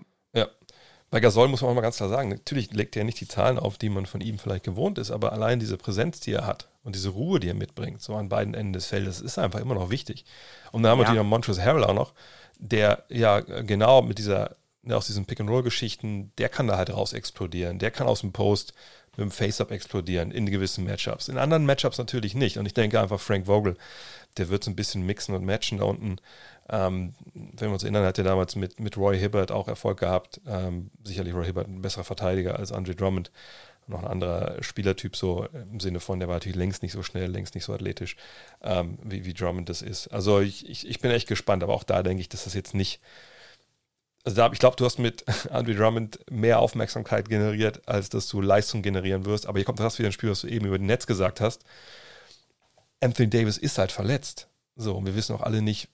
bei 1.10 1.20
Gasol 1.20 1.48
muss 1.48 1.62
man 1.62 1.70
auch 1.70 1.74
mal 1.74 1.80
ganz 1.80 1.96
klar 1.96 2.08
sagen, 2.08 2.28
natürlich 2.28 2.72
legt 2.72 2.96
er 2.96 3.04
nicht 3.04 3.20
die 3.20 3.28
Zahlen 3.28 3.58
auf, 3.58 3.78
die 3.78 3.88
man 3.88 4.06
von 4.06 4.20
ihm 4.20 4.38
vielleicht 4.38 4.64
gewohnt 4.64 4.98
ist, 4.98 5.10
aber 5.10 5.32
allein 5.32 5.58
diese 5.58 5.78
Präsenz, 5.78 6.20
die 6.20 6.32
er 6.32 6.46
hat 6.46 6.68
und 6.84 6.94
diese 6.94 7.10
Ruhe, 7.10 7.40
die 7.40 7.48
er 7.48 7.54
mitbringt, 7.54 8.02
so 8.02 8.14
an 8.14 8.28
beiden 8.28 8.54
Enden 8.54 8.74
des 8.74 8.86
Feldes, 8.86 9.20
ist 9.20 9.38
einfach 9.38 9.60
immer 9.60 9.74
noch 9.74 9.90
wichtig. 9.90 10.26
Und 10.70 10.82
dann 10.82 10.90
haben 10.90 10.98
wir 10.98 11.04
ja. 11.04 11.10
natürlich 11.10 11.24
noch 11.24 11.30
Montrezl 11.30 11.62
Harrell 11.62 11.84
auch 11.84 11.94
noch, 11.94 12.12
der 12.58 13.04
ja 13.08 13.40
genau 13.40 14.02
mit 14.02 14.18
dieser, 14.18 14.56
aus 14.90 15.06
diesen 15.06 15.24
Pick-and-Roll-Geschichten, 15.24 16.32
der 16.36 16.50
kann 16.50 16.66
da 16.66 16.76
halt 16.76 16.92
raus 16.92 17.14
explodieren, 17.14 17.78
der 17.78 17.90
kann 17.90 18.06
aus 18.06 18.20
dem 18.20 18.32
Post 18.32 18.74
mit 19.18 19.24
dem 19.24 19.30
Face-Up 19.32 19.72
explodieren 19.72 20.30
in 20.30 20.46
gewissen 20.46 20.84
Matchups. 20.84 21.28
In 21.28 21.38
anderen 21.38 21.66
Matchups 21.66 21.98
natürlich 21.98 22.34
nicht. 22.34 22.56
Und 22.56 22.66
ich 22.66 22.74
denke 22.74 23.00
einfach, 23.00 23.18
Frank 23.18 23.46
Vogel, 23.46 23.76
der 24.36 24.48
wird 24.48 24.62
so 24.62 24.70
ein 24.70 24.76
bisschen 24.76 25.04
mixen 25.04 25.34
und 25.34 25.44
matchen 25.44 25.78
da 25.78 25.84
unten. 25.84 26.18
Ähm, 26.70 27.14
wenn 27.34 27.68
wir 27.68 27.72
uns 27.72 27.82
erinnern, 27.82 28.04
hat 28.04 28.18
er 28.18 28.24
damals 28.24 28.56
mit, 28.56 28.78
mit 28.78 28.96
Roy 28.96 29.18
Hibbert 29.18 29.50
auch 29.50 29.68
Erfolg 29.68 30.00
gehabt. 30.00 30.40
Ähm, 30.46 30.90
sicherlich 31.02 31.34
Roy 31.34 31.46
Hibbert 31.46 31.68
ein 31.68 31.82
besserer 31.82 32.04
Verteidiger 32.04 32.58
als 32.58 32.72
Andre 32.72 32.94
Drummond. 32.94 33.30
Noch 33.86 34.02
ein 34.02 34.08
anderer 34.08 34.62
Spielertyp, 34.62 35.16
so 35.16 35.46
im 35.46 35.80
Sinne 35.80 36.00
von, 36.00 36.18
der 36.18 36.28
war 36.28 36.36
natürlich 36.36 36.58
längst 36.58 36.82
nicht 36.82 36.92
so 36.92 37.02
schnell, 37.02 37.30
längst 37.30 37.54
nicht 37.54 37.64
so 37.64 37.72
athletisch, 37.72 38.16
ähm, 38.62 38.98
wie, 39.02 39.24
wie 39.24 39.32
Drummond 39.32 39.70
das 39.70 39.80
ist. 39.80 40.08
Also 40.08 40.40
ich, 40.40 40.68
ich, 40.68 40.86
ich 40.86 41.00
bin 41.00 41.10
echt 41.10 41.26
gespannt, 41.26 41.62
aber 41.62 41.72
auch 41.72 41.84
da 41.84 42.02
denke 42.02 42.20
ich, 42.20 42.28
dass 42.28 42.44
das 42.44 42.52
jetzt 42.52 42.74
nicht. 42.74 43.00
Also 44.24 44.36
da, 44.36 44.52
ich 44.52 44.58
glaube, 44.58 44.76
du 44.76 44.84
hast 44.84 44.98
mit 44.98 45.24
Andre 45.50 45.74
Drummond 45.74 46.18
mehr 46.30 46.60
Aufmerksamkeit 46.60 47.30
generiert, 47.30 47.80
als 47.88 48.10
dass 48.10 48.28
du 48.28 48.42
Leistung 48.42 48.82
generieren 48.82 49.24
wirst. 49.24 49.46
Aber 49.46 49.58
hier 49.58 49.64
kommt 49.64 49.78
fast 49.78 49.98
wieder 49.98 50.10
ein 50.10 50.12
Spiel, 50.12 50.30
was 50.30 50.42
du 50.42 50.48
eben 50.48 50.66
über 50.66 50.76
den 50.76 50.86
Netz 50.86 51.06
gesagt 51.06 51.40
hast. 51.40 51.64
Anthony 53.00 53.30
Davis 53.30 53.56
ist 53.56 53.78
halt 53.78 53.90
verletzt. 53.90 54.48
So, 54.76 54.96
und 54.96 55.06
wir 55.06 55.16
wissen 55.16 55.34
auch 55.34 55.40
alle 55.40 55.62
nicht, 55.62 55.88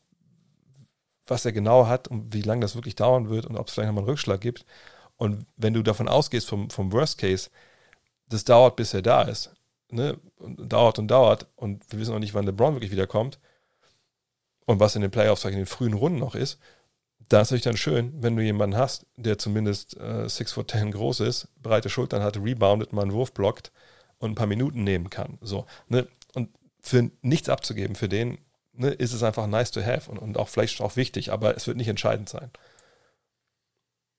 was 1.27 1.45
er 1.45 1.53
genau 1.53 1.87
hat 1.87 2.09
und 2.09 2.35
wie 2.35 2.43
lange 2.43 2.61
das 2.61 2.75
wirklich 2.75 2.97
dauern 2.97 3.29
wird 3.29 3.47
und 3.47 3.57
ob 3.57 3.68
es 3.68 3.75
vielleicht 3.75 3.89
nochmal 3.89 4.03
einen 4.03 4.11
Rückschlag 4.11 4.41
gibt. 4.41 4.64
Und 5.16 5.47
wenn 5.57 5.75
du 5.75 5.83
davon 5.83 6.09
ausgehst, 6.09 6.49
vom, 6.49 6.70
vom 6.70 6.93
Worst 6.93 7.18
Case, 7.18 7.51
das 8.29 8.45
dauert, 8.45 8.77
bis 8.77 8.95
er 8.95 9.03
da 9.03 9.22
ist. 9.22 9.55
Ne? 9.91 10.18
Und 10.37 10.72
dauert 10.72 10.99
und 10.99 11.09
dauert. 11.09 11.47
Und 11.57 11.85
wir 11.91 11.99
wissen 11.99 12.14
auch 12.14 12.18
nicht, 12.18 12.35
wann 12.35 12.47
LeBron 12.47 12.75
wirklich 12.75 12.91
wiederkommt. 12.91 13.39
Und 14.66 14.81
was 14.81 14.97
in 14.97 15.03
den 15.03 15.11
Playoffs 15.11 15.45
in 15.45 15.53
den 15.53 15.66
frühen 15.66 15.95
Runden 15.95 16.18
noch 16.18 16.35
ist. 16.35 16.59
Da 17.29 17.41
ist 17.41 17.49
es 17.49 17.51
natürlich 17.53 17.64
dann 17.64 17.77
schön, 17.77 18.22
wenn 18.22 18.37
du 18.37 18.43
jemanden 18.43 18.77
hast, 18.77 19.07
der 19.16 19.39
zumindest 19.39 19.99
äh, 19.99 20.29
6 20.29 20.53
foot 20.53 20.70
10 20.70 20.91
groß 20.91 21.20
ist, 21.20 21.49
breite 21.62 21.89
Schultern 21.89 22.22
hat, 22.22 22.37
reboundet, 22.37 22.93
mal 22.93 23.03
einen 23.03 23.12
Wurf 23.12 23.33
blockt 23.33 23.72
und 24.18 24.33
ein 24.33 24.35
paar 24.35 24.47
Minuten 24.47 24.85
nehmen 24.85 25.09
kann. 25.11 25.39
So, 25.41 25.66
ne? 25.89 26.07
Und 26.35 26.51
für 26.81 27.11
nichts 27.22 27.49
abzugeben 27.49 27.95
für 27.95 28.09
den 28.09 28.39
ne, 28.77 28.91
ist 28.91 29.12
es 29.12 29.22
einfach 29.22 29.47
nice 29.47 29.70
to 29.70 29.83
have 29.83 30.11
und, 30.11 30.18
und 30.18 30.39
auch 30.39 30.49
vielleicht 30.49 30.81
auch 30.81 30.97
wichtig, 30.97 31.33
aber 31.33 31.57
es 31.57 31.66
wird 31.66 31.77
nicht 31.77 31.89
entscheidend 31.89 32.29
sein. 32.29 32.51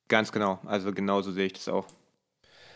Ganz 0.08 0.32
genau, 0.32 0.60
also 0.66 0.92
genauso 0.92 1.32
sehe 1.32 1.48
ich 1.48 1.54
das 1.54 1.68
auch. 1.68 1.86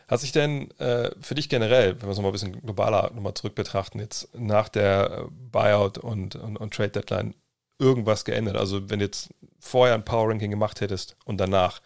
Hat 0.07 0.19
sich 0.19 0.31
denn 0.31 0.71
äh, 0.79 1.11
für 1.21 1.35
dich 1.35 1.49
generell, 1.49 2.01
wenn 2.01 2.07
wir 2.07 2.11
es 2.11 2.17
nochmal 2.17 2.31
ein 2.31 2.33
bisschen 2.33 2.61
globaler 2.61 3.11
nochmal 3.13 3.35
zurück 3.35 3.53
betrachten, 3.53 3.99
jetzt 3.99 4.33
nach 4.35 4.67
der 4.67 5.25
äh, 5.27 5.31
Buyout 5.51 5.99
und, 5.99 6.35
und, 6.35 6.57
und 6.57 6.73
Trade 6.73 6.89
Deadline 6.89 7.35
irgendwas 7.77 8.25
geändert? 8.25 8.57
Also 8.57 8.89
wenn 8.89 8.97
du 8.97 9.05
jetzt 9.05 9.29
vorher 9.59 9.93
ein 9.93 10.03
Power 10.03 10.29
Ranking 10.29 10.49
gemacht 10.49 10.81
hättest 10.81 11.15
und 11.25 11.37
danach, 11.37 11.81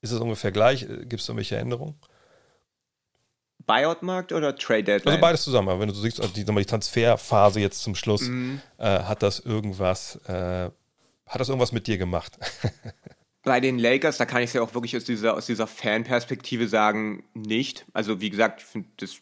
ist 0.00 0.10
es 0.10 0.18
ungefähr 0.18 0.50
gleich? 0.50 0.80
Gibt 0.80 1.20
es 1.22 1.28
irgendwelche 1.28 1.56
Änderungen? 1.56 1.94
Buyout-Markt 3.66 4.32
oder 4.32 4.56
Trade 4.56 4.84
Deadline? 4.84 5.14
Also 5.14 5.20
beides 5.20 5.42
zusammen. 5.44 5.68
Aber 5.68 5.80
wenn 5.80 5.88
du 5.88 5.94
siehst, 5.94 6.20
also 6.20 6.32
die, 6.32 6.44
die 6.44 6.64
Transferphase 6.64 7.60
jetzt 7.60 7.82
zum 7.82 7.94
Schluss, 7.94 8.22
mhm. 8.22 8.60
äh, 8.78 9.00
hat 9.00 9.22
das 9.22 9.40
irgendwas, 9.40 10.16
äh, 10.26 10.70
hat 11.26 11.40
das 11.40 11.48
irgendwas 11.48 11.72
mit 11.72 11.86
dir 11.86 11.98
gemacht? 11.98 12.38
Bei 13.42 13.60
den 13.60 13.78
Lakers, 13.78 14.16
da 14.16 14.24
kann 14.24 14.42
ich 14.42 14.48
es 14.48 14.54
ja 14.54 14.62
auch 14.62 14.72
wirklich 14.74 14.96
aus 14.96 15.04
dieser, 15.04 15.34
aus 15.34 15.46
dieser 15.46 15.66
Fanperspektive 15.66 16.66
sagen, 16.66 17.24
nicht. 17.34 17.84
Also 17.92 18.20
wie 18.20 18.30
gesagt, 18.30 18.62
ich 18.62 18.66
finde 18.66 18.88
das 18.96 19.16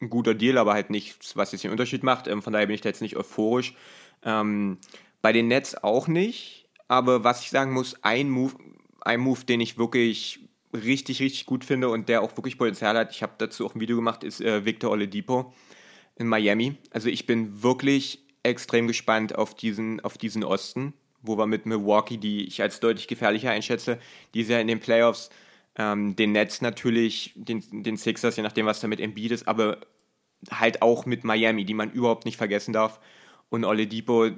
ein 0.00 0.10
guter 0.10 0.34
Deal, 0.34 0.58
aber 0.58 0.74
halt 0.74 0.90
nichts, 0.90 1.36
was 1.36 1.52
jetzt 1.52 1.64
den 1.64 1.70
Unterschied 1.70 2.02
macht. 2.02 2.28
Ähm, 2.28 2.42
von 2.42 2.52
daher 2.52 2.66
bin 2.66 2.74
ich 2.74 2.82
da 2.82 2.90
jetzt 2.90 3.00
nicht 3.00 3.16
euphorisch. 3.16 3.74
Ähm, 4.22 4.78
bei 5.22 5.32
den 5.32 5.48
Nets 5.48 5.82
auch 5.82 6.06
nicht. 6.06 6.68
Aber 6.88 7.24
was 7.24 7.42
ich 7.42 7.50
sagen 7.50 7.72
muss, 7.72 7.96
ein 8.02 8.30
Move, 8.30 8.54
ein 9.00 9.20
Move, 9.20 9.44
den 9.44 9.60
ich 9.60 9.78
wirklich 9.78 10.40
richtig, 10.84 11.20
richtig 11.20 11.46
gut 11.46 11.64
finde 11.64 11.88
und 11.88 12.08
der 12.08 12.22
auch 12.22 12.36
wirklich 12.36 12.58
Potenzial 12.58 12.96
hat, 12.96 13.12
ich 13.12 13.22
habe 13.22 13.34
dazu 13.38 13.66
auch 13.66 13.74
ein 13.74 13.80
Video 13.80 13.96
gemacht, 13.96 14.24
ist 14.24 14.40
äh, 14.40 14.64
Victor 14.64 14.90
Oladipo 14.90 15.52
in 16.16 16.26
Miami. 16.26 16.76
Also 16.90 17.08
ich 17.08 17.26
bin 17.26 17.62
wirklich 17.62 18.24
extrem 18.42 18.86
gespannt 18.86 19.34
auf 19.36 19.54
diesen, 19.54 20.00
auf 20.00 20.18
diesen 20.18 20.44
Osten, 20.44 20.94
wo 21.22 21.36
wir 21.36 21.46
mit 21.46 21.66
Milwaukee, 21.66 22.16
die 22.16 22.46
ich 22.46 22.62
als 22.62 22.80
deutlich 22.80 23.08
gefährlicher 23.08 23.50
einschätze, 23.50 23.98
die 24.34 24.42
ja 24.42 24.60
in 24.60 24.68
den 24.68 24.80
Playoffs 24.80 25.30
ähm, 25.76 26.16
den 26.16 26.32
Nets 26.32 26.62
natürlich, 26.62 27.32
den, 27.34 27.62
den 27.82 27.96
Sixers, 27.96 28.36
je 28.36 28.42
nachdem, 28.42 28.66
was 28.66 28.80
da 28.80 28.88
mit 28.88 29.00
Embiid 29.00 29.32
ist, 29.32 29.46
aber 29.46 29.78
halt 30.50 30.82
auch 30.82 31.06
mit 31.06 31.24
Miami, 31.24 31.64
die 31.64 31.74
man 31.74 31.90
überhaupt 31.90 32.24
nicht 32.24 32.36
vergessen 32.36 32.72
darf. 32.72 33.00
Und 33.48 33.64
Oladipo, 33.64 34.30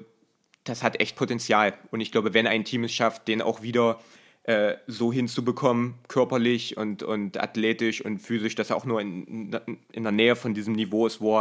das 0.65 0.83
hat 0.83 1.01
echt 1.01 1.17
Potenzial. 1.17 1.75
Und 1.91 2.01
ich 2.01 2.13
glaube, 2.13 2.35
wenn 2.35 2.47
ein 2.47 2.65
Team 2.65 2.85
es 2.85 2.93
schafft, 2.93 3.29
den 3.29 3.43
auch 3.43 3.63
wieder 3.63 4.01
äh, 4.45 4.77
so 4.87 5.13
hinzubekommen, 5.13 5.95
körperlich 6.09 6.77
und, 6.77 7.03
und 7.03 7.39
athletisch 7.39 8.05
und 8.05 8.19
physisch, 8.19 8.55
dass 8.55 8.71
er 8.71 8.77
auch 8.77 8.85
nur 8.85 9.01
in, 9.01 9.55
in 9.93 10.03
der 10.03 10.13
Nähe 10.13 10.37
von 10.37 10.55
diesem 10.55 10.75
Niveau 10.75 11.07
ist, 11.07 11.21
wo 11.21 11.41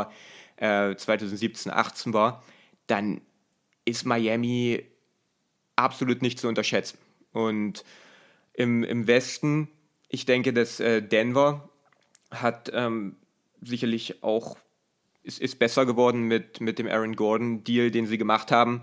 er 0.58 0.92
äh, 0.92 0.96
2017, 0.96 1.72
18 1.72 2.14
war, 2.14 2.44
dann 2.88 3.22
ist 3.86 4.06
Miami 4.06 4.84
absolut 5.76 6.22
nicht 6.22 6.40
zu 6.40 6.48
unterschätzen. 6.48 6.98
Und 7.32 7.86
im, 8.54 8.84
im 8.84 9.08
Westen, 9.08 9.70
ich 10.10 10.26
denke, 10.26 10.52
dass 10.52 10.80
äh, 10.80 11.02
Denver 11.02 11.70
hat 12.32 12.72
ähm, 12.74 13.16
sicherlich 13.62 14.24
auch, 14.24 14.58
ist, 15.24 15.40
ist 15.40 15.60
besser 15.60 15.86
geworden 15.86 16.24
mit, 16.24 16.60
mit 16.60 16.80
dem 16.80 16.88
Aaron 16.88 17.16
Gordon-Deal, 17.16 17.92
den 17.92 18.08
sie 18.08 18.18
gemacht 18.18 18.52
haben. 18.52 18.82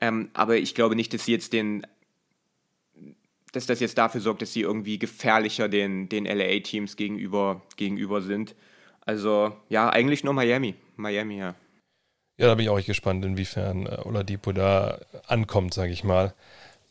Ähm, 0.00 0.30
aber 0.32 0.56
ich 0.56 0.74
glaube 0.74 0.96
nicht, 0.96 1.12
dass 1.12 1.24
sie 1.24 1.32
jetzt 1.32 1.52
den 1.52 1.86
dass 3.52 3.66
das 3.66 3.80
jetzt 3.80 3.98
dafür 3.98 4.20
sorgt, 4.20 4.42
dass 4.42 4.52
sie 4.52 4.62
irgendwie 4.62 4.98
gefährlicher 4.98 5.68
den, 5.68 6.08
den 6.08 6.24
LA-Teams 6.24 6.96
gegenüber, 6.96 7.62
gegenüber 7.76 8.22
sind. 8.22 8.54
Also 9.02 9.54
ja, 9.68 9.90
eigentlich 9.90 10.24
nur 10.24 10.32
Miami. 10.32 10.74
Miami, 10.96 11.38
ja. 11.38 11.54
Ja, 12.38 12.46
da 12.46 12.54
bin 12.54 12.64
ich 12.64 12.70
auch 12.70 12.78
echt 12.78 12.86
gespannt, 12.86 13.24
inwiefern 13.24 13.86
äh, 13.86 14.00
Oladipo 14.04 14.52
da 14.52 15.00
ankommt, 15.26 15.74
sage 15.74 15.92
ich 15.92 16.02
mal. 16.02 16.34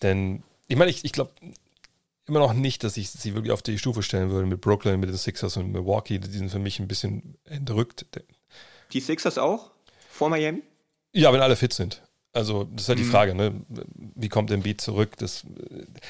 Denn 0.02 0.44
ich 0.68 0.78
meine, 0.78 0.92
ich, 0.92 1.04
ich 1.04 1.12
glaube 1.12 1.32
immer 2.28 2.40
noch 2.40 2.54
nicht, 2.54 2.84
dass 2.84 2.96
ich 2.96 3.10
sie 3.10 3.34
wirklich 3.34 3.52
auf 3.52 3.62
die 3.62 3.78
Stufe 3.78 4.04
stellen 4.04 4.30
würde 4.30 4.48
mit 4.48 4.62
Brooklyn, 4.62 5.00
mit 5.00 5.10
den 5.10 5.18
Sixers 5.18 5.58
und 5.58 5.72
Milwaukee. 5.72 6.20
Die 6.20 6.30
sind 6.30 6.50
für 6.50 6.60
mich 6.60 6.80
ein 6.80 6.88
bisschen 6.88 7.38
entrückt. 7.46 8.06
Die 8.94 9.00
Sixers 9.00 9.38
auch? 9.38 9.72
Vor 10.10 10.30
Miami? 10.30 10.62
Ja, 11.14 11.34
wenn 11.34 11.42
alle 11.42 11.56
fit 11.56 11.74
sind. 11.74 12.02
Also, 12.34 12.64
das 12.64 12.84
ist 12.84 12.90
halt 12.90 13.00
mhm. 13.00 13.04
die 13.04 13.10
Frage, 13.10 13.36
ne? 13.36 13.54
Wie 14.16 14.30
kommt 14.30 14.52
Embiid 14.52 14.80
zurück? 14.80 15.18
Das, 15.18 15.46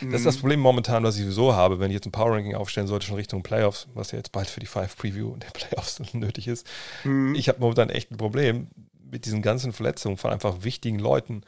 das 0.01 0.19
ist 0.19 0.25
das 0.25 0.35
mhm. 0.35 0.39
Problem 0.41 0.59
momentan, 0.59 1.03
was 1.03 1.15
ich 1.15 1.23
sowieso 1.23 1.55
habe, 1.55 1.79
wenn 1.79 1.89
ich 1.89 1.95
jetzt 1.95 2.05
ein 2.05 2.11
Power 2.11 2.35
Ranking 2.35 2.55
aufstellen 2.55 2.87
sollte, 2.87 3.07
schon 3.07 3.15
Richtung 3.15 3.41
Playoffs, 3.41 3.87
was 3.95 4.11
ja 4.11 4.17
jetzt 4.17 4.31
bald 4.31 4.47
für 4.47 4.59
die 4.59 4.67
Five 4.67 4.95
Preview 4.95 5.35
der 5.37 5.49
Playoffs 5.49 5.99
nötig 6.13 6.47
ist. 6.47 6.67
Mhm. 7.03 7.33
Ich 7.33 7.49
habe 7.49 7.59
momentan 7.59 7.89
echt 7.89 8.11
ein 8.11 8.17
Problem 8.17 8.67
mit 9.09 9.25
diesen 9.25 9.41
ganzen 9.41 9.73
Verletzungen 9.73 10.17
von 10.17 10.31
einfach 10.31 10.63
wichtigen 10.63 10.99
Leuten. 10.99 11.41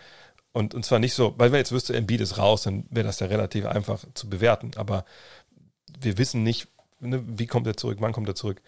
Und, 0.54 0.74
und 0.74 0.84
zwar 0.84 1.00
nicht 1.00 1.14
so, 1.14 1.36
weil 1.38 1.52
wenn 1.52 1.60
jetzt 1.60 1.72
wüsste, 1.72 1.96
Embiid 1.96 2.22
ist 2.22 2.38
raus, 2.38 2.64
dann 2.64 2.86
wäre 2.90 3.06
das 3.06 3.20
ja 3.20 3.28
relativ 3.28 3.66
einfach 3.66 4.04
zu 4.14 4.30
bewerten. 4.30 4.72
Aber 4.76 5.06
wir 6.00 6.18
wissen 6.18 6.44
nicht, 6.44 6.68
ne, 7.00 7.24
wie 7.26 7.48
kommt 7.48 7.68
er 7.68 7.78
zurück, 7.78 7.98
wann 8.02 8.12
kommt 8.12 8.28
er 8.28 8.36
zurück. 8.36 8.62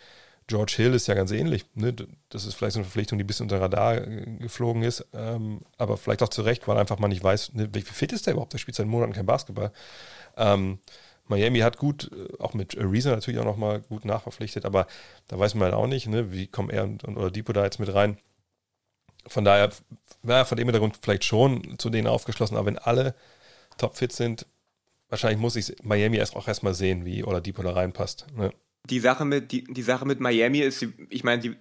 George 0.47 0.73
Hill 0.75 0.93
ist 0.93 1.07
ja 1.07 1.15
ganz 1.15 1.31
ähnlich. 1.31 1.65
Ne? 1.73 1.95
Das 2.29 2.45
ist 2.45 2.53
vielleicht 2.53 2.73
so 2.73 2.79
eine 2.79 2.85
Verpflichtung, 2.85 3.17
die 3.17 3.23
bisschen 3.23 3.45
unter 3.45 3.59
Radar 3.59 3.95
äh, 3.95 4.25
geflogen 4.39 4.83
ist, 4.83 5.05
ähm, 5.13 5.61
aber 5.77 5.97
vielleicht 5.97 6.21
auch 6.21 6.29
zu 6.29 6.43
Recht, 6.43 6.67
weil 6.67 6.77
einfach 6.77 6.99
man 6.99 7.09
nicht 7.09 7.23
weiß, 7.23 7.53
ne, 7.53 7.69
wie 7.73 7.81
fit 7.81 8.11
ist 8.11 8.27
der 8.27 8.33
überhaupt? 8.33 8.53
Der 8.53 8.59
spielt 8.59 8.75
seit 8.75 8.87
Monaten 8.87 9.13
kein 9.13 9.25
Basketball. 9.25 9.71
Ähm, 10.37 10.79
Miami 11.27 11.59
hat 11.59 11.77
gut, 11.77 12.11
äh, 12.13 12.41
auch 12.41 12.53
mit 12.53 12.77
Ariza 12.77 13.09
natürlich 13.09 13.39
auch 13.39 13.45
nochmal 13.45 13.81
gut 13.81 14.05
nachverpflichtet, 14.05 14.65
aber 14.65 14.85
da 15.27 15.39
weiß 15.39 15.55
man 15.55 15.65
halt 15.65 15.73
auch 15.73 15.87
nicht, 15.87 16.07
ne? 16.07 16.31
wie 16.31 16.47
kommen 16.47 16.69
er 16.69 16.83
und, 16.83 17.03
und 17.03 17.17
oder 17.17 17.31
Depot 17.31 17.55
da 17.55 17.63
jetzt 17.63 17.79
mit 17.79 17.93
rein. 17.93 18.17
Von 19.27 19.43
daher, 19.43 19.71
ja, 20.23 20.45
von 20.45 20.57
dem 20.57 20.67
Hintergrund 20.67 20.99
vielleicht 21.01 21.23
schon 21.23 21.79
zu 21.79 21.89
denen 21.89 22.07
aufgeschlossen, 22.07 22.55
aber 22.55 22.67
wenn 22.67 22.77
alle 22.77 23.15
topfit 23.77 24.11
sind, 24.11 24.45
wahrscheinlich 25.09 25.39
muss 25.39 25.55
ich 25.55 25.75
Miami 25.83 26.17
erst 26.17 26.35
auch 26.35 26.47
erstmal 26.47 26.75
sehen, 26.75 27.05
wie 27.05 27.23
Oladipo 27.23 27.63
da 27.63 27.71
reinpasst. 27.71 28.27
Ne? 28.35 28.51
Die 28.89 28.99
Sache 28.99 29.25
mit, 29.25 29.51
die, 29.51 29.63
die 29.63 29.81
Sache 29.81 30.05
mit 30.05 30.19
Miami 30.19 30.59
ist, 30.59 30.85
ich 31.09 31.23
meine, 31.23 31.41
sie, 31.41 31.55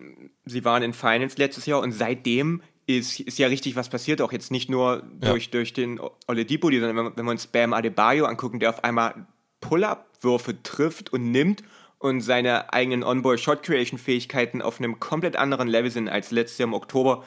sie 0.44 0.64
waren 0.64 0.82
in 0.82 0.92
Finals 0.92 1.38
letztes 1.38 1.66
Jahr 1.66 1.80
und 1.80 1.92
seitdem 1.92 2.62
ist, 2.86 3.20
ist 3.20 3.38
ja 3.38 3.48
richtig 3.48 3.76
was 3.76 3.88
passiert, 3.88 4.20
auch 4.20 4.32
jetzt 4.32 4.50
nicht 4.50 4.68
nur 4.68 5.02
ja. 5.22 5.30
durch, 5.30 5.50
durch 5.50 5.72
den 5.72 6.00
Oledipo, 6.26 6.70
sondern 6.70 6.96
wenn, 6.96 7.16
wenn 7.16 7.24
wir 7.24 7.30
uns 7.30 7.46
Bam 7.46 7.72
Adebayo 7.72 8.26
angucken, 8.26 8.60
der 8.60 8.70
auf 8.70 8.84
einmal 8.84 9.26
Pull-Up-Würfe 9.60 10.62
trifft 10.62 11.12
und 11.12 11.30
nimmt 11.30 11.62
und 11.98 12.20
seine 12.20 12.72
eigenen 12.72 13.02
On-Ball-Shot-Creation-Fähigkeiten 13.02 14.60
auf 14.60 14.78
einem 14.78 15.00
komplett 15.00 15.36
anderen 15.36 15.68
Level 15.68 15.90
sind 15.90 16.08
als 16.08 16.30
letztes 16.30 16.58
Jahr 16.58 16.68
im 16.68 16.74
Oktober, 16.74 17.24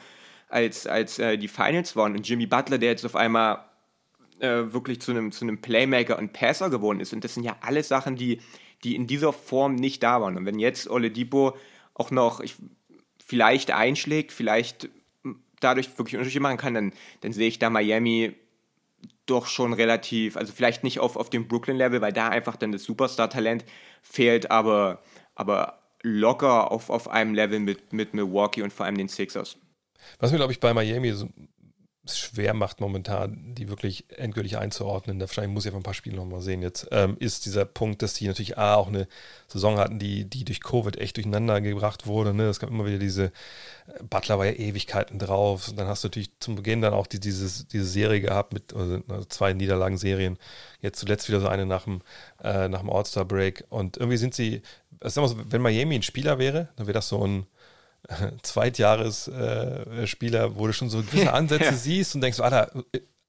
als, 0.48 0.86
als 0.86 1.18
äh, 1.18 1.36
die 1.36 1.48
Finals 1.48 1.96
waren. 1.96 2.14
Und 2.14 2.28
Jimmy 2.28 2.46
Butler, 2.46 2.78
der 2.78 2.90
jetzt 2.90 3.04
auf 3.04 3.16
einmal 3.16 3.64
äh, 4.38 4.72
wirklich 4.72 5.00
zu 5.00 5.10
einem, 5.10 5.32
zu 5.32 5.44
einem 5.44 5.60
Playmaker 5.60 6.16
und 6.16 6.32
Passer 6.32 6.70
geworden 6.70 7.00
ist. 7.00 7.12
Und 7.12 7.24
das 7.24 7.34
sind 7.34 7.42
ja 7.42 7.56
alles 7.60 7.88
Sachen, 7.88 8.14
die, 8.14 8.40
die 8.84 8.94
in 8.94 9.06
dieser 9.06 9.32
Form 9.32 9.74
nicht 9.74 10.02
da 10.02 10.20
waren. 10.20 10.36
Und 10.36 10.46
wenn 10.46 10.58
jetzt 10.58 10.88
Oledipo 10.88 11.56
auch 11.94 12.10
noch 12.10 12.40
ich, 12.40 12.54
vielleicht 13.24 13.70
einschlägt, 13.70 14.32
vielleicht 14.32 14.88
dadurch 15.60 15.98
wirklich 15.98 16.16
Unterschiede 16.16 16.42
machen 16.42 16.56
kann, 16.56 16.74
dann, 16.74 16.92
dann 17.20 17.32
sehe 17.32 17.48
ich 17.48 17.58
da 17.58 17.70
Miami 17.70 18.34
doch 19.26 19.46
schon 19.46 19.72
relativ, 19.72 20.36
also 20.36 20.52
vielleicht 20.52 20.84
nicht 20.84 21.00
auf, 21.00 21.16
auf 21.16 21.28
dem 21.30 21.48
Brooklyn-Level, 21.48 22.00
weil 22.00 22.12
da 22.12 22.28
einfach 22.28 22.56
dann 22.56 22.72
das 22.72 22.84
Superstar-Talent 22.84 23.64
fehlt, 24.02 24.50
aber, 24.50 25.02
aber 25.34 25.80
locker 26.02 26.70
auf, 26.70 26.88
auf 26.88 27.08
einem 27.08 27.34
Level 27.34 27.60
mit, 27.60 27.92
mit 27.92 28.14
Milwaukee 28.14 28.62
und 28.62 28.72
vor 28.72 28.86
allem 28.86 28.96
den 28.96 29.08
Sixers. 29.08 29.56
Was 30.18 30.30
mir, 30.30 30.38
glaube 30.38 30.52
ich, 30.52 30.60
bei 30.60 30.72
Miami 30.72 31.12
so 31.12 31.28
schwer 32.16 32.54
macht 32.54 32.80
momentan, 32.80 33.54
die 33.54 33.68
wirklich 33.68 34.04
endgültig 34.16 34.56
einzuordnen, 34.56 35.18
da 35.18 35.26
wahrscheinlich 35.26 35.52
muss 35.52 35.64
ich 35.64 35.68
einfach 35.68 35.80
ein 35.80 35.84
paar 35.84 35.94
Spiele 35.94 36.16
nochmal 36.16 36.40
sehen 36.40 36.62
jetzt, 36.62 36.88
ähm, 36.92 37.16
ist 37.18 37.44
dieser 37.46 37.64
Punkt, 37.64 38.02
dass 38.02 38.14
die 38.14 38.26
natürlich 38.26 38.56
A, 38.56 38.74
auch 38.74 38.88
eine 38.88 39.08
Saison 39.48 39.78
hatten, 39.78 39.98
die, 39.98 40.24
die 40.24 40.44
durch 40.44 40.62
Covid 40.62 40.96
echt 40.98 41.16
durcheinander 41.16 41.60
gebracht 41.60 42.06
wurde. 42.06 42.34
Ne? 42.34 42.44
Es 42.44 42.60
gab 42.60 42.70
immer 42.70 42.86
wieder 42.86 42.98
diese, 42.98 43.24
äh, 43.24 44.02
Butler 44.08 44.38
war 44.38 44.46
ja 44.46 44.52
Ewigkeiten 44.52 45.18
drauf. 45.18 45.68
Und 45.68 45.78
dann 45.78 45.88
hast 45.88 46.04
du 46.04 46.08
natürlich 46.08 46.30
zum 46.38 46.54
Beginn 46.54 46.82
dann 46.82 46.94
auch 46.94 47.06
die, 47.06 47.20
dieses, 47.20 47.66
diese 47.68 47.86
Serie 47.86 48.20
gehabt 48.20 48.52
mit 48.52 48.74
also 48.74 49.00
zwei 49.28 49.52
Niederlagenserien. 49.52 50.38
Jetzt 50.80 51.00
zuletzt 51.00 51.28
wieder 51.28 51.40
so 51.40 51.48
eine 51.48 51.66
nach 51.66 51.84
dem, 51.84 52.02
äh, 52.42 52.68
dem 52.68 52.90
All-Star-Break. 52.90 53.64
Und 53.70 53.96
irgendwie 53.96 54.18
sind 54.18 54.34
sie, 54.34 54.62
also 55.00 55.26
so, 55.26 55.36
wenn 55.50 55.62
Miami 55.62 55.96
ein 55.96 56.02
Spieler 56.02 56.38
wäre, 56.38 56.68
dann 56.76 56.86
wäre 56.86 56.94
das 56.94 57.08
so 57.08 57.26
ein 57.26 57.46
Zweitjahresspieler, 58.42 60.44
äh, 60.44 60.56
wo 60.56 60.66
du 60.66 60.72
schon 60.72 60.90
so 60.90 61.02
gewisse 61.02 61.32
Ansätze 61.32 61.64
ja. 61.64 61.72
siehst 61.72 62.14
und 62.14 62.20
denkst, 62.20 62.40
Alter, 62.40 62.70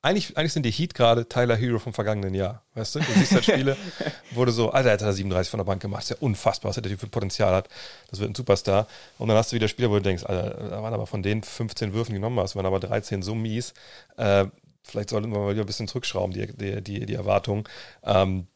eigentlich, 0.02 0.38
eigentlich 0.38 0.54
sind 0.54 0.66
die 0.66 0.72
Heat 0.72 0.94
gerade 0.94 1.28
Tyler 1.28 1.58
Hero 1.58 1.78
vom 1.78 1.94
vergangenen 1.94 2.34
Jahr. 2.34 2.64
Weißt 2.74 2.96
du? 2.96 3.00
Du 3.00 3.06
siehst 3.18 3.34
halt 3.34 3.44
Spiele, 3.44 3.76
wo 4.32 4.46
du 4.46 4.52
so, 4.52 4.72
Alter, 4.72 4.92
jetzt 4.92 5.02
hat 5.02 5.10
er 5.10 5.14
37 5.14 5.52
von 5.52 5.58
der 5.58 5.66
Bank 5.66 5.82
gemacht. 5.82 6.04
ist 6.04 6.10
ja 6.10 6.16
unfassbar, 6.22 6.70
was 6.70 6.76
der 6.76 6.84
Typ 6.84 7.00
für 7.00 7.08
Potenzial 7.08 7.54
hat. 7.54 7.68
Das 8.10 8.20
wird 8.20 8.32
ein 8.32 8.36
Superstar. 8.36 8.88
Und 9.18 9.28
dann 9.28 9.36
hast 9.36 9.52
du 9.52 9.56
wieder 9.56 9.68
Spieler, 9.68 9.90
wo 9.90 9.96
du 9.96 10.02
denkst, 10.02 10.24
Alter, 10.24 10.70
da 10.70 10.82
waren 10.82 10.94
aber 10.94 11.06
von 11.06 11.22
den 11.22 11.44
15 11.44 11.94
Würfen 11.94 12.14
genommen 12.14 12.40
hast, 12.40 12.56
waren 12.56 12.66
aber 12.66 12.80
13 12.80 13.22
so 13.22 13.36
mies. 13.36 13.74
Äh, 14.16 14.46
vielleicht 14.84 15.10
sollten 15.10 15.32
wir 15.32 15.40
mal 15.40 15.52
wieder 15.52 15.64
ein 15.64 15.68
bisschen 15.68 15.90
zurückschrauben, 15.90 16.34
die, 16.34 16.48
die, 16.48 16.82
die, 16.82 17.06
die 17.06 17.14
Erwartungen. 17.14 17.66
Ähm, 18.04 18.48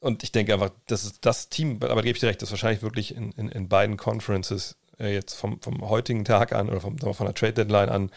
und 0.00 0.24
ich 0.24 0.32
denke 0.32 0.52
einfach, 0.52 0.70
das 0.88 1.04
ist 1.04 1.24
das 1.24 1.48
Team, 1.48 1.76
aber 1.76 1.94
da 1.94 2.00
gebe 2.00 2.16
ich 2.16 2.20
dir 2.20 2.26
recht, 2.26 2.42
das 2.42 2.50
wahrscheinlich 2.50 2.82
wirklich 2.82 3.14
in, 3.14 3.30
in, 3.32 3.48
in 3.48 3.68
beiden 3.68 3.96
Conferences 3.96 4.74
äh, 4.98 5.12
jetzt 5.12 5.34
vom, 5.34 5.60
vom 5.60 5.88
heutigen 5.88 6.24
Tag 6.24 6.52
an 6.52 6.68
oder 6.68 6.80
vom, 6.80 6.98
von 6.98 7.26
der 7.26 7.34
Trade 7.34 7.52
Deadline 7.54 7.88
an 7.88 8.10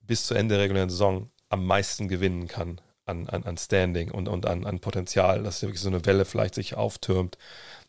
bis 0.00 0.26
zu 0.26 0.34
Ende 0.34 0.54
der 0.54 0.64
regulären 0.64 0.90
Saison 0.90 1.30
am 1.48 1.64
meisten 1.66 2.08
gewinnen 2.08 2.48
kann 2.48 2.80
an, 3.06 3.28
an, 3.28 3.44
an 3.44 3.56
Standing 3.56 4.10
und, 4.10 4.28
und 4.28 4.46
an, 4.46 4.64
an 4.64 4.80
Potenzial, 4.80 5.42
dass 5.42 5.62
wirklich 5.62 5.80
so 5.80 5.88
eine 5.88 6.04
Welle 6.06 6.24
vielleicht 6.24 6.54
sich 6.54 6.76
auftürmt, 6.76 7.38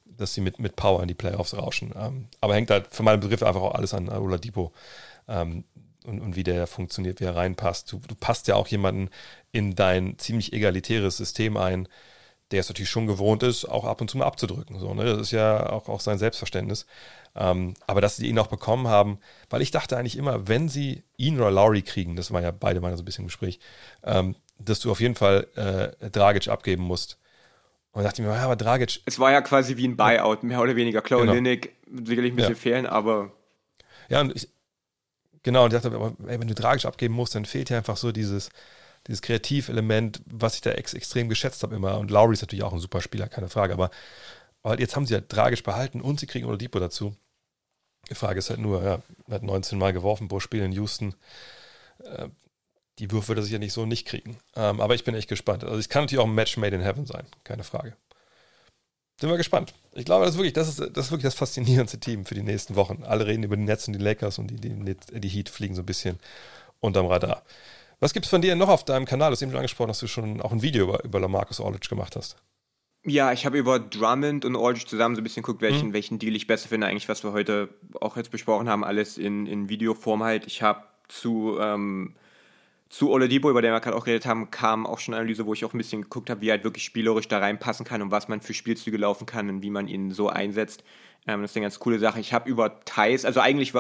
dass 0.05 0.33
sie 0.33 0.41
mit, 0.41 0.59
mit 0.59 0.75
Power 0.75 1.01
in 1.01 1.07
die 1.07 1.13
Playoffs 1.13 1.55
rauschen. 1.55 1.93
Ähm, 1.97 2.27
aber 2.41 2.55
hängt 2.55 2.69
halt 2.69 2.87
für 2.91 3.03
meinen 3.03 3.19
Begriff 3.19 3.43
einfach 3.43 3.61
auch 3.61 3.75
alles 3.75 3.93
an 3.93 4.09
Oladipo 4.09 4.71
ähm, 5.27 5.63
und, 6.05 6.19
und 6.21 6.35
wie 6.35 6.43
der 6.43 6.67
funktioniert, 6.67 7.19
wie 7.19 7.25
er 7.25 7.35
reinpasst. 7.35 7.91
Du, 7.91 7.99
du 8.07 8.15
passt 8.15 8.47
ja 8.47 8.55
auch 8.55 8.67
jemanden 8.67 9.09
in 9.51 9.75
dein 9.75 10.17
ziemlich 10.19 10.53
egalitäres 10.53 11.17
System 11.17 11.57
ein, 11.57 11.87
der 12.51 12.59
es 12.59 12.69
natürlich 12.69 12.89
schon 12.89 13.07
gewohnt 13.07 13.43
ist, 13.43 13.65
auch 13.65 13.85
ab 13.85 14.01
und 14.01 14.09
zu 14.09 14.17
mal 14.17 14.25
abzudrücken. 14.25 14.79
So, 14.79 14.93
ne? 14.93 15.05
Das 15.05 15.19
ist 15.19 15.31
ja 15.31 15.69
auch, 15.69 15.89
auch 15.89 15.99
sein 15.99 16.17
Selbstverständnis. 16.17 16.85
Ähm, 17.35 17.73
aber 17.87 18.01
dass 18.01 18.17
sie 18.17 18.27
ihn 18.27 18.39
auch 18.39 18.47
bekommen 18.47 18.87
haben, 18.87 19.19
weil 19.49 19.61
ich 19.61 19.71
dachte 19.71 19.97
eigentlich 19.97 20.17
immer, 20.17 20.47
wenn 20.47 20.69
sie 20.69 21.03
ihn 21.17 21.37
oder 21.39 21.51
Lowry 21.51 21.81
kriegen, 21.81 22.15
das 22.15 22.31
war 22.31 22.41
ja 22.41 22.51
beide 22.51 22.81
mal 22.81 22.95
so 22.95 23.01
ein 23.01 23.05
bisschen 23.05 23.23
im 23.23 23.27
Gespräch, 23.27 23.59
ähm, 24.03 24.35
dass 24.59 24.79
du 24.79 24.91
auf 24.91 25.01
jeden 25.01 25.15
Fall 25.15 25.47
äh, 25.55 26.09
Dragic 26.09 26.47
abgeben 26.47 26.83
musst. 26.83 27.17
Und 27.91 28.03
dachte 28.03 28.21
ich 28.21 28.27
mir, 28.27 28.33
ja, 28.33 28.43
aber 28.43 28.55
Dragic. 28.55 29.01
Es 29.05 29.19
war 29.19 29.31
ja 29.31 29.41
quasi 29.41 29.77
wie 29.77 29.87
ein 29.87 29.97
Buyout, 29.97 30.43
mehr 30.43 30.61
oder 30.61 30.75
weniger. 30.75 31.01
Chloe 31.01 31.21
genau. 31.21 31.33
Linnick 31.33 31.75
sicherlich 32.05 32.33
ein 32.33 32.35
bisschen 32.35 32.53
ja. 32.53 32.59
fehlen, 32.59 32.85
aber. 32.85 33.31
Ja, 34.09 34.21
und 34.21 34.35
ich, 34.35 34.49
genau, 35.43 35.65
und 35.65 35.73
ich 35.73 35.81
dachte, 35.81 35.95
aber 35.95 36.13
ey, 36.27 36.39
wenn 36.39 36.47
du 36.47 36.53
Dragic 36.53 36.85
abgeben 36.85 37.13
musst, 37.15 37.35
dann 37.35 37.45
fehlt 37.45 37.69
ja 37.69 37.77
einfach 37.77 37.97
so 37.97 38.11
dieses, 38.11 38.49
dieses 39.07 39.21
Kreativelement, 39.21 40.21
was 40.25 40.55
ich 40.55 40.61
da 40.61 40.71
ex 40.71 40.93
extrem 40.93 41.29
geschätzt 41.29 41.63
habe 41.63 41.75
immer. 41.75 41.97
Und 41.99 42.11
Lowry 42.11 42.33
ist 42.33 42.41
natürlich 42.41 42.63
auch 42.63 42.73
ein 42.73 42.79
super 42.79 43.01
Spieler, 43.01 43.27
keine 43.27 43.49
Frage, 43.49 43.73
aber, 43.73 43.91
aber 44.63 44.79
jetzt 44.79 44.95
haben 44.95 45.05
sie 45.05 45.13
halt 45.13 45.29
tragisch 45.29 45.63
behalten 45.63 46.01
und 46.01 46.19
sie 46.19 46.27
kriegen 46.27 46.47
Oladipo 46.47 46.79
dazu. 46.79 47.15
Die 48.09 48.15
Frage 48.15 48.39
ist 48.39 48.49
halt 48.49 48.59
nur, 48.59 48.83
ja, 48.83 49.01
hat 49.29 49.43
19 49.43 49.77
Mal 49.77 49.93
geworfen 49.93 50.27
pro 50.27 50.39
Spiel 50.39 50.61
in 50.61 50.71
Houston. 50.71 51.15
Äh, 52.03 52.29
die 52.99 53.11
Würfe 53.11 53.29
wird 53.29 53.39
er 53.39 53.43
sicher 53.43 53.59
nicht 53.59 53.73
so 53.73 53.85
nicht 53.85 54.07
kriegen. 54.07 54.37
Ähm, 54.55 54.79
aber 54.79 54.95
ich 54.95 55.03
bin 55.03 55.15
echt 55.15 55.27
gespannt. 55.27 55.63
Also 55.63 55.77
es 55.77 55.89
kann 55.89 56.03
natürlich 56.03 56.21
auch 56.21 56.27
ein 56.27 56.35
Match 56.35 56.57
made 56.57 56.75
in 56.75 56.81
heaven 56.81 57.05
sein, 57.05 57.25
keine 57.43 57.63
Frage. 57.63 57.95
Sind 59.19 59.29
wir 59.29 59.37
gespannt. 59.37 59.73
Ich 59.93 60.05
glaube, 60.05 60.25
das 60.25 60.33
ist 60.33 60.37
wirklich 60.37 60.53
das, 60.53 60.67
ist, 60.67 60.79
das, 60.79 61.05
ist 61.05 61.11
wirklich 61.11 61.23
das 61.23 61.35
faszinierendste 61.35 61.99
Team 61.99 62.25
für 62.25 62.35
die 62.35 62.43
nächsten 62.43 62.75
Wochen. 62.75 63.03
Alle 63.03 63.25
reden 63.25 63.43
über 63.43 63.55
die 63.55 63.63
Nets 63.63 63.87
und 63.87 63.93
die 63.93 64.03
Lakers 64.03 64.39
und 64.39 64.47
die, 64.47 64.57
die, 64.57 64.95
die 65.19 65.29
Heat 65.29 65.49
fliegen 65.49 65.75
so 65.75 65.81
ein 65.81 65.85
bisschen 65.85 66.19
unterm 66.81 67.05
Radar. 67.05 67.43
Was 67.99 68.13
gibt 68.13 68.25
es 68.25 68.29
von 68.29 68.41
dir 68.41 68.55
noch 68.55 68.69
auf 68.69 68.83
deinem 68.83 69.05
Kanal? 69.05 69.29
Du 69.29 69.33
hast 69.33 69.41
eben 69.41 69.51
schon 69.51 69.59
angesprochen, 69.59 69.87
dass 69.89 69.99
du 69.99 70.07
schon 70.07 70.41
auch 70.41 70.51
ein 70.51 70.61
Video 70.61 70.83
über, 70.83 71.03
über 71.03 71.19
Lamarcus 71.19 71.61
Aldridge 71.61 71.87
gemacht 71.89 72.15
hast. 72.15 72.37
Ja, 73.07 73.31
ich 73.31 73.45
habe 73.45 73.57
über 73.57 73.79
Drummond 73.79 74.45
und 74.45 74.55
Aldridge 74.55 74.87
zusammen 74.87 75.15
so 75.15 75.21
ein 75.21 75.23
bisschen 75.23 75.43
geguckt, 75.43 75.61
welchen, 75.61 75.89
mhm. 75.89 75.93
welchen 75.93 76.17
Deal 76.17 76.35
ich 76.35 76.47
besser 76.47 76.69
finde. 76.69 76.87
Eigentlich, 76.87 77.07
was 77.07 77.23
wir 77.23 77.33
heute 77.33 77.69
auch 78.01 78.17
jetzt 78.17 78.31
besprochen 78.31 78.67
haben, 78.67 78.83
alles 78.83 79.17
in, 79.17 79.45
in 79.45 79.69
Videoform 79.69 80.23
halt. 80.23 80.47
Ich 80.47 80.63
habe 80.63 80.85
zu, 81.07 81.57
ähm, 81.61 82.15
zu 82.89 83.11
Oladipo, 83.11 83.51
über 83.51 83.61
den 83.61 83.71
wir 83.71 83.79
gerade 83.79 83.95
auch 83.95 84.05
geredet 84.05 84.25
haben, 84.25 84.49
kam 84.49 84.87
auch 84.87 84.97
schon 84.97 85.13
eine 85.13 85.21
Analyse, 85.21 85.45
wo 85.45 85.53
ich 85.53 85.63
auch 85.65 85.73
ein 85.73 85.77
bisschen 85.77 86.01
geguckt 86.01 86.31
habe, 86.31 86.41
wie 86.41 86.49
er 86.49 86.53
halt 86.53 86.63
wirklich 86.63 86.83
spielerisch 86.83 87.27
da 87.27 87.37
reinpassen 87.37 87.85
kann 87.85 88.01
und 88.01 88.09
was 88.09 88.27
man 88.27 88.41
für 88.41 88.55
Spielzüge 88.55 88.97
laufen 88.97 89.27
kann 89.27 89.49
und 89.49 89.61
wie 89.61 89.69
man 89.69 89.87
ihn 89.87 90.09
so 90.09 90.29
einsetzt. 90.29 90.83
Ähm, 91.27 91.41
das 91.41 91.51
ist 91.51 91.57
eine 91.57 91.65
ganz 91.65 91.79
coole 91.79 91.99
Sache. 91.99 92.19
Ich 92.19 92.33
habe 92.33 92.49
über 92.49 92.81
Thais, 92.85 93.25
also 93.25 93.39
eigentlich, 93.39 93.73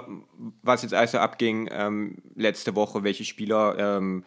was 0.63 0.81
jetzt 0.81 0.93
alles 0.93 1.11
so 1.11 1.19
abging 1.19 1.69
ähm, 1.71 2.17
letzte 2.35 2.75
Woche, 2.75 3.03
welche 3.03 3.23
Spieler 3.23 3.77
ähm, 3.77 4.23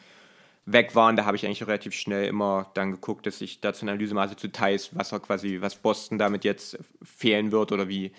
weg 0.66 0.94
waren, 0.94 1.16
da 1.16 1.24
habe 1.24 1.36
ich 1.36 1.44
eigentlich 1.44 1.66
relativ 1.66 1.94
schnell 1.94 2.26
immer 2.26 2.70
dann 2.74 2.92
geguckt, 2.92 3.26
dass 3.26 3.40
ich 3.40 3.60
dazu 3.60 3.82
eine 3.82 3.92
Analyse 3.92 4.14
mache 4.14 4.36
zu 4.36 4.52
Thais, 4.52 4.90
was 4.92 5.12
er 5.12 5.20
quasi, 5.20 5.58
was 5.60 5.76
Boston 5.76 6.18
damit 6.18 6.44
jetzt 6.44 6.78
fehlen 7.02 7.52
wird 7.52 7.72
oder 7.72 7.88
wie, 7.88 8.12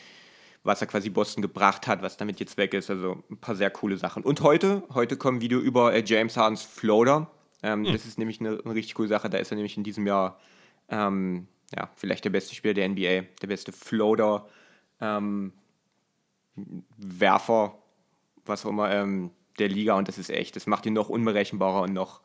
was 0.64 0.82
er 0.82 0.88
quasi 0.88 1.10
Boston 1.10 1.42
gebracht 1.42 1.88
hat, 1.88 2.02
was 2.02 2.18
damit 2.18 2.40
jetzt 2.40 2.58
weg 2.58 2.74
ist. 2.74 2.90
Also 2.90 3.24
ein 3.30 3.38
paar 3.38 3.56
sehr 3.56 3.70
coole 3.70 3.98
Sachen. 3.98 4.24
Und 4.24 4.42
heute, 4.42 4.84
heute 4.94 5.16
kommt 5.16 5.38
ein 5.38 5.42
Video 5.42 5.60
über 5.60 5.94
äh, 5.94 6.04
James 6.06 6.36
Hardens 6.36 6.64
Floater. 6.64 7.30
Ähm, 7.62 7.82
mhm. 7.82 7.94
Das 7.94 8.06
ist 8.06 8.18
nämlich 8.18 8.40
eine, 8.40 8.60
eine, 8.64 8.74
richtig 8.74 8.96
coole 8.96 9.08
Sache. 9.08 9.30
Da 9.30 9.38
ist 9.38 9.52
er 9.52 9.56
nämlich 9.56 9.78
in 9.78 9.84
diesem 9.84 10.08
Jahr 10.08 10.40
ähm, 10.90 11.48
ja, 11.76 11.90
vielleicht 11.96 12.26
der 12.26 12.32
beste 12.32 12.56
Spieler 12.56 12.74
der 12.74 12.90
NBA, 12.90 13.28
der 13.42 13.48
beste 13.48 13.72
Floater, 13.72 14.48
ähm, 15.02 15.54
Werfer, 16.98 17.78
was 18.46 18.66
auch 18.66 18.70
immer, 18.70 18.92
ähm, 18.92 19.32
der 19.60 19.70
Liga. 19.70 19.96
Und 19.96 20.08
das 20.08 20.18
ist 20.18 20.30
echt, 20.30 20.56
das 20.56 20.68
macht 20.68 20.86
ihn 20.86 20.94
noch 20.94 21.10
unberechenbarer 21.10 21.82
und 21.82 21.94
noch 21.94 22.22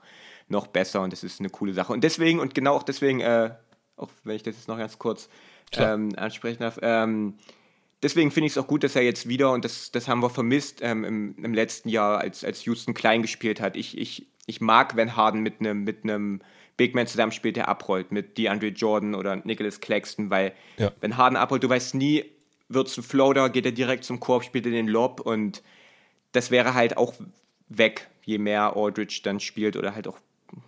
noch 0.49 0.67
besser 0.67 1.03
und 1.03 1.13
das 1.13 1.25
ist 1.25 1.41
eine 1.41 1.51
coole 1.51 1.73
Sache. 1.73 1.93
Und 1.93 2.05
deswegen, 2.05 2.41
und 2.41 2.55
genau 2.55 2.75
auch 2.75 2.83
deswegen, 2.83 3.21
äh, 3.21 3.51
auch 3.97 4.11
wenn 4.25 4.37
ich 4.37 4.43
das 4.43 4.57
jetzt 4.57 4.69
noch 4.69 4.79
ganz 4.79 4.99
kurz 4.99 5.29
ähm, 5.73 6.13
ansprechen 6.17 6.61
darf, 6.61 6.79
ähm, 6.83 7.39
deswegen 8.03 8.31
finde 8.31 8.47
ich 8.47 8.53
es 8.53 8.59
auch 8.59 8.67
gut, 8.67 8.85
dass 8.85 8.97
er 8.97 9.03
jetzt 9.03 9.29
wieder, 9.29 9.53
und 9.53 9.65
das, 9.65 9.91
das 9.91 10.09
haben 10.09 10.21
wir 10.21 10.31
vermisst 10.31 10.81
ähm, 10.83 11.05
im, 11.05 11.37
im, 11.43 11.55
letzten 11.55 11.89
Jahr, 11.89 12.19
als, 12.19 12.45
als 12.45 12.65
Houston 12.67 12.95
klein 12.95 13.23
gespielt 13.23 13.61
hat. 13.61 13.77
Ich, 13.77 13.97
ich, 13.99 14.27
ich 14.47 14.61
mag, 14.61 14.97
wenn 14.97 15.17
Harden 15.17 15.41
mit 15.41 15.61
einem 15.61 15.85
mit 15.85 16.05
Big 16.77 16.95
Man 16.95 17.07
zusammenspielt, 17.07 17.57
der 17.57 17.69
abrollt, 17.69 18.11
mit 18.11 18.37
DeAndre 18.37 18.69
Jordan 18.69 19.15
oder 19.15 19.37
Nicholas 19.37 19.81
Claxton, 19.81 20.31
weil 20.31 20.53
ja. 20.77 20.93
wenn 21.01 21.17
Harden 21.17 21.37
abrollt, 21.37 21.63
du 21.63 21.69
weißt 21.69 21.95
nie, 21.95 22.25
wird 22.69 22.97
ein 22.97 23.03
Floater, 23.03 23.51
geht 23.51 23.67
er 23.67 23.73
direkt 23.73 24.05
zum 24.05 24.21
Korb, 24.21 24.45
spielt 24.45 24.67
er 24.67 24.73
den 24.73 24.89
Lob 24.89 25.21
und 25.21 25.63
das 26.33 26.51
wäre 26.51 26.75
halt 26.75 26.97
auch 26.97 27.15
weg, 27.69 28.09
je 28.25 28.39
mehr 28.39 28.77
Aldridge 28.77 29.21
dann 29.23 29.41
spielt 29.41 29.77
oder 29.77 29.95
halt 29.95 30.09
auch 30.09 30.19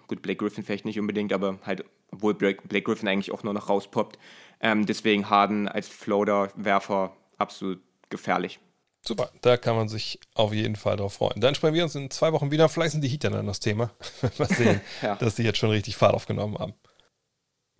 gut, 0.09 0.23
Blake 0.23 0.39
Griffin 0.39 0.65
vielleicht 0.65 0.85
nicht 0.85 0.99
unbedingt, 0.99 1.33
aber 1.33 1.59
halt, 1.65 1.85
obwohl 2.13 2.35
Blake, 2.35 2.67
Blake 2.67 2.85
Griffin 2.85 3.09
eigentlich 3.09 3.33
auch 3.33 3.43
nur 3.43 3.55
noch 3.55 3.69
rauspoppt. 3.69 4.19
Ähm, 4.61 4.87
deswegen 4.87 5.29
Harden 5.29 5.69
als 5.69 5.89
Floater-Werfer 5.89 7.15
absolut 7.37 7.81
gefährlich. 8.09 8.59
Super, 9.07 9.31
da 9.41 9.57
kann 9.57 9.77
man 9.77 9.89
sich 9.89 10.19
auf 10.35 10.53
jeden 10.53 10.75
Fall 10.75 10.97
drauf 10.97 11.15
freuen. 11.15 11.41
Dann 11.41 11.55
sprechen 11.55 11.75
wir 11.75 11.85
uns 11.85 11.95
in 11.95 12.11
zwei 12.11 12.33
Wochen 12.33 12.51
wieder. 12.51 12.69
Vielleicht 12.69 12.93
sind 12.93 13.03
die 13.03 13.09
Heat 13.09 13.23
dann 13.23 13.47
das 13.47 13.61
Thema. 13.61 13.93
Mal 14.39 14.49
sehen, 14.49 14.81
ja. 15.03 15.15
dass 15.17 15.37
die 15.37 15.45
jetzt 15.45 15.59
schon 15.59 15.71
richtig 15.71 15.97
Fahrt 15.97 16.15
aufgenommen 16.15 16.59
haben. 16.59 16.75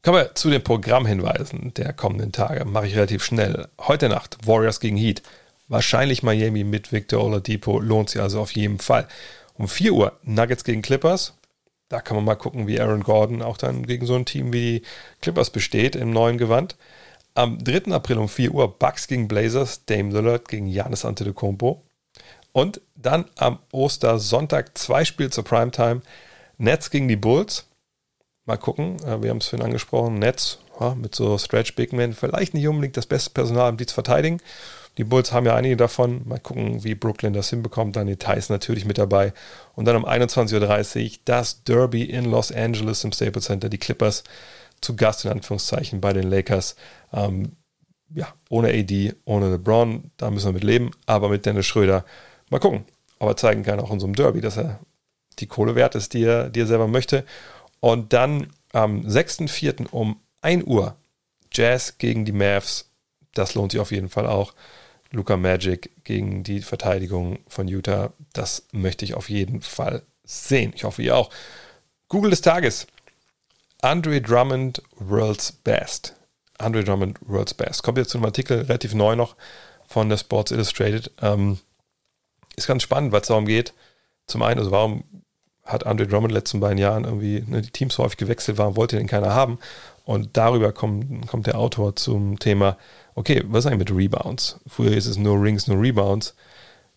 Kommen 0.07 0.19
wir 0.19 0.37
zu 0.37 0.51
den 0.51 0.63
Programmhinweisen 0.63 1.75
der 1.75 1.93
kommenden 1.93 2.31
Tage. 2.31 2.65
Mache 2.65 2.87
ich 2.87 2.95
relativ 2.95 3.25
schnell. 3.25 3.67
Heute 3.81 4.09
Nacht 4.09 4.39
Warriors 4.47 4.79
gegen 4.79 4.97
Heat. 4.97 5.21
Wahrscheinlich 5.67 6.23
Miami 6.23 6.63
mit 6.63 6.93
Victor 6.93 7.25
Oladipo. 7.25 7.81
Lohnt 7.81 8.11
sich 8.11 8.23
also 8.23 8.41
auf 8.41 8.53
jeden 8.53 8.79
Fall. 8.79 9.09
Um 9.55 9.67
4 9.67 9.93
Uhr 9.93 10.17
Nuggets 10.23 10.63
gegen 10.63 10.81
Clippers. 10.81 11.35
Da 11.89 12.01
kann 12.01 12.15
man 12.15 12.25
mal 12.25 12.37
gucken, 12.37 12.69
wie 12.69 12.81
Aaron 12.81 13.03
Gordon 13.03 13.43
auch 13.43 13.57
dann 13.57 13.85
gegen 13.85 14.07
so 14.07 14.15
ein 14.15 14.27
Team 14.27 14.53
wie 14.53 14.79
die 14.79 14.83
Clippers 15.23 15.51
besteht 15.51 15.97
im 15.97 16.13
neuen 16.13 16.39
Gewand. 16.39 16.77
Am 17.35 17.59
3. 17.59 17.93
April 17.93 18.19
um 18.19 18.29
4 18.29 18.55
Uhr 18.55 18.79
Bucks 18.79 19.09
gegen 19.09 19.27
Blazers, 19.27 19.87
Dame 19.87 20.13
Lillard 20.13 20.47
gegen 20.47 20.71
Giannis 20.71 21.05
Antetokounmpo. 21.05 21.83
Und 22.53 22.81
dann 22.95 23.25
am 23.35 23.59
Ostersonntag 23.73 24.79
zwei 24.79 25.05
Spiele 25.05 25.31
zur 25.31 25.43
Primetime. 25.43 26.03
Nets 26.59 26.93
gegen 26.93 27.09
die 27.09 27.17
Bulls. 27.17 27.66
Mal 28.47 28.57
gucken, 28.57 28.97
äh, 29.05 29.23
wir 29.23 29.31
haben 29.31 29.39
es 29.39 29.49
vorhin 29.49 29.67
angesprochen, 29.67 30.19
Nets 30.19 30.59
ja, 30.81 30.95
mit 30.95 31.15
so 31.15 31.37
Stretch 31.37 31.75
Big 31.75 31.93
Men, 31.93 32.15
vielleicht 32.15 32.55
nicht 32.55 32.67
unbedingt 32.69 32.97
das 32.97 33.07
beste 33.07 33.31
Personal, 33.31 33.71
um 33.71 33.77
die 33.77 33.87
zu 33.87 33.95
verteidigen. 33.95 34.41
Die 34.99 35.05
Bulls 35.05 35.33
haben 35.33 35.45
ja 35.45 35.55
einige 35.55 35.77
davon. 35.77 36.23
Mal 36.27 36.39
gucken, 36.39 36.83
wie 36.83 36.95
Brooklyn 36.95 37.35
das 37.35 37.51
hinbekommt. 37.51 37.97
Dann 37.97 38.07
Details 38.07 38.49
natürlich 38.49 38.87
mit 38.87 38.97
dabei. 38.97 39.35
Und 39.75 39.85
dann 39.85 39.97
um 39.97 40.07
21.30 40.07 41.05
Uhr 41.05 41.19
das 41.27 41.65
Derby 41.65 42.05
in 42.05 42.25
Los 42.25 42.51
Angeles 42.51 43.05
im 43.05 43.13
Staples 43.13 43.45
Center. 43.45 43.69
Die 43.69 43.79
Clippers 43.79 44.25
zu 44.81 44.97
Gast 44.97 45.27
in 45.27 45.33
Anführungszeichen 45.33 46.01
bei 46.01 46.15
den 46.15 46.31
Lakers. 46.31 46.77
Ähm, 47.13 47.53
ja, 48.15 48.29
ohne 48.49 48.69
AD, 48.69 49.15
ohne 49.27 49.51
LeBron, 49.51 50.11
da 50.17 50.31
müssen 50.31 50.47
wir 50.47 50.53
mit 50.55 50.65
leben. 50.65 50.93
Aber 51.05 51.29
mit 51.29 51.45
Dennis 51.45 51.67
Schröder, 51.67 52.05
mal 52.49 52.61
gucken. 52.61 52.87
Aber 53.19 53.37
zeigen 53.37 53.65
kann 53.65 53.81
auch 53.81 53.91
in 53.91 54.01
so 54.01 54.07
einem 54.07 54.15
Derby, 54.15 54.41
dass 54.41 54.57
er 54.57 54.81
die 55.39 55.47
Kohle 55.47 55.75
wert 55.75 55.95
ist, 55.95 56.15
die 56.15 56.25
er, 56.25 56.49
die 56.49 56.61
er 56.61 56.67
selber 56.67 56.89
möchte. 56.89 57.25
Und 57.81 58.13
dann 58.13 58.53
am 58.73 59.03
6.4. 59.03 59.89
um 59.91 60.21
1 60.43 60.65
Uhr 60.65 60.97
Jazz 61.53 61.99
gegen 61.99 62.25
die 62.25 62.33
Mavs. 62.33 62.91
Das 63.33 63.55
lohnt 63.55 63.73
sich 63.73 63.81
auf 63.81 63.93
jeden 63.93 64.09
Fall 64.09 64.27
auch. 64.27 64.55
Luca 65.11 65.37
Magic 65.37 66.05
gegen 66.05 66.43
die 66.43 66.61
Verteidigung 66.61 67.39
von 67.49 67.69
Utah. 67.69 68.13
Das 68.33 68.67
möchte 68.73 69.05
ich 69.05 69.15
auf 69.15 69.31
jeden 69.31 69.63
Fall 69.63 70.03
sehen. 70.25 70.73
Ich 70.75 70.85
hoffe, 70.85 71.03
ihr 71.03 71.17
auch. 71.17 71.31
Google 72.09 72.31
des 72.31 72.41
Tages. 72.41 72.87
Andre 73.83 74.21
Drummond 74.21 74.83
World's 74.97 75.53
Best. 75.53 76.15
Andre 76.59 76.85
Drummond 76.85 77.19
World's 77.23 77.55
Best. 77.55 77.83
Kommt 77.83 77.99
jetzt 77.99 78.11
zu 78.11 78.19
einem 78.19 78.27
Artikel, 78.27 78.63
relativ 78.63 78.95
neu 78.95 79.17
noch, 79.17 79.37
von 79.87 80.09
der 80.09 80.17
Sports 80.17 80.51
Illustrated. 80.51 81.11
Ähm, 81.21 81.59
ist 82.57 82.67
ganz 82.67 82.83
spannend, 82.83 83.13
was 83.13 83.23
es 83.23 83.29
darum 83.29 83.47
geht. 83.47 83.75
Zum 84.27 84.43
einen, 84.43 84.59
also 84.59 84.71
warum 84.71 85.05
hat 85.67 85.85
Andre 85.85 86.07
Drummond 86.07 86.31
in 86.31 86.35
den 86.35 86.41
letzten 86.41 86.61
beiden 86.61 86.79
Jahren 86.79 87.05
irgendwie 87.05 87.45
ne, 87.47 87.61
die 87.61 87.71
Teams 87.71 87.99
häufig 87.99 88.17
gewechselt, 88.17 88.59
warum 88.59 88.77
wollte 88.77 88.97
den 88.97 89.07
keiner 89.07 89.35
haben? 89.35 89.59
Und 90.05 90.37
darüber 90.37 90.73
kommt, 90.73 91.27
kommt 91.27 91.47
der 91.47 91.59
Autor 91.59 91.97
zum 91.97 92.39
Thema, 92.39 92.79
okay, 93.15 93.43
was 93.47 93.65
ist 93.65 93.67
eigentlich 93.67 93.91
mit 93.91 93.99
Rebounds? 93.99 94.61
Früher 94.67 94.93
ist 94.93 95.07
es 95.07 95.19
nur 95.19 95.43
Rings, 95.43 95.67
nur 95.67 95.81
Rebounds. 95.81 96.35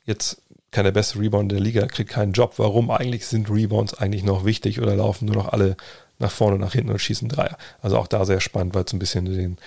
Jetzt 0.06 0.42
kann 0.72 0.86
der 0.86 0.92
beste 0.92 1.20
Rebound 1.20 1.52
der 1.52 1.60
Liga, 1.60 1.88
kriegt 1.88 2.12
keinen 2.12 2.34
Job. 2.34 2.54
Warum 2.58 2.92
eigentlich 2.92 3.26
sind 3.26 3.50
Rebounds 3.50 3.96
eigentlich 3.96 4.24
noch 4.24 4.46
wichtig 4.46 4.80
oder 4.80 4.96
laufen 4.96 5.26
nur 5.26 5.36
noch 5.36 5.52
alle 5.52 5.76
nach 6.20 6.32
vorne, 6.32 6.60
nach 6.60 6.74
hinten 6.74 6.92
und 6.92 7.00
schießen 7.00 7.30
Dreier? 7.30 7.58
Also 7.82 7.98
auch 7.98 8.08
da 8.08 8.26
sehr 8.26 8.40
spannend, 8.40 8.76
weil 8.76 8.84
es 8.84 8.94
ein 8.94 9.00
bisschen 9.00 9.26
den, 9.26 9.58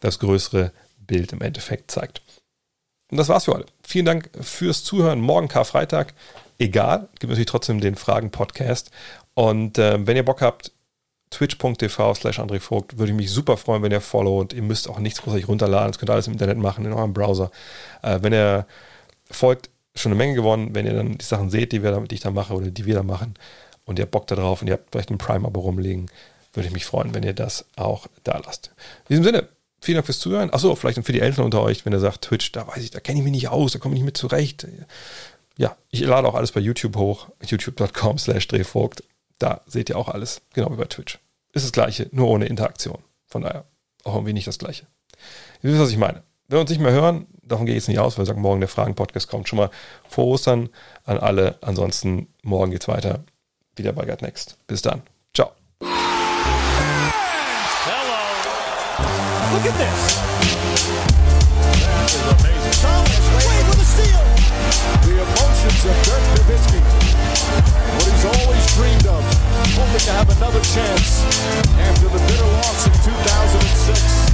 das 0.00 0.18
größere 0.18 0.72
Bild 1.06 1.32
im 1.32 1.40
Endeffekt 1.40 1.90
zeigt. 1.90 2.20
Und 3.10 3.16
das 3.16 3.28
war's 3.28 3.46
für 3.46 3.54
heute. 3.54 3.66
Vielen 3.82 4.06
Dank 4.06 4.30
fürs 4.40 4.84
Zuhören. 4.84 5.20
Morgen 5.20 5.48
Karfreitag 5.48 6.14
egal. 6.60 7.08
Gibt 7.18 7.30
natürlich 7.30 7.46
trotzdem 7.46 7.80
den 7.80 7.96
Fragen-Podcast. 7.96 8.90
Und 9.34 9.78
äh, 9.78 10.06
wenn 10.06 10.16
ihr 10.16 10.24
Bock 10.24 10.42
habt, 10.42 10.72
twitch.tv 11.30 12.14
slash 12.14 12.40
André 12.40 12.60
Vogt, 12.60 12.98
würde 12.98 13.12
ich 13.12 13.16
mich 13.16 13.30
super 13.30 13.56
freuen, 13.56 13.82
wenn 13.82 13.92
ihr 13.92 14.00
followt. 14.00 14.52
Ihr 14.52 14.62
müsst 14.62 14.88
auch 14.88 14.98
nichts 14.98 15.22
großartig 15.22 15.48
runterladen. 15.48 15.92
Das 15.92 15.98
könnt 15.98 16.10
ihr 16.10 16.14
alles 16.14 16.26
im 16.26 16.32
Internet 16.32 16.58
machen, 16.58 16.84
in 16.84 16.92
eurem 16.92 17.14
Browser. 17.14 17.50
Äh, 18.02 18.18
wenn 18.22 18.32
ihr 18.32 18.66
folgt, 19.30 19.70
schon 19.94 20.12
eine 20.12 20.18
Menge 20.18 20.34
gewonnen. 20.34 20.74
Wenn 20.74 20.86
ihr 20.86 20.94
dann 20.94 21.18
die 21.18 21.24
Sachen 21.24 21.50
seht, 21.50 21.72
die, 21.72 21.82
wir 21.82 21.98
die 22.02 22.14
ich 22.14 22.20
da 22.20 22.30
mache 22.30 22.54
oder 22.54 22.70
die 22.70 22.84
wir 22.84 22.94
da 22.94 23.02
machen 23.02 23.34
und 23.84 23.98
ihr 23.98 24.02
habt 24.02 24.12
Bock 24.12 24.26
darauf 24.26 24.60
und 24.60 24.68
ihr 24.68 24.74
habt 24.74 24.90
vielleicht 24.92 25.10
ein 25.10 25.18
Prime-Abo 25.18 25.60
rumliegen, 25.60 26.10
würde 26.52 26.68
ich 26.68 26.74
mich 26.74 26.84
freuen, 26.84 27.14
wenn 27.14 27.22
ihr 27.22 27.32
das 27.32 27.64
auch 27.76 28.06
da 28.24 28.38
lasst. 28.44 28.72
In 29.08 29.16
diesem 29.16 29.24
Sinne, 29.24 29.48
vielen 29.80 29.96
Dank 29.96 30.06
fürs 30.06 30.18
Zuhören. 30.18 30.52
Achso, 30.52 30.74
vielleicht 30.74 31.04
für 31.04 31.12
die 31.12 31.20
Eltern 31.20 31.44
unter 31.44 31.62
euch, 31.62 31.84
wenn 31.84 31.92
ihr 31.92 32.00
sagt, 32.00 32.22
Twitch, 32.22 32.52
da 32.52 32.66
weiß 32.66 32.78
ich, 32.78 32.90
da 32.90 33.00
kenne 33.00 33.18
ich 33.18 33.24
mich 33.24 33.32
nicht 33.32 33.48
aus, 33.48 33.72
da 33.72 33.78
komme 33.78 33.94
ich 33.94 34.00
nicht 34.00 34.06
mit 34.06 34.16
zurecht 34.16 34.66
ja, 35.60 35.76
ich 35.90 36.00
lade 36.00 36.26
auch 36.26 36.34
alles 36.34 36.52
bei 36.52 36.60
YouTube 36.60 36.96
hoch, 36.96 37.28
youtube.com 37.44 38.16
slash 38.16 38.48
drehvogt. 38.48 39.04
Da 39.38 39.60
seht 39.66 39.90
ihr 39.90 39.98
auch 39.98 40.08
alles, 40.08 40.40
genau 40.54 40.72
wie 40.72 40.76
bei 40.76 40.86
Twitch. 40.86 41.18
Ist 41.52 41.66
das 41.66 41.72
gleiche, 41.72 42.08
nur 42.12 42.28
ohne 42.28 42.46
Interaktion. 42.46 43.02
Von 43.26 43.42
daher 43.42 43.66
auch 44.04 44.14
irgendwie 44.14 44.32
nicht 44.32 44.46
das 44.46 44.58
gleiche. 44.58 44.86
Ihr 45.62 45.70
wisst, 45.70 45.82
was 45.82 45.90
ich 45.90 45.98
meine. 45.98 46.22
Wenn 46.48 46.56
wir 46.56 46.60
uns 46.62 46.70
nicht 46.70 46.80
mehr 46.80 46.92
hören, 46.92 47.26
davon 47.42 47.66
gehe 47.66 47.74
ich 47.74 47.82
jetzt 47.82 47.88
nicht 47.88 47.98
aus, 47.98 48.16
weil 48.16 48.22
wir 48.22 48.28
sagen, 48.28 48.40
morgen 48.40 48.60
der 48.60 48.70
Fragen-Podcast 48.70 49.28
kommt. 49.28 49.50
Schon 49.50 49.58
mal 49.58 49.68
vor 50.08 50.28
Ostern 50.28 50.70
an 51.04 51.18
alle. 51.18 51.58
Ansonsten 51.60 52.28
morgen 52.42 52.70
geht's 52.70 52.88
weiter. 52.88 53.22
Wieder 53.76 53.92
bei 53.92 54.06
Got 54.06 54.22
Next. 54.22 54.56
Bis 54.66 54.80
dann. 54.80 55.02
Ciao. 55.34 55.52
Hello. 55.82 55.90
Look 59.52 59.66
at 59.66 59.76
this. 59.76 60.20
The 65.02 65.14
emotions 65.20 65.84
of 65.84 65.96
Dirk 66.04 66.22
Nowitzki. 66.34 66.80
What 67.96 68.06
he's 68.06 68.24
always 68.24 68.64
dreamed 68.74 69.06
of, 69.06 69.22
hoping 69.74 70.04
to 70.06 70.12
have 70.12 70.28
another 70.36 70.60
chance 70.60 71.24
after 71.78 72.08
the 72.08 72.18
bitter 72.28 72.46
loss 72.46 72.86
in 72.86 72.92
2006. 72.92 74.30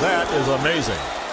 That 0.00 0.26
is 0.34 0.48
amazing. 0.48 1.23